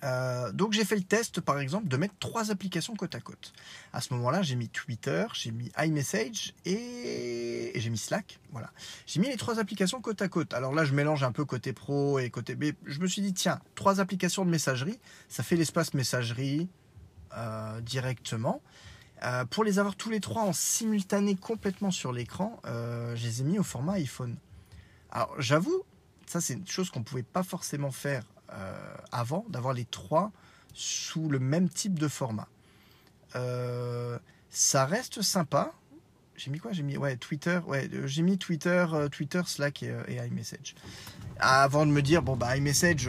Euh, 0.04 0.50
donc 0.50 0.72
j'ai 0.72 0.84
fait 0.84 0.96
le 0.96 1.02
test 1.02 1.40
par 1.40 1.60
exemple 1.60 1.86
de 1.86 1.96
mettre 1.96 2.14
trois 2.18 2.50
applications 2.50 2.94
côte 2.94 3.14
à 3.14 3.20
côte. 3.20 3.52
À 3.92 4.00
ce 4.00 4.12
moment-là, 4.14 4.42
j'ai 4.42 4.56
mis 4.56 4.68
Twitter, 4.68 5.26
j'ai 5.32 5.52
mis 5.52 5.70
iMessage 5.78 6.54
et, 6.64 7.72
j'ai 7.74 7.90
mis 7.90 7.98
Slack. 7.98 8.40
Voilà. 8.50 8.70
J'ai 9.06 9.20
mis 9.20 9.28
les 9.28 9.36
trois 9.36 9.58
applications 9.58 10.00
côte 10.00 10.20
à 10.22 10.28
côte. 10.28 10.54
Alors 10.54 10.74
là, 10.74 10.84
je 10.84 10.94
mélange 10.94 11.22
un 11.22 11.32
peu 11.32 11.44
côté 11.44 11.72
pro 11.72 12.18
et 12.18 12.30
côté 12.30 12.54
B. 12.54 12.72
Je 12.84 13.00
me 13.00 13.06
suis 13.06 13.22
dit 13.22 13.32
tiens, 13.32 13.60
trois 13.74 14.00
applications 14.00 14.44
de 14.44 14.50
messagerie, 14.50 14.98
ça 15.28 15.42
fait 15.42 15.56
l'espace 15.56 15.94
messagerie 15.94 16.68
euh, 17.36 17.80
directement. 17.80 18.60
Euh, 19.24 19.44
pour 19.44 19.62
les 19.62 19.78
avoir 19.78 19.94
tous 19.94 20.10
les 20.10 20.18
trois 20.18 20.42
en 20.42 20.52
simultané 20.52 21.36
complètement 21.36 21.92
sur 21.92 22.12
l'écran, 22.12 22.60
je 22.64 23.22
les 23.22 23.40
ai 23.40 23.44
mis 23.44 23.58
au 23.58 23.62
format 23.62 23.94
iPhone. 23.94 24.36
Alors 25.12 25.32
j'avoue, 25.38 25.84
ça 26.26 26.40
c'est 26.40 26.54
une 26.54 26.66
chose 26.66 26.90
qu'on 26.90 27.04
pouvait 27.04 27.22
pas 27.22 27.44
forcément 27.44 27.92
faire 27.92 28.24
avant 29.10 29.44
d'avoir 29.48 29.74
les 29.74 29.84
trois 29.84 30.32
sous 30.74 31.28
le 31.28 31.38
même 31.38 31.68
type 31.68 31.98
de 31.98 32.08
format. 32.08 32.48
Euh, 33.36 34.18
ça 34.50 34.84
reste 34.84 35.22
sympa. 35.22 35.72
J'ai 36.36 36.50
mis 36.50 36.58
quoi? 36.58 36.72
J'ai 36.72 36.82
mis 36.82 36.96
ouais 36.96 37.16
Twitter, 37.16 37.60
ouais 37.66 37.88
euh, 37.92 38.06
j'ai 38.06 38.22
mis 38.22 38.38
Twitter, 38.38 38.86
Twitter, 39.10 39.42
Slack 39.46 39.82
et, 39.82 40.16
iMessage. 40.26 40.74
Avant 41.38 41.86
de 41.86 41.90
me 41.90 42.02
dire 42.02 42.22
bon 42.22 42.36
bah 42.36 42.56
iMessage, 42.56 43.08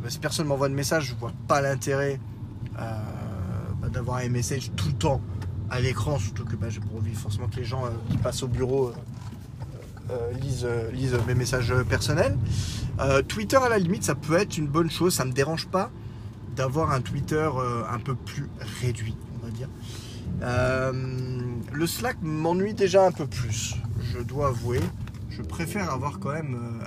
bah, 0.00 0.10
si 0.10 0.18
personne 0.18 0.46
m'envoie 0.46 0.68
de 0.68 0.74
message, 0.74 1.04
je 1.04 1.14
vois 1.14 1.32
pas 1.48 1.60
l'intérêt 1.60 2.20
bah, 2.74 3.88
d'avoir 3.90 4.22
iMessage 4.22 4.72
tout 4.76 4.88
le 4.88 4.94
temps 4.94 5.22
à 5.70 5.80
l'écran, 5.80 6.18
surtout 6.18 6.44
que 6.44 6.56
bah, 6.56 6.68
j'ai 6.68 6.80
pour 6.80 6.96
envie 6.96 7.14
forcément 7.14 7.48
que 7.48 7.56
les 7.56 7.64
gens 7.64 7.84
qui 8.10 8.16
passent 8.18 8.42
au 8.42 8.48
bureau 8.48 8.88
euh, 8.88 8.94
euh, 10.10 10.32
lisent, 10.92 11.18
mes 11.26 11.34
messages 11.34 11.74
personnels. 11.88 12.36
Euh, 13.00 13.22
Twitter, 13.22 13.56
à 13.56 13.68
la 13.68 13.78
limite, 13.78 14.04
ça 14.04 14.14
peut 14.14 14.36
être 14.36 14.56
une 14.56 14.68
bonne 14.68 14.90
chose. 14.90 15.14
Ça 15.14 15.24
ne 15.24 15.30
me 15.30 15.34
dérange 15.34 15.66
pas 15.66 15.90
d'avoir 16.54 16.92
un 16.92 17.00
Twitter 17.00 17.50
un 17.90 17.98
peu 17.98 18.14
plus 18.14 18.48
réduit, 18.80 19.14
on 19.34 19.46
va 19.46 19.52
dire. 19.52 19.68
le 21.72 21.86
Slack 21.86 22.16
m'ennuie 22.22 22.72
déjà 22.72 23.04
un 23.04 23.12
peu 23.12 23.26
plus, 23.26 23.74
je 24.00 24.20
dois 24.20 24.48
avouer. 24.48 24.80
Je 25.28 25.42
préfère 25.42 25.92
avoir 25.92 26.18
quand 26.18 26.32
même 26.32 26.80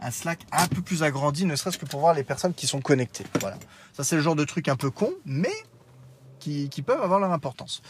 un, 0.00 0.10
Slack 0.10 0.46
un 0.52 0.66
peu 0.68 0.80
plus 0.80 1.02
agrandi, 1.02 1.44
ne 1.44 1.54
serait-ce 1.54 1.76
que 1.76 1.84
pour 1.84 2.00
voir 2.00 2.14
les 2.14 2.24
personnes 2.24 2.54
qui 2.54 2.66
sont 2.66 2.80
connectées. 2.80 3.26
Voilà. 3.40 3.58
Ça, 3.92 4.04
c'est 4.04 4.16
le 4.16 4.22
genre 4.22 4.36
de 4.36 4.44
truc 4.44 4.68
un 4.68 4.76
peu 4.76 4.90
con, 4.90 5.12
mais 5.26 5.52
qui 6.38 6.70
peuvent 6.82 7.02
avoir 7.02 7.20
leur 7.20 7.32
importance. 7.32 7.82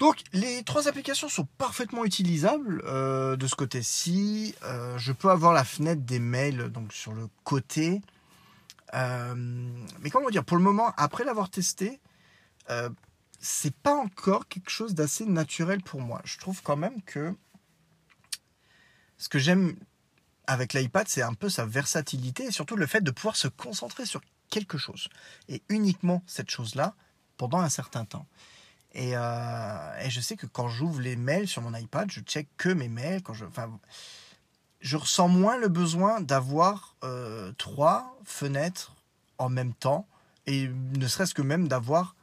Donc 0.00 0.22
les 0.32 0.62
trois 0.64 0.88
applications 0.88 1.28
sont 1.28 1.44
parfaitement 1.58 2.06
utilisables 2.06 2.82
euh, 2.86 3.36
de 3.36 3.46
ce 3.46 3.54
côté-ci. 3.54 4.54
Euh, 4.64 4.96
je 4.96 5.12
peux 5.12 5.28
avoir 5.28 5.52
la 5.52 5.62
fenêtre 5.62 6.00
des 6.00 6.18
mails 6.18 6.70
donc 6.70 6.94
sur 6.94 7.12
le 7.12 7.28
côté. 7.44 8.00
Euh, 8.94 9.34
mais 10.00 10.08
comment 10.08 10.30
dire, 10.30 10.42
pour 10.42 10.56
le 10.56 10.62
moment, 10.62 10.94
après 10.96 11.22
l'avoir 11.24 11.50
testé, 11.50 12.00
c'est 13.40 13.74
pas 13.74 13.96
encore 13.96 14.46
quelque 14.46 14.70
chose 14.70 14.94
d'assez 14.94 15.26
naturel 15.26 15.82
pour 15.82 16.00
moi. 16.00 16.22
Je 16.24 16.38
trouve 16.38 16.62
quand 16.62 16.76
même 16.76 17.02
que 17.02 17.34
ce 19.18 19.28
que 19.28 19.40
j'aime 19.40 19.74
avec 20.46 20.72
l'iPad, 20.72 21.08
c'est 21.08 21.22
un 21.22 21.34
peu 21.34 21.48
sa 21.48 21.66
versatilité 21.66 22.44
et 22.44 22.52
surtout 22.52 22.76
le 22.76 22.86
fait 22.86 23.00
de 23.00 23.10
pouvoir 23.10 23.34
se 23.34 23.48
concentrer 23.48 24.06
sur 24.06 24.20
quelque 24.50 24.78
chose 24.78 25.08
et 25.48 25.62
uniquement 25.68 26.22
cette 26.26 26.48
chose-là 26.48 26.94
pendant 27.36 27.58
un 27.58 27.68
certain 27.68 28.04
temps. 28.04 28.26
Euh, 28.96 30.00
et, 30.04 30.10
je 30.10 30.20
sais 30.20 30.36
que 30.36 30.46
quand 30.46 30.68
j'ouvre 30.68 31.00
les 31.00 31.16
mails 31.16 31.46
sur 31.48 31.62
mon 31.62 31.74
iPad, 31.74 32.10
je 32.10 32.20
check 32.20 32.48
que 32.56 32.68
mes 32.68 32.88
mails. 32.88 33.22
Je, 33.32 33.44
je 34.80 34.96
ressens 34.96 35.28
moins 35.28 35.56
le 35.56 35.68
besoin 35.68 36.20
d'avoir 36.20 36.96
euh, 37.04 37.52
trois 37.58 38.18
fenêtres 38.24 38.94
en 39.38 39.48
même 39.48 39.74
temps 39.74 40.06
et 40.46 40.68
ne 40.68 41.06
serait-ce 41.06 41.34
que 41.34 41.42
même 41.42 41.68
d'avoir 41.68 42.16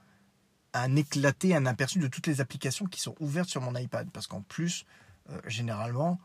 un 0.74 0.96
éclaté, 0.96 1.56
un 1.56 1.66
aperçu 1.66 2.00
de 2.00 2.08
toutes 2.08 2.28
les 2.28 2.42
applications 2.42 2.86
qui 2.86 3.00
sont 3.00 3.16
ouvertes 3.20 3.50
sur 3.50 3.62
mon 3.62 3.76
iPad. 3.76 4.10
Parce 4.12 4.28
qu'en 4.28 4.42
plus, 4.42 4.86
euh, 5.30 5.40
généralement, 5.48 6.20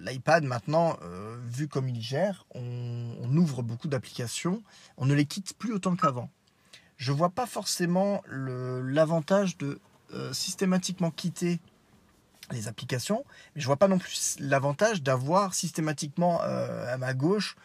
l'iPad 0.00 0.44
maintenant, 0.44 0.98
vu 1.46 1.68
comme 1.68 1.88
il 1.88 2.00
gère, 2.00 2.44
on, 2.54 3.36
ouvre 3.36 3.62
beaucoup 3.62 3.88
d'applications, 3.88 4.62
on 4.96 5.06
ne 5.06 5.14
les 5.14 5.26
quitte 5.26 5.56
plus 5.56 5.72
autant 5.72 5.96
qu'avant. 5.96 6.30
Je 6.98 7.12
vois 7.12 7.30
pas 7.30 7.46
forcément 7.46 8.22
l'avantage 8.28 9.56
de 9.56 9.80
euh, 10.12 10.32
systématiquement 10.34 11.10
quitter 11.10 11.60
les 12.50 12.68
applications, 12.68 13.24
mais 13.54 13.62
je 13.62 13.66
vois 13.66 13.76
pas 13.76 13.88
non 13.88 13.98
plus 13.98 14.36
l'avantage 14.38 15.02
d'avoir 15.02 15.54
systématiquement 15.54 16.40
à 16.40 16.96
ma 16.96 17.12
gauche 17.12 17.56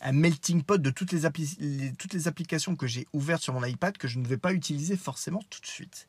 un 0.00 0.12
melting 0.12 0.62
pot 0.62 0.80
de 0.80 0.90
toutes 0.90 1.12
les, 1.12 2.26
applications 2.26 2.76
que 2.76 2.86
j'ai 2.86 3.06
ouvertes 3.12 3.42
sur 3.42 3.54
mon 3.54 3.64
iPad 3.64 3.96
que 3.96 4.08
je 4.08 4.18
ne 4.18 4.26
vais 4.26 4.36
pas 4.36 4.52
utiliser 4.52 4.96
forcément 4.96 5.42
tout 5.50 5.60
de 5.60 5.66
suite. 5.66 6.08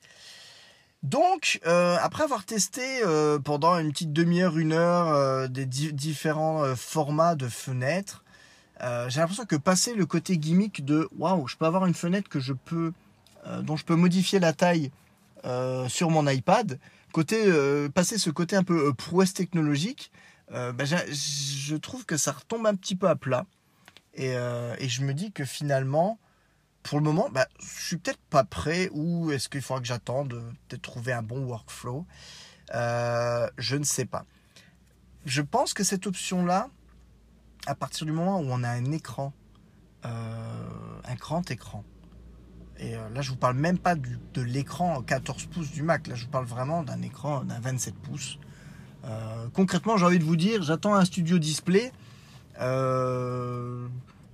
Donc, 1.03 1.59
euh, 1.65 1.97
après 2.01 2.23
avoir 2.23 2.43
testé 2.43 2.81
euh, 3.03 3.39
pendant 3.39 3.77
une 3.77 3.91
petite 3.91 4.13
demi-heure, 4.13 4.57
une 4.57 4.73
heure, 4.73 5.07
euh, 5.07 5.47
des 5.47 5.65
différents 5.65 6.75
formats 6.75 7.35
de 7.35 7.47
fenêtres, 7.47 8.23
j'ai 8.79 9.19
l'impression 9.19 9.45
que 9.45 9.55
passer 9.55 9.93
le 9.95 10.05
côté 10.05 10.37
gimmick 10.37 10.85
de 10.85 11.09
waouh, 11.17 11.47
je 11.47 11.57
peux 11.57 11.65
avoir 11.65 11.85
une 11.85 11.93
fenêtre 11.93 12.29
que 12.29 12.39
je 12.39 12.53
peux, 12.53 12.93
dont 13.63 13.75
je 13.75 13.85
peux 13.85 13.95
modifier 13.95 14.39
la 14.39 14.53
taille 14.53 14.91
sur 15.87 16.09
mon 16.09 16.27
iPad, 16.27 16.79
côté, 17.11 17.37
passer 17.93 18.17
ce 18.17 18.29
côté 18.29 18.55
un 18.55 18.63
peu 18.63 18.93
prouesse 18.93 19.33
technologique, 19.33 20.11
bah, 20.51 20.85
je 20.85 21.75
trouve 21.75 22.05
que 22.05 22.17
ça 22.17 22.33
retombe 22.33 22.67
un 22.67 22.75
petit 22.75 22.95
peu 22.95 23.07
à 23.09 23.15
plat. 23.15 23.45
Euh, 24.19 24.75
et, 24.79 24.89
je 24.89 25.03
me 25.03 25.13
dis 25.13 25.31
que 25.31 25.45
finalement, 25.45 26.19
pour 26.83 26.99
le 26.99 27.03
moment, 27.03 27.29
bah, 27.31 27.47
je 27.59 27.85
suis 27.85 27.97
peut-être 27.97 28.21
pas 28.29 28.43
prêt 28.43 28.89
ou 28.91 29.31
est-ce 29.31 29.49
qu'il 29.49 29.61
faudra 29.61 29.81
que 29.81 29.87
j'attende 29.87 30.43
de 30.69 30.75
trouver 30.75 31.13
un 31.13 31.21
bon 31.21 31.45
workflow? 31.45 32.05
Euh, 32.73 33.47
Je 33.57 33.75
ne 33.75 33.83
sais 33.83 34.05
pas. 34.05 34.25
Je 35.25 35.41
pense 35.41 35.73
que 35.73 35.83
cette 35.83 36.07
option-là, 36.07 36.69
à 37.67 37.75
partir 37.75 38.05
du 38.05 38.11
moment 38.11 38.39
où 38.39 38.45
on 38.49 38.63
a 38.63 38.69
un 38.69 38.91
écran, 38.91 39.33
euh, 40.05 40.99
un 41.05 41.15
grand 41.15 41.49
écran, 41.51 41.83
et 42.79 42.93
là 42.93 43.21
je 43.21 43.29
vous 43.29 43.37
parle 43.37 43.55
même 43.55 43.77
pas 43.77 43.95
de 43.95 44.41
l'écran 44.41 45.01
14 45.01 45.45
pouces 45.45 45.71
du 45.71 45.83
Mac, 45.83 46.07
là 46.07 46.15
je 46.15 46.25
vous 46.25 46.31
parle 46.31 46.45
vraiment 46.45 46.83
d'un 46.83 47.01
écran 47.01 47.43
d'un 47.43 47.59
27 47.59 47.95
pouces. 47.95 48.39
concrètement, 49.53 49.97
j'ai 49.97 50.05
envie 50.05 50.19
de 50.19 50.23
vous 50.23 50.35
dire, 50.35 50.63
j'attends 50.63 50.95
un 50.95 51.05
studio 51.05 51.39
display 51.39 51.91
euh, 52.59 53.87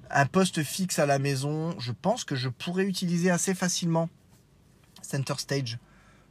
un 0.10 0.26
poste 0.26 0.63
fixe 0.63 1.00
à 1.00 1.06
la 1.06 1.19
maison, 1.19 1.78
je 1.80 1.91
pense 1.91 2.24
que 2.24 2.36
je 2.36 2.50
pourrais 2.50 2.86
utiliser 2.86 3.32
assez 3.32 3.56
facilement 3.56 4.10
Center 5.02 5.34
Stage 5.38 5.80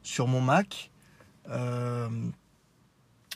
sur 0.02 0.28
mon 0.28 0.40
Mac. 0.40 0.90
Euh, 1.48 2.08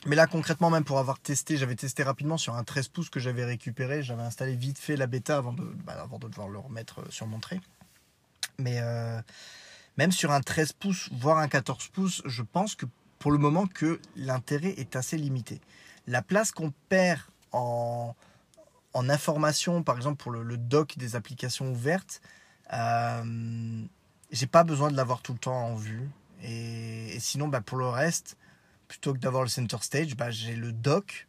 mais 0.05 0.15
là, 0.15 0.27
concrètement, 0.27 0.69
même 0.69 0.83
pour 0.83 0.99
avoir 0.99 1.19
testé, 1.19 1.57
j'avais 1.57 1.75
testé 1.75 2.03
rapidement 2.03 2.37
sur 2.37 2.55
un 2.55 2.63
13 2.63 2.87
pouces 2.89 3.09
que 3.09 3.19
j'avais 3.19 3.45
récupéré. 3.45 4.03
J'avais 4.03 4.21
installé 4.21 4.55
vite 4.55 4.77
fait 4.77 4.95
la 4.95 5.07
bêta 5.07 5.37
avant 5.37 5.53
de, 5.53 5.63
bah, 5.85 5.97
avant 6.01 6.19
de 6.19 6.27
devoir 6.27 6.47
le 6.49 6.59
remettre 6.59 7.11
sur 7.11 7.27
mon 7.27 7.39
trait. 7.39 7.59
Mais 8.59 8.79
euh, 8.79 9.19
même 9.97 10.11
sur 10.11 10.31
un 10.31 10.41
13 10.41 10.73
pouces, 10.73 11.09
voire 11.11 11.37
un 11.39 11.47
14 11.47 11.87
pouces, 11.87 12.21
je 12.25 12.43
pense 12.43 12.75
que 12.75 12.85
pour 13.19 13.31
le 13.31 13.37
moment 13.37 13.65
que 13.65 13.99
l'intérêt 14.15 14.73
est 14.77 14.95
assez 14.95 15.17
limité. 15.17 15.59
La 16.05 16.21
place 16.21 16.51
qu'on 16.51 16.71
perd 16.89 17.21
en, 17.51 18.15
en 18.93 19.09
information, 19.09 19.83
par 19.83 19.95
exemple 19.97 20.17
pour 20.17 20.31
le, 20.31 20.57
doc 20.57 20.97
des 20.97 21.15
applications 21.15 21.71
ouvertes, 21.71 22.21
euh, 22.73 23.85
j'ai 24.31 24.47
pas 24.47 24.63
besoin 24.63 24.91
de 24.91 24.97
l'avoir 24.97 25.21
tout 25.21 25.33
le 25.33 25.39
temps 25.39 25.65
en 25.67 25.75
vue. 25.75 26.09
Et, 26.43 27.17
sinon, 27.19 27.47
bah, 27.47 27.61
pour 27.61 27.77
le 27.77 27.87
reste, 27.87 28.37
plutôt 28.87 29.13
que 29.13 29.19
d'avoir 29.19 29.43
le 29.43 29.49
center 29.49 29.77
stage, 29.81 30.15
bah, 30.15 30.31
j'ai 30.31 30.55
le 30.55 30.71
doc 30.71 31.27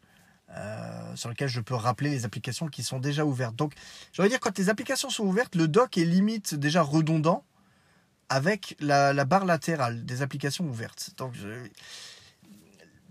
euh, 0.57 1.17
sur 1.17 1.29
lequel 1.29 1.49
je 1.49 1.61
peux 1.61 1.75
rappeler 1.75 2.11
les 2.11 2.25
applications 2.25 2.69
qui 2.69 2.83
sont 2.83 2.99
déjà 2.99 3.25
ouvertes. 3.25 3.57
Donc, 3.57 3.75
j'aurais 4.13 4.29
dire, 4.29 4.41
quand 4.41 4.57
les 4.59 4.71
applications 4.71 5.11
sont 5.11 5.25
ouvertes, 5.25 5.55
le 5.55 5.69
doc 5.69 5.99
est 5.99 6.05
limite 6.05 6.55
déjà 6.55 6.83
redondant 6.83 7.45
avec 8.31 8.77
la, 8.81 9.13
barre 9.25 9.45
latérale 9.45 10.05
des 10.05 10.23
applications 10.23 10.65
ouvertes. 10.65 11.11
Donc, 11.17 11.35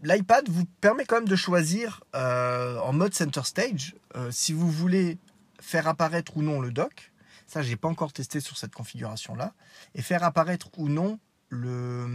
l'iPad 0.03 0.49
vous 0.49 0.65
permet 0.81 1.05
quand 1.05 1.17
même 1.17 1.27
de 1.27 1.35
choisir 1.35 2.03
euh, 2.15 2.79
en 2.79 2.93
mode 2.93 3.13
center 3.13 3.43
stage 3.43 3.95
euh, 4.15 4.31
si 4.31 4.53
vous 4.53 4.71
voulez 4.71 5.17
faire 5.59 5.87
apparaître 5.87 6.37
ou 6.37 6.41
non 6.41 6.59
le 6.59 6.71
dock. 6.71 7.11
Ça, 7.45 7.61
j'ai 7.61 7.75
pas 7.75 7.87
encore 7.87 8.13
testé 8.13 8.39
sur 8.39 8.57
cette 8.57 8.73
configuration-là. 8.73 9.53
Et 9.95 10.01
faire 10.01 10.23
apparaître 10.23 10.69
ou 10.77 10.89
non 10.89 11.19
le, 11.49 12.05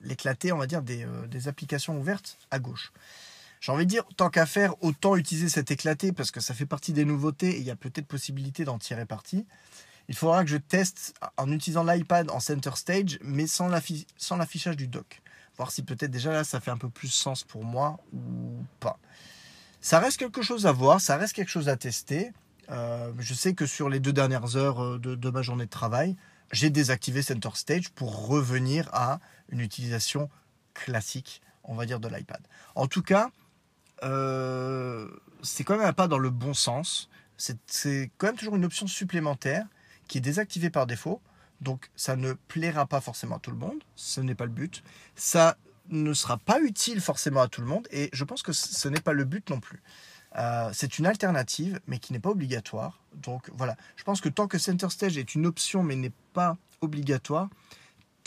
l'éclaté, 0.00 0.52
on 0.52 0.58
va 0.58 0.66
dire, 0.66 0.82
des, 0.82 1.04
euh, 1.04 1.26
des, 1.26 1.48
applications 1.48 1.98
ouvertes 1.98 2.38
à 2.50 2.58
gauche. 2.58 2.92
J'ai 3.60 3.72
envie 3.72 3.86
de 3.86 3.90
dire, 3.90 4.04
tant 4.16 4.30
qu'à 4.30 4.46
faire, 4.46 4.74
autant 4.82 5.16
utiliser 5.16 5.48
cet 5.48 5.70
éclaté 5.70 6.12
parce 6.12 6.30
que 6.30 6.40
ça 6.40 6.54
fait 6.54 6.66
partie 6.66 6.92
des 6.92 7.04
nouveautés 7.04 7.50
et 7.50 7.58
il 7.58 7.64
y 7.64 7.70
a 7.70 7.76
peut-être 7.76 8.06
possibilité 8.06 8.64
d'en 8.64 8.78
tirer 8.78 9.06
parti. 9.06 9.46
Il 10.08 10.14
faudra 10.14 10.44
que 10.44 10.50
je 10.50 10.56
teste 10.56 11.14
en 11.36 11.50
utilisant 11.50 11.84
l'iPad 11.84 12.30
en 12.30 12.40
center 12.40 12.70
stage, 12.76 13.18
mais 13.22 13.46
sans 13.46 13.68
l'affichage 13.68 14.76
du 14.76 14.86
dock 14.86 15.20
voir 15.58 15.72
si 15.72 15.82
peut-être 15.82 16.10
déjà 16.10 16.32
là 16.32 16.44
ça 16.44 16.60
fait 16.60 16.70
un 16.70 16.78
peu 16.78 16.88
plus 16.88 17.08
sens 17.08 17.44
pour 17.44 17.64
moi 17.64 17.98
ou 18.14 18.64
pas. 18.80 18.98
Ça 19.80 19.98
reste 19.98 20.16
quelque 20.16 20.40
chose 20.40 20.66
à 20.66 20.72
voir, 20.72 21.00
ça 21.00 21.16
reste 21.16 21.34
quelque 21.34 21.50
chose 21.50 21.68
à 21.68 21.76
tester. 21.76 22.32
Euh, 22.70 23.12
je 23.18 23.34
sais 23.34 23.54
que 23.54 23.66
sur 23.66 23.88
les 23.88 24.00
deux 24.00 24.12
dernières 24.12 24.56
heures 24.56 24.82
euh, 24.82 24.98
de, 24.98 25.30
ma 25.30 25.42
journée 25.42 25.64
de 25.64 25.70
travail, 25.70 26.16
j'ai 26.52 26.70
désactivé 26.70 27.22
Center 27.22 27.50
Stage 27.54 27.90
pour 27.90 28.28
revenir 28.28 28.88
à 28.92 29.20
une 29.48 29.60
utilisation 29.60 30.30
classique, 30.74 31.42
on 31.64 31.74
va 31.74 31.86
dire, 31.86 32.00
de 32.00 32.08
l'iPad. 32.08 32.40
En 32.74 32.86
tout 32.86 33.02
cas, 33.02 33.30
euh, 34.02 35.08
c'est 35.42 35.64
quand 35.64 35.76
même 35.76 35.86
un 35.86 35.92
pas 35.92 36.08
dans 36.08 36.18
le 36.18 36.30
bon 36.30 36.54
sens. 36.54 37.08
C'est 37.36 38.10
quand 38.18 38.28
même 38.28 38.36
toujours 38.36 38.56
une 38.56 38.64
option 38.64 38.86
supplémentaire 38.86 39.66
qui 40.08 40.18
est 40.18 40.22
désactivée 40.22 40.70
par 40.70 40.86
défaut. 40.86 41.20
Donc 41.60 41.90
ça 41.96 42.16
ne 42.16 42.32
plaira 42.32 42.86
pas 42.86 43.00
forcément 43.00 43.36
à 43.36 43.38
tout 43.38 43.50
le 43.50 43.56
monde, 43.56 43.82
ce 43.96 44.20
n'est 44.20 44.34
pas 44.34 44.44
le 44.44 44.50
but. 44.50 44.82
Ça 45.16 45.56
ne 45.90 46.12
sera 46.12 46.36
pas 46.36 46.60
utile 46.60 47.00
forcément 47.00 47.40
à 47.40 47.48
tout 47.48 47.60
le 47.60 47.66
monde 47.66 47.88
et 47.90 48.10
je 48.12 48.24
pense 48.24 48.42
que 48.42 48.52
ce 48.52 48.88
n'est 48.88 49.00
pas 49.00 49.12
le 49.12 49.24
but 49.24 49.48
non 49.50 49.60
plus. 49.60 49.82
Euh, 50.36 50.70
c'est 50.72 50.98
une 50.98 51.06
alternative 51.06 51.80
mais 51.86 51.98
qui 51.98 52.12
n'est 52.12 52.20
pas 52.20 52.30
obligatoire. 52.30 53.00
Donc 53.14 53.50
voilà, 53.54 53.76
je 53.96 54.04
pense 54.04 54.20
que 54.20 54.28
tant 54.28 54.46
que 54.46 54.58
Center 54.58 54.88
Stage 54.90 55.16
est 55.18 55.34
une 55.34 55.46
option 55.46 55.82
mais 55.82 55.96
n'est 55.96 56.12
pas 56.32 56.56
obligatoire, 56.80 57.48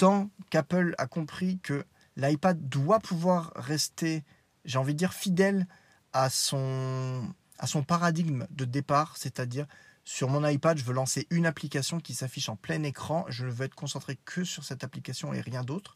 tant 0.01 0.31
qu'Apple 0.49 0.95
a 0.97 1.05
compris 1.05 1.59
que 1.59 1.85
l'iPad 2.15 2.67
doit 2.67 2.99
pouvoir 2.99 3.51
rester, 3.55 4.23
j'ai 4.65 4.79
envie 4.79 4.93
de 4.93 4.97
dire, 4.97 5.13
fidèle 5.13 5.67
à 6.11 6.31
son, 6.31 7.31
à 7.59 7.67
son 7.67 7.83
paradigme 7.83 8.47
de 8.49 8.65
départ, 8.65 9.15
c'est-à-dire 9.15 9.67
sur 10.03 10.27
mon 10.27 10.43
iPad, 10.47 10.75
je 10.75 10.83
veux 10.83 10.95
lancer 10.95 11.27
une 11.29 11.45
application 11.45 11.99
qui 11.99 12.15
s'affiche 12.15 12.49
en 12.49 12.55
plein 12.55 12.81
écran. 12.81 13.25
Je 13.29 13.45
ne 13.45 13.51
veux 13.51 13.63
être 13.65 13.75
concentré 13.75 14.17
que 14.25 14.43
sur 14.43 14.63
cette 14.63 14.83
application 14.83 15.33
et 15.33 15.41
rien 15.41 15.63
d'autre. 15.63 15.93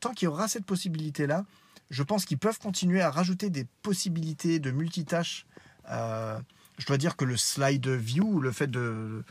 Tant 0.00 0.12
qu'il 0.12 0.26
y 0.26 0.28
aura 0.28 0.46
cette 0.46 0.66
possibilité-là, 0.66 1.46
je 1.88 2.02
pense 2.02 2.26
qu'ils 2.26 2.36
peuvent 2.36 2.58
continuer 2.58 3.00
à 3.00 3.10
rajouter 3.10 3.48
des 3.48 3.64
possibilités 3.80 4.58
de 4.58 4.70
multitâche. 4.70 5.46
Euh, 5.88 6.38
je 6.76 6.84
dois 6.84 6.98
dire 6.98 7.16
que 7.16 7.24
le 7.24 7.38
slide 7.38 7.88
view, 7.88 8.40
le 8.40 8.52
fait 8.52 8.70
de, 8.70 9.24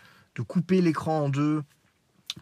couper 0.48 0.82
l'écran 0.82 1.26
en 1.26 1.30
deux 1.30 1.64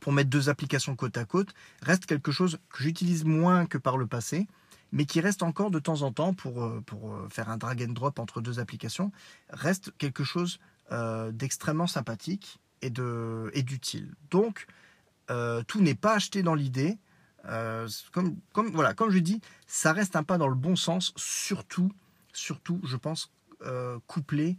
pour 0.01 0.13
mettre 0.13 0.29
deux 0.29 0.49
applications 0.49 0.95
côte 0.95 1.17
à 1.17 1.25
côte, 1.25 1.53
reste 1.81 2.05
quelque 2.05 2.31
chose 2.31 2.59
que 2.69 2.83
j'utilise 2.83 3.25
moins 3.25 3.65
que 3.65 3.77
par 3.77 3.97
le 3.97 4.07
passé, 4.07 4.47
mais 4.91 5.05
qui 5.05 5.19
reste 5.19 5.43
encore 5.43 5.71
de 5.71 5.79
temps 5.79 6.01
en 6.03 6.11
temps 6.11 6.33
pour, 6.33 6.63
euh, 6.63 6.81
pour 6.85 7.13
euh, 7.13 7.27
faire 7.29 7.49
un 7.49 7.57
drag 7.57 7.83
and 7.83 7.93
drop 7.93 8.19
entre 8.19 8.41
deux 8.41 8.59
applications, 8.59 9.11
reste 9.49 9.91
quelque 9.97 10.23
chose 10.23 10.59
euh, 10.91 11.31
d'extrêmement 11.31 11.87
sympathique 11.87 12.59
et 12.81 12.89
d'utile. 12.89 14.13
Donc 14.29 14.67
tout 15.67 15.81
n'est 15.81 15.95
pas 15.95 16.13
acheté 16.13 16.43
dans 16.43 16.53
l'idée. 16.53 16.99
Comme, 18.11 18.39
comme 18.53 19.09
je 19.09 19.17
dis, 19.17 19.41
ça 19.65 19.91
reste 19.91 20.15
un 20.15 20.23
pas 20.23 20.37
dans 20.37 20.47
le 20.47 20.55
bon 20.55 20.75
sens, 20.75 21.13
surtout, 21.15 21.91
surtout, 22.31 22.79
je 22.83 22.95
pense, 22.95 23.31
couplé 24.05 24.57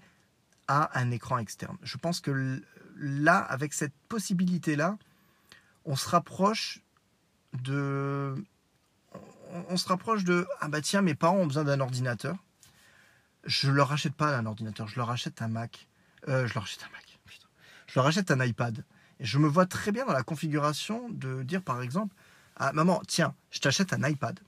à 0.67 0.99
un 0.99 1.13
écran 1.13 1.39
externe. 1.39 1.77
Je 1.83 1.97
pense 1.99 2.19
que 2.19 2.61
là, 2.97 3.39
avec 3.39 3.73
cette 3.73 3.95
possibilité-là, 4.09 4.99
on 5.87 5.97
se 5.97 6.09
rapproche 6.09 6.83
de. 7.63 8.35
On, 9.71 9.77
se 9.77 9.89
rapproche 9.89 10.25
de. 10.25 10.47
Ah 10.61 10.69
bah 10.69 10.81
tiens, 10.81 11.01
mes 11.01 11.15
parents 11.15 11.39
ont 11.39 11.47
besoin 11.47 11.65
d'un 11.65 11.81
ordinateur. 11.81 12.37
Je 13.45 13.71
leur 13.71 13.93
achète 13.93 14.15
pas 14.15 14.37
un 14.37 14.45
ordinateur, 14.45 14.89
je 14.89 14.97
leur 14.97 15.11
achète 15.11 15.41
un 15.41 15.49
Mac. 15.49 15.89
Euh, 16.29 16.47
je 16.47 16.55
leur 16.55 16.65
achète 16.65 16.83
un 16.83 16.91
Mac. 16.91 17.19
Je 17.87 18.01
leur 18.01 18.07
achète 18.07 18.31
un 18.31 18.45
iPad. 18.45 18.85
Et 19.21 19.25
je 19.25 19.39
me 19.39 19.47
vois 19.47 19.67
très 19.67 19.93
bien 19.93 20.05
dans 20.05 20.13
la 20.13 20.25
configuration 20.25 21.09
de 21.09 21.43
dire 21.43 21.63
par 21.63 21.81
exemple 21.81 22.15
à 22.57 22.73
maman, 22.73 23.01
tiens, 23.07 23.35
je 23.51 23.61
t'achète 23.61 23.93
un 23.93 24.07
iPad. 24.09 24.41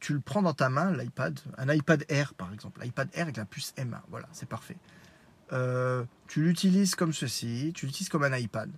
Tu 0.00 0.14
le 0.14 0.20
prends 0.20 0.42
dans 0.42 0.54
ta 0.54 0.68
main, 0.68 0.96
l'iPad, 0.96 1.38
un 1.58 1.72
iPad 1.72 2.04
Air 2.08 2.34
par 2.34 2.52
exemple, 2.52 2.80
l'iPad 2.80 3.10
Air 3.12 3.24
avec 3.24 3.36
la 3.36 3.44
puce 3.44 3.74
M1. 3.76 4.00
Voilà, 4.08 4.28
c'est 4.32 4.48
parfait. 4.48 4.76
Euh, 5.52 6.04
tu 6.26 6.42
l'utilises 6.42 6.94
comme 6.94 7.12
ceci, 7.12 7.72
tu 7.74 7.86
l'utilises 7.86 8.08
comme 8.08 8.24
un 8.24 8.36
iPad. 8.36 8.70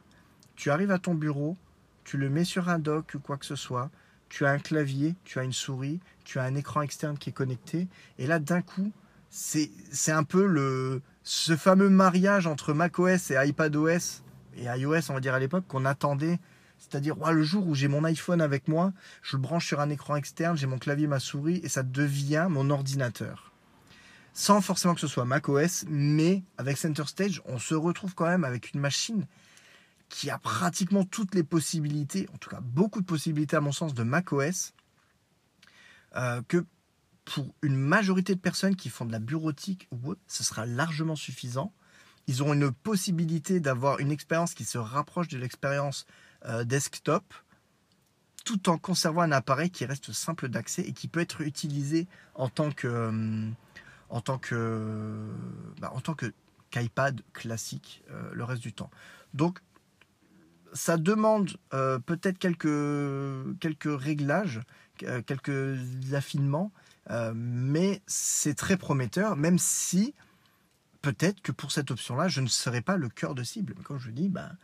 Tu 0.61 0.71
arrives 0.71 0.91
à 0.91 0.99
ton 0.99 1.15
bureau, 1.15 1.57
tu 2.05 2.19
le 2.19 2.29
mets 2.29 2.45
sur 2.45 2.69
un 2.69 2.79
dock 2.79 3.13
ou 3.15 3.19
quoi 3.19 3.39
que 3.39 3.47
ce 3.47 3.57
soit, 3.57 3.91
tu 4.29 4.45
as 4.45 4.51
un 4.51 4.59
clavier, 4.59 5.15
tu 5.25 5.39
as 5.39 5.43
une 5.43 5.55
souris, 5.55 6.01
tu 6.23 6.39
as 6.39 6.43
un 6.43 6.55
écran 6.55 6.83
externe 6.83 7.17
qui 7.17 7.31
est 7.31 7.33
connecté, 7.33 7.89
et 8.19 8.27
là 8.27 8.39
d'un 8.39 8.61
coup, 8.61 8.93
c'est 9.31 9.71
un 10.09 10.23
peu 10.23 10.47
le, 10.47 11.01
ce 11.23 11.57
fameux 11.57 11.89
mariage 11.89 12.47
entre 12.47 12.75
macOS 12.75 13.31
et 13.31 13.43
iPadOS 13.43 14.21
et 14.55 14.65
iOS, 14.65 15.09
on 15.09 15.15
va 15.15 15.21
dire 15.21 15.33
à 15.33 15.39
l'époque, 15.39 15.65
qu'on 15.67 15.87
attendait. 15.87 16.39
C'est-à-dire, 16.77 17.17
le 17.17 17.43
jour 17.43 17.67
où 17.67 17.75
j'ai 17.75 17.89
mon 17.89 18.05
iPhone 18.05 18.43
avec 18.43 18.69
moi, 18.69 18.93
je 19.23 19.39
le 19.39 19.41
branche 19.41 19.67
sur 19.67 19.81
un 19.81 19.89
écran 19.89 20.17
externe, 20.17 20.59
j'ai 20.59 20.67
mon 20.67 20.79
clavier, 20.79 21.07
ma 21.07 21.21
souris, 21.21 21.63
et 21.65 21.71
ça 21.71 21.83
devient 21.83 22.49
mon 22.51 22.69
ordinateur. 22.69 23.55
Sans 24.35 24.61
forcément 24.61 24.93
que 24.93 25.01
ce 25.01 25.07
soit 25.07 25.25
macOS, 25.25 25.87
mais 25.89 26.43
avec 26.59 26.77
Center 26.77 27.05
Stage, 27.07 27.41
on 27.47 27.59
se 27.59 27.75
retrouve 27.75 28.15
quand 28.15 28.27
même 28.27 28.45
avec 28.45 28.75
une 28.75 28.81
machine 28.81 29.27
qui 30.11 30.29
a 30.29 30.39
pratiquement 30.39 31.05
toutes 31.05 31.35
les 31.35 31.45
possibilités, 31.45 32.29
en 32.35 32.37
tout 32.37 32.51
cas 32.51 32.61
beaucoup 32.61 33.01
de 33.01 33.07
possibilités 33.07 33.57
à 33.57 33.61
mon 33.61 33.73
sens, 33.73 33.95
de 33.95 34.03
macOS, 34.03 34.75
euh, 36.17 36.43
que 36.47 36.67
pour 37.25 37.47
une 37.63 37.77
majorité 37.77 38.35
de 38.35 38.41
personnes 38.41 38.77
qui 38.77 38.91
font 38.91 39.07
de 39.07 39.13
la 39.13 39.21
bureautique 39.21 39.89
ce 40.27 40.45
sera 40.45 40.67
largement 40.67 41.17
suffisant. 41.17 41.73
Ils 42.27 42.43
auront 42.43 42.55
une 42.55 42.73
possibilité 42.73 43.61
d'avoir 43.61 44.01
une 44.01 44.11
expérience 44.11 44.53
qui 44.53 44.65
se 44.65 44.79
rapproche 44.79 45.29
de 45.29 45.39
l'expérience 45.39 46.07
euh, 46.45 46.65
desktop, 46.65 47.33
tout 48.45 48.69
en 48.69 48.79
conservant 48.79 49.23
un 49.23 49.33
appareil 49.33 49.71
qui 49.71 49.85
reste 49.85 50.13
simple 50.13 50.49
d'accès 50.49 50.83
et 50.83 50.93
qui 50.93 51.07
peut 51.07 51.21
être 51.21 51.41
utilisé 51.41 52.09
en 52.35 52.49
tant 52.49 52.73
que 52.73 52.89
euh, 52.89 53.51
en 54.09 54.21
tant 54.21 54.39
que 54.39 55.29
bah, 55.81 55.93
en 55.95 56.01
tant 56.01 56.15
que 56.15 56.33
qu'iPad 56.71 57.23
classique 57.33 58.03
euh, 58.11 58.31
le 58.33 58.45
reste 58.45 58.63
du 58.63 58.73
temps. 58.73 58.91
Donc 59.35 59.61
ça 60.73 60.97
demande 60.97 61.57
peut-être 61.71 62.39
quelques 62.39 63.59
quelques 63.61 64.01
réglages, 64.01 64.61
quelques 64.97 65.79
affinements, 66.13 66.73
euh, 67.11 67.33
mais 67.35 68.03
c'est 68.07 68.55
très 68.55 68.77
prometteur, 68.77 69.37
même 69.37 69.59
si 69.59 70.15
peut-être 71.03 71.41
que 71.41 71.53
pour 71.53 71.73
cette 71.73 71.91
option-là, 71.91 72.29
je 72.29 72.41
ne 72.41 72.47
serai 72.47 72.83
pas 72.83 72.97
le 72.97 73.09
cœur 73.09 73.35
de 73.35 73.43
cible. 73.43 73.75
Mais 73.77 73.83
quand 73.83 73.99
je 73.99 74.11
dis, 74.11 74.29
ben, 74.29 74.57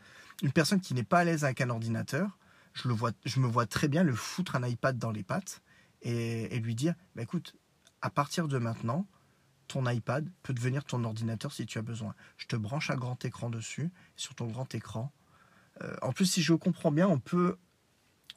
une 0.42 0.52
personne 0.52 0.80
qui 0.80 0.94
n'est 0.94 1.02
pas 1.02 1.20
à 1.20 1.24
l'aise 1.24 1.44
avec 1.44 1.60
un 1.60 1.70
ordinateur, 1.70 2.38
je, 2.74 2.88
le 2.88 2.94
vois, 2.94 3.12
je 3.24 3.40
me 3.40 3.46
vois 3.46 3.66
très 3.66 3.88
bien 3.88 4.04
le 4.04 4.14
foutre 4.14 4.54
un 4.54 4.66
iPad 4.66 4.98
dans 4.98 5.10
les 5.10 5.22
pattes 5.22 5.62
et, 6.02 6.58
lui 6.60 6.74
dire, 6.74 6.94
ben, 7.16 7.22
écoute, 7.22 7.56
à 8.02 8.10
partir 8.10 8.46
de 8.48 8.58
maintenant, 8.58 9.06
ton 9.66 9.88
iPad 9.88 10.28
peut 10.42 10.54
devenir 10.54 10.84
ton 10.84 11.02
ordinateur 11.02 11.52
si 11.52 11.66
tu 11.66 11.78
as 11.78 11.82
besoin. 11.82 12.14
Je 12.36 12.46
te 12.46 12.54
branche 12.54 12.90
un 12.90 12.96
grand 12.96 13.24
écran 13.24 13.50
dessus, 13.50 13.90
sur 14.14 14.34
ton 14.36 14.46
grand 14.46 14.72
écran. 14.74 15.10
Euh, 15.82 15.94
en 16.02 16.12
plus, 16.12 16.26
si 16.26 16.42
je 16.42 16.54
comprends 16.54 16.90
bien, 16.90 17.08
on 17.08 17.18
peut 17.18 17.56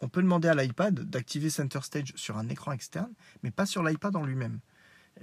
on 0.01 0.07
demander 0.07 0.47
à 0.47 0.55
l'iPad 0.55 0.99
d'activer 0.99 1.49
Center 1.49 1.79
Stage 1.81 2.13
sur 2.15 2.37
un 2.37 2.47
écran 2.49 2.71
externe, 2.71 3.11
mais 3.43 3.51
pas 3.51 3.65
sur 3.65 3.83
l'iPad 3.83 4.15
en 4.15 4.23
lui-même. 4.23 4.59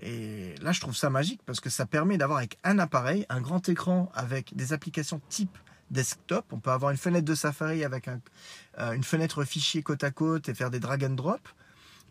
Et 0.03 0.55
là, 0.61 0.73
je 0.73 0.81
trouve 0.81 0.95
ça 0.95 1.09
magique 1.09 1.41
parce 1.47 1.61
que 1.61 1.71
ça 1.71 1.87
permet 1.87 2.19
d'avoir 2.19 2.39
avec 2.39 2.59
un 2.65 2.79
appareil 2.79 3.25
un 3.31 3.41
grand 3.41 3.67
écran 3.69 4.11
avec 4.15 4.55
des 4.55 4.73
applications 4.73 5.21
type 5.29 5.57
desktop. 5.91 6.45
On 6.53 6.61
peut 6.61 6.71
avoir 6.71 6.91
une 6.91 6.99
fenêtre 6.99 7.25
de 7.25 7.35
Safari 7.35 7.85
avec 7.85 8.09
euh, 8.09 8.93
une 8.93 9.05
fenêtre 9.05 9.45
fichier 9.45 9.83
côte 9.83 10.05
à 10.05 10.11
côte 10.11 10.49
et 10.49 10.55
faire 10.55 10.71
des 10.71 10.81
drag 10.81 11.05
and 11.05 11.15
drop, 11.15 11.49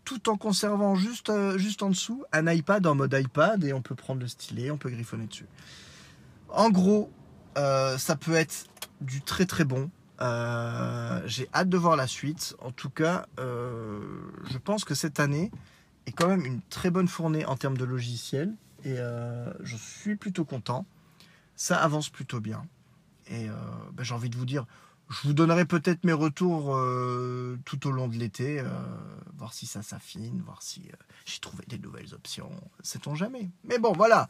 tout 0.03 0.30
en 0.30 0.38
conservant 0.38 0.95
juste, 0.95 1.30
euh, 1.30 1.58
juste 1.60 1.84
en 1.84 1.89
dessous 1.89 2.24
un 2.32 2.51
iPad 2.51 2.88
en 2.88 2.95
mode 2.95 3.14
iPad 3.14 3.64
et 3.64 3.74
on 3.74 3.82
peut 3.84 3.95
prendre 3.95 4.22
le 4.22 4.28
stylet, 4.28 4.72
on 4.72 4.78
peut 4.78 4.89
griffonner 4.89 5.28
dessus. 5.28 5.47
En 6.49 6.70
gros, 6.70 7.12
ça 7.56 8.16
peut 8.18 8.34
être 8.34 8.66
du 9.01 9.21
très 9.21 9.45
très 9.45 9.65
bon. 9.65 9.89
Euh, 10.21 11.21
j'ai 11.25 11.49
hâte 11.53 11.69
de 11.69 11.77
voir 11.77 11.95
la 11.95 12.07
suite. 12.07 12.55
En 12.61 12.71
tout 12.71 12.89
cas, 12.89 13.25
euh, 13.39 13.99
je 14.49 14.57
pense 14.57 14.85
que 14.85 14.95
cette 14.95 15.19
année 15.19 15.51
est 16.05 16.11
quand 16.11 16.27
même 16.27 16.45
une 16.45 16.61
très 16.69 16.89
bonne 16.89 17.07
fournée 17.07 17.45
en 17.45 17.55
termes 17.55 17.77
de 17.77 17.85
logiciels. 17.85 18.53
Et 18.83 18.95
euh, 18.97 19.51
je 19.63 19.75
suis 19.75 20.15
plutôt 20.15 20.45
content. 20.45 20.85
Ça 21.55 21.77
avance 21.77 22.09
plutôt 22.09 22.39
bien. 22.39 22.65
Et 23.27 23.47
ben, 23.93 24.03
j'ai 24.03 24.13
envie 24.13 24.29
de 24.29 24.35
vous 24.35 24.45
dire, 24.45 24.67
je 25.09 25.27
vous 25.27 25.33
donnerai 25.33 25.65
peut-être 25.65 26.03
mes 26.03 26.13
retours 26.13 26.77
tout 27.65 27.87
au 27.87 27.91
long 27.91 28.07
de 28.07 28.17
l'été, 28.17 28.61
voir 29.35 29.51
si 29.53 29.65
ça 29.65 29.81
s'affine, 29.81 30.43
voir 30.45 30.61
si 30.61 30.83
j'ai 31.25 31.39
trouvé 31.39 31.63
des 31.67 31.79
nouvelles 31.79 32.13
options. 32.13 32.51
Sait-on 32.83 33.15
jamais. 33.15 33.49
Mais 33.63 33.79
bon, 33.79 33.93
voilà. 33.93 34.27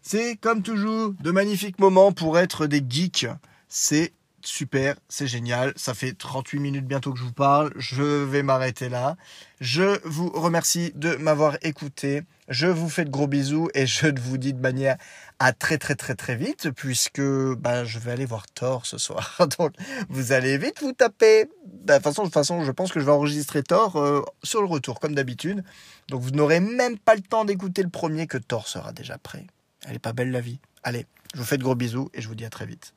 C'est 0.00 0.36
comme 0.36 0.62
toujours 0.62 1.12
de 1.20 1.30
magnifiques 1.30 1.78
moments 1.78 2.12
pour 2.12 2.38
être 2.38 2.66
des 2.66 2.82
geeks. 2.88 3.26
C'est 3.72 4.12
super, 4.42 4.96
c'est 5.08 5.28
génial. 5.28 5.72
Ça 5.76 5.94
fait 5.94 6.12
38 6.12 6.58
minutes 6.58 6.86
bientôt 6.86 7.12
que 7.12 7.18
je 7.20 7.24
vous 7.24 7.32
parle. 7.32 7.72
Je 7.76 8.02
vais 8.02 8.42
m'arrêter 8.42 8.88
là. 8.88 9.16
Je 9.60 10.00
vous 10.04 10.28
remercie 10.30 10.90
de 10.96 11.14
m'avoir 11.14 11.56
écouté. 11.62 12.22
Je 12.48 12.66
vous 12.66 12.88
fais 12.88 13.04
de 13.04 13.10
gros 13.10 13.28
bisous 13.28 13.68
et 13.74 13.86
je 13.86 14.08
vous 14.20 14.38
dis 14.38 14.54
de 14.54 14.60
manière 14.60 14.96
à 15.38 15.52
très 15.52 15.78
très 15.78 15.94
très 15.94 16.16
très 16.16 16.34
vite 16.34 16.70
puisque 16.72 17.22
bah, 17.22 17.84
je 17.84 18.00
vais 18.00 18.10
aller 18.10 18.26
voir 18.26 18.48
Thor 18.48 18.86
ce 18.86 18.98
soir. 18.98 19.38
Donc 19.58 19.72
vous 20.08 20.32
allez 20.32 20.58
vite 20.58 20.82
vous 20.82 20.92
taper. 20.92 21.48
Bah, 21.84 21.98
de 21.98 22.02
toute 22.02 22.02
façon, 22.02 22.24
de 22.24 22.32
façon, 22.32 22.64
je 22.64 22.72
pense 22.72 22.90
que 22.90 22.98
je 22.98 23.04
vais 23.04 23.12
enregistrer 23.12 23.62
Thor 23.62 23.96
euh, 23.96 24.22
sur 24.42 24.62
le 24.62 24.66
retour 24.66 24.98
comme 24.98 25.14
d'habitude. 25.14 25.62
Donc 26.08 26.22
vous 26.22 26.32
n'aurez 26.32 26.58
même 26.58 26.98
pas 26.98 27.14
le 27.14 27.22
temps 27.22 27.44
d'écouter 27.44 27.84
le 27.84 27.88
premier 27.88 28.26
que 28.26 28.38
Thor 28.38 28.66
sera 28.66 28.92
déjà 28.92 29.16
prêt. 29.16 29.46
Elle 29.86 29.94
est 29.94 30.00
pas 30.00 30.12
belle 30.12 30.32
la 30.32 30.40
vie. 30.40 30.58
Allez, 30.82 31.06
je 31.34 31.38
vous 31.38 31.46
fais 31.46 31.56
de 31.56 31.62
gros 31.62 31.76
bisous 31.76 32.10
et 32.14 32.20
je 32.20 32.26
vous 32.26 32.34
dis 32.34 32.44
à 32.44 32.50
très 32.50 32.66
vite. 32.66 32.94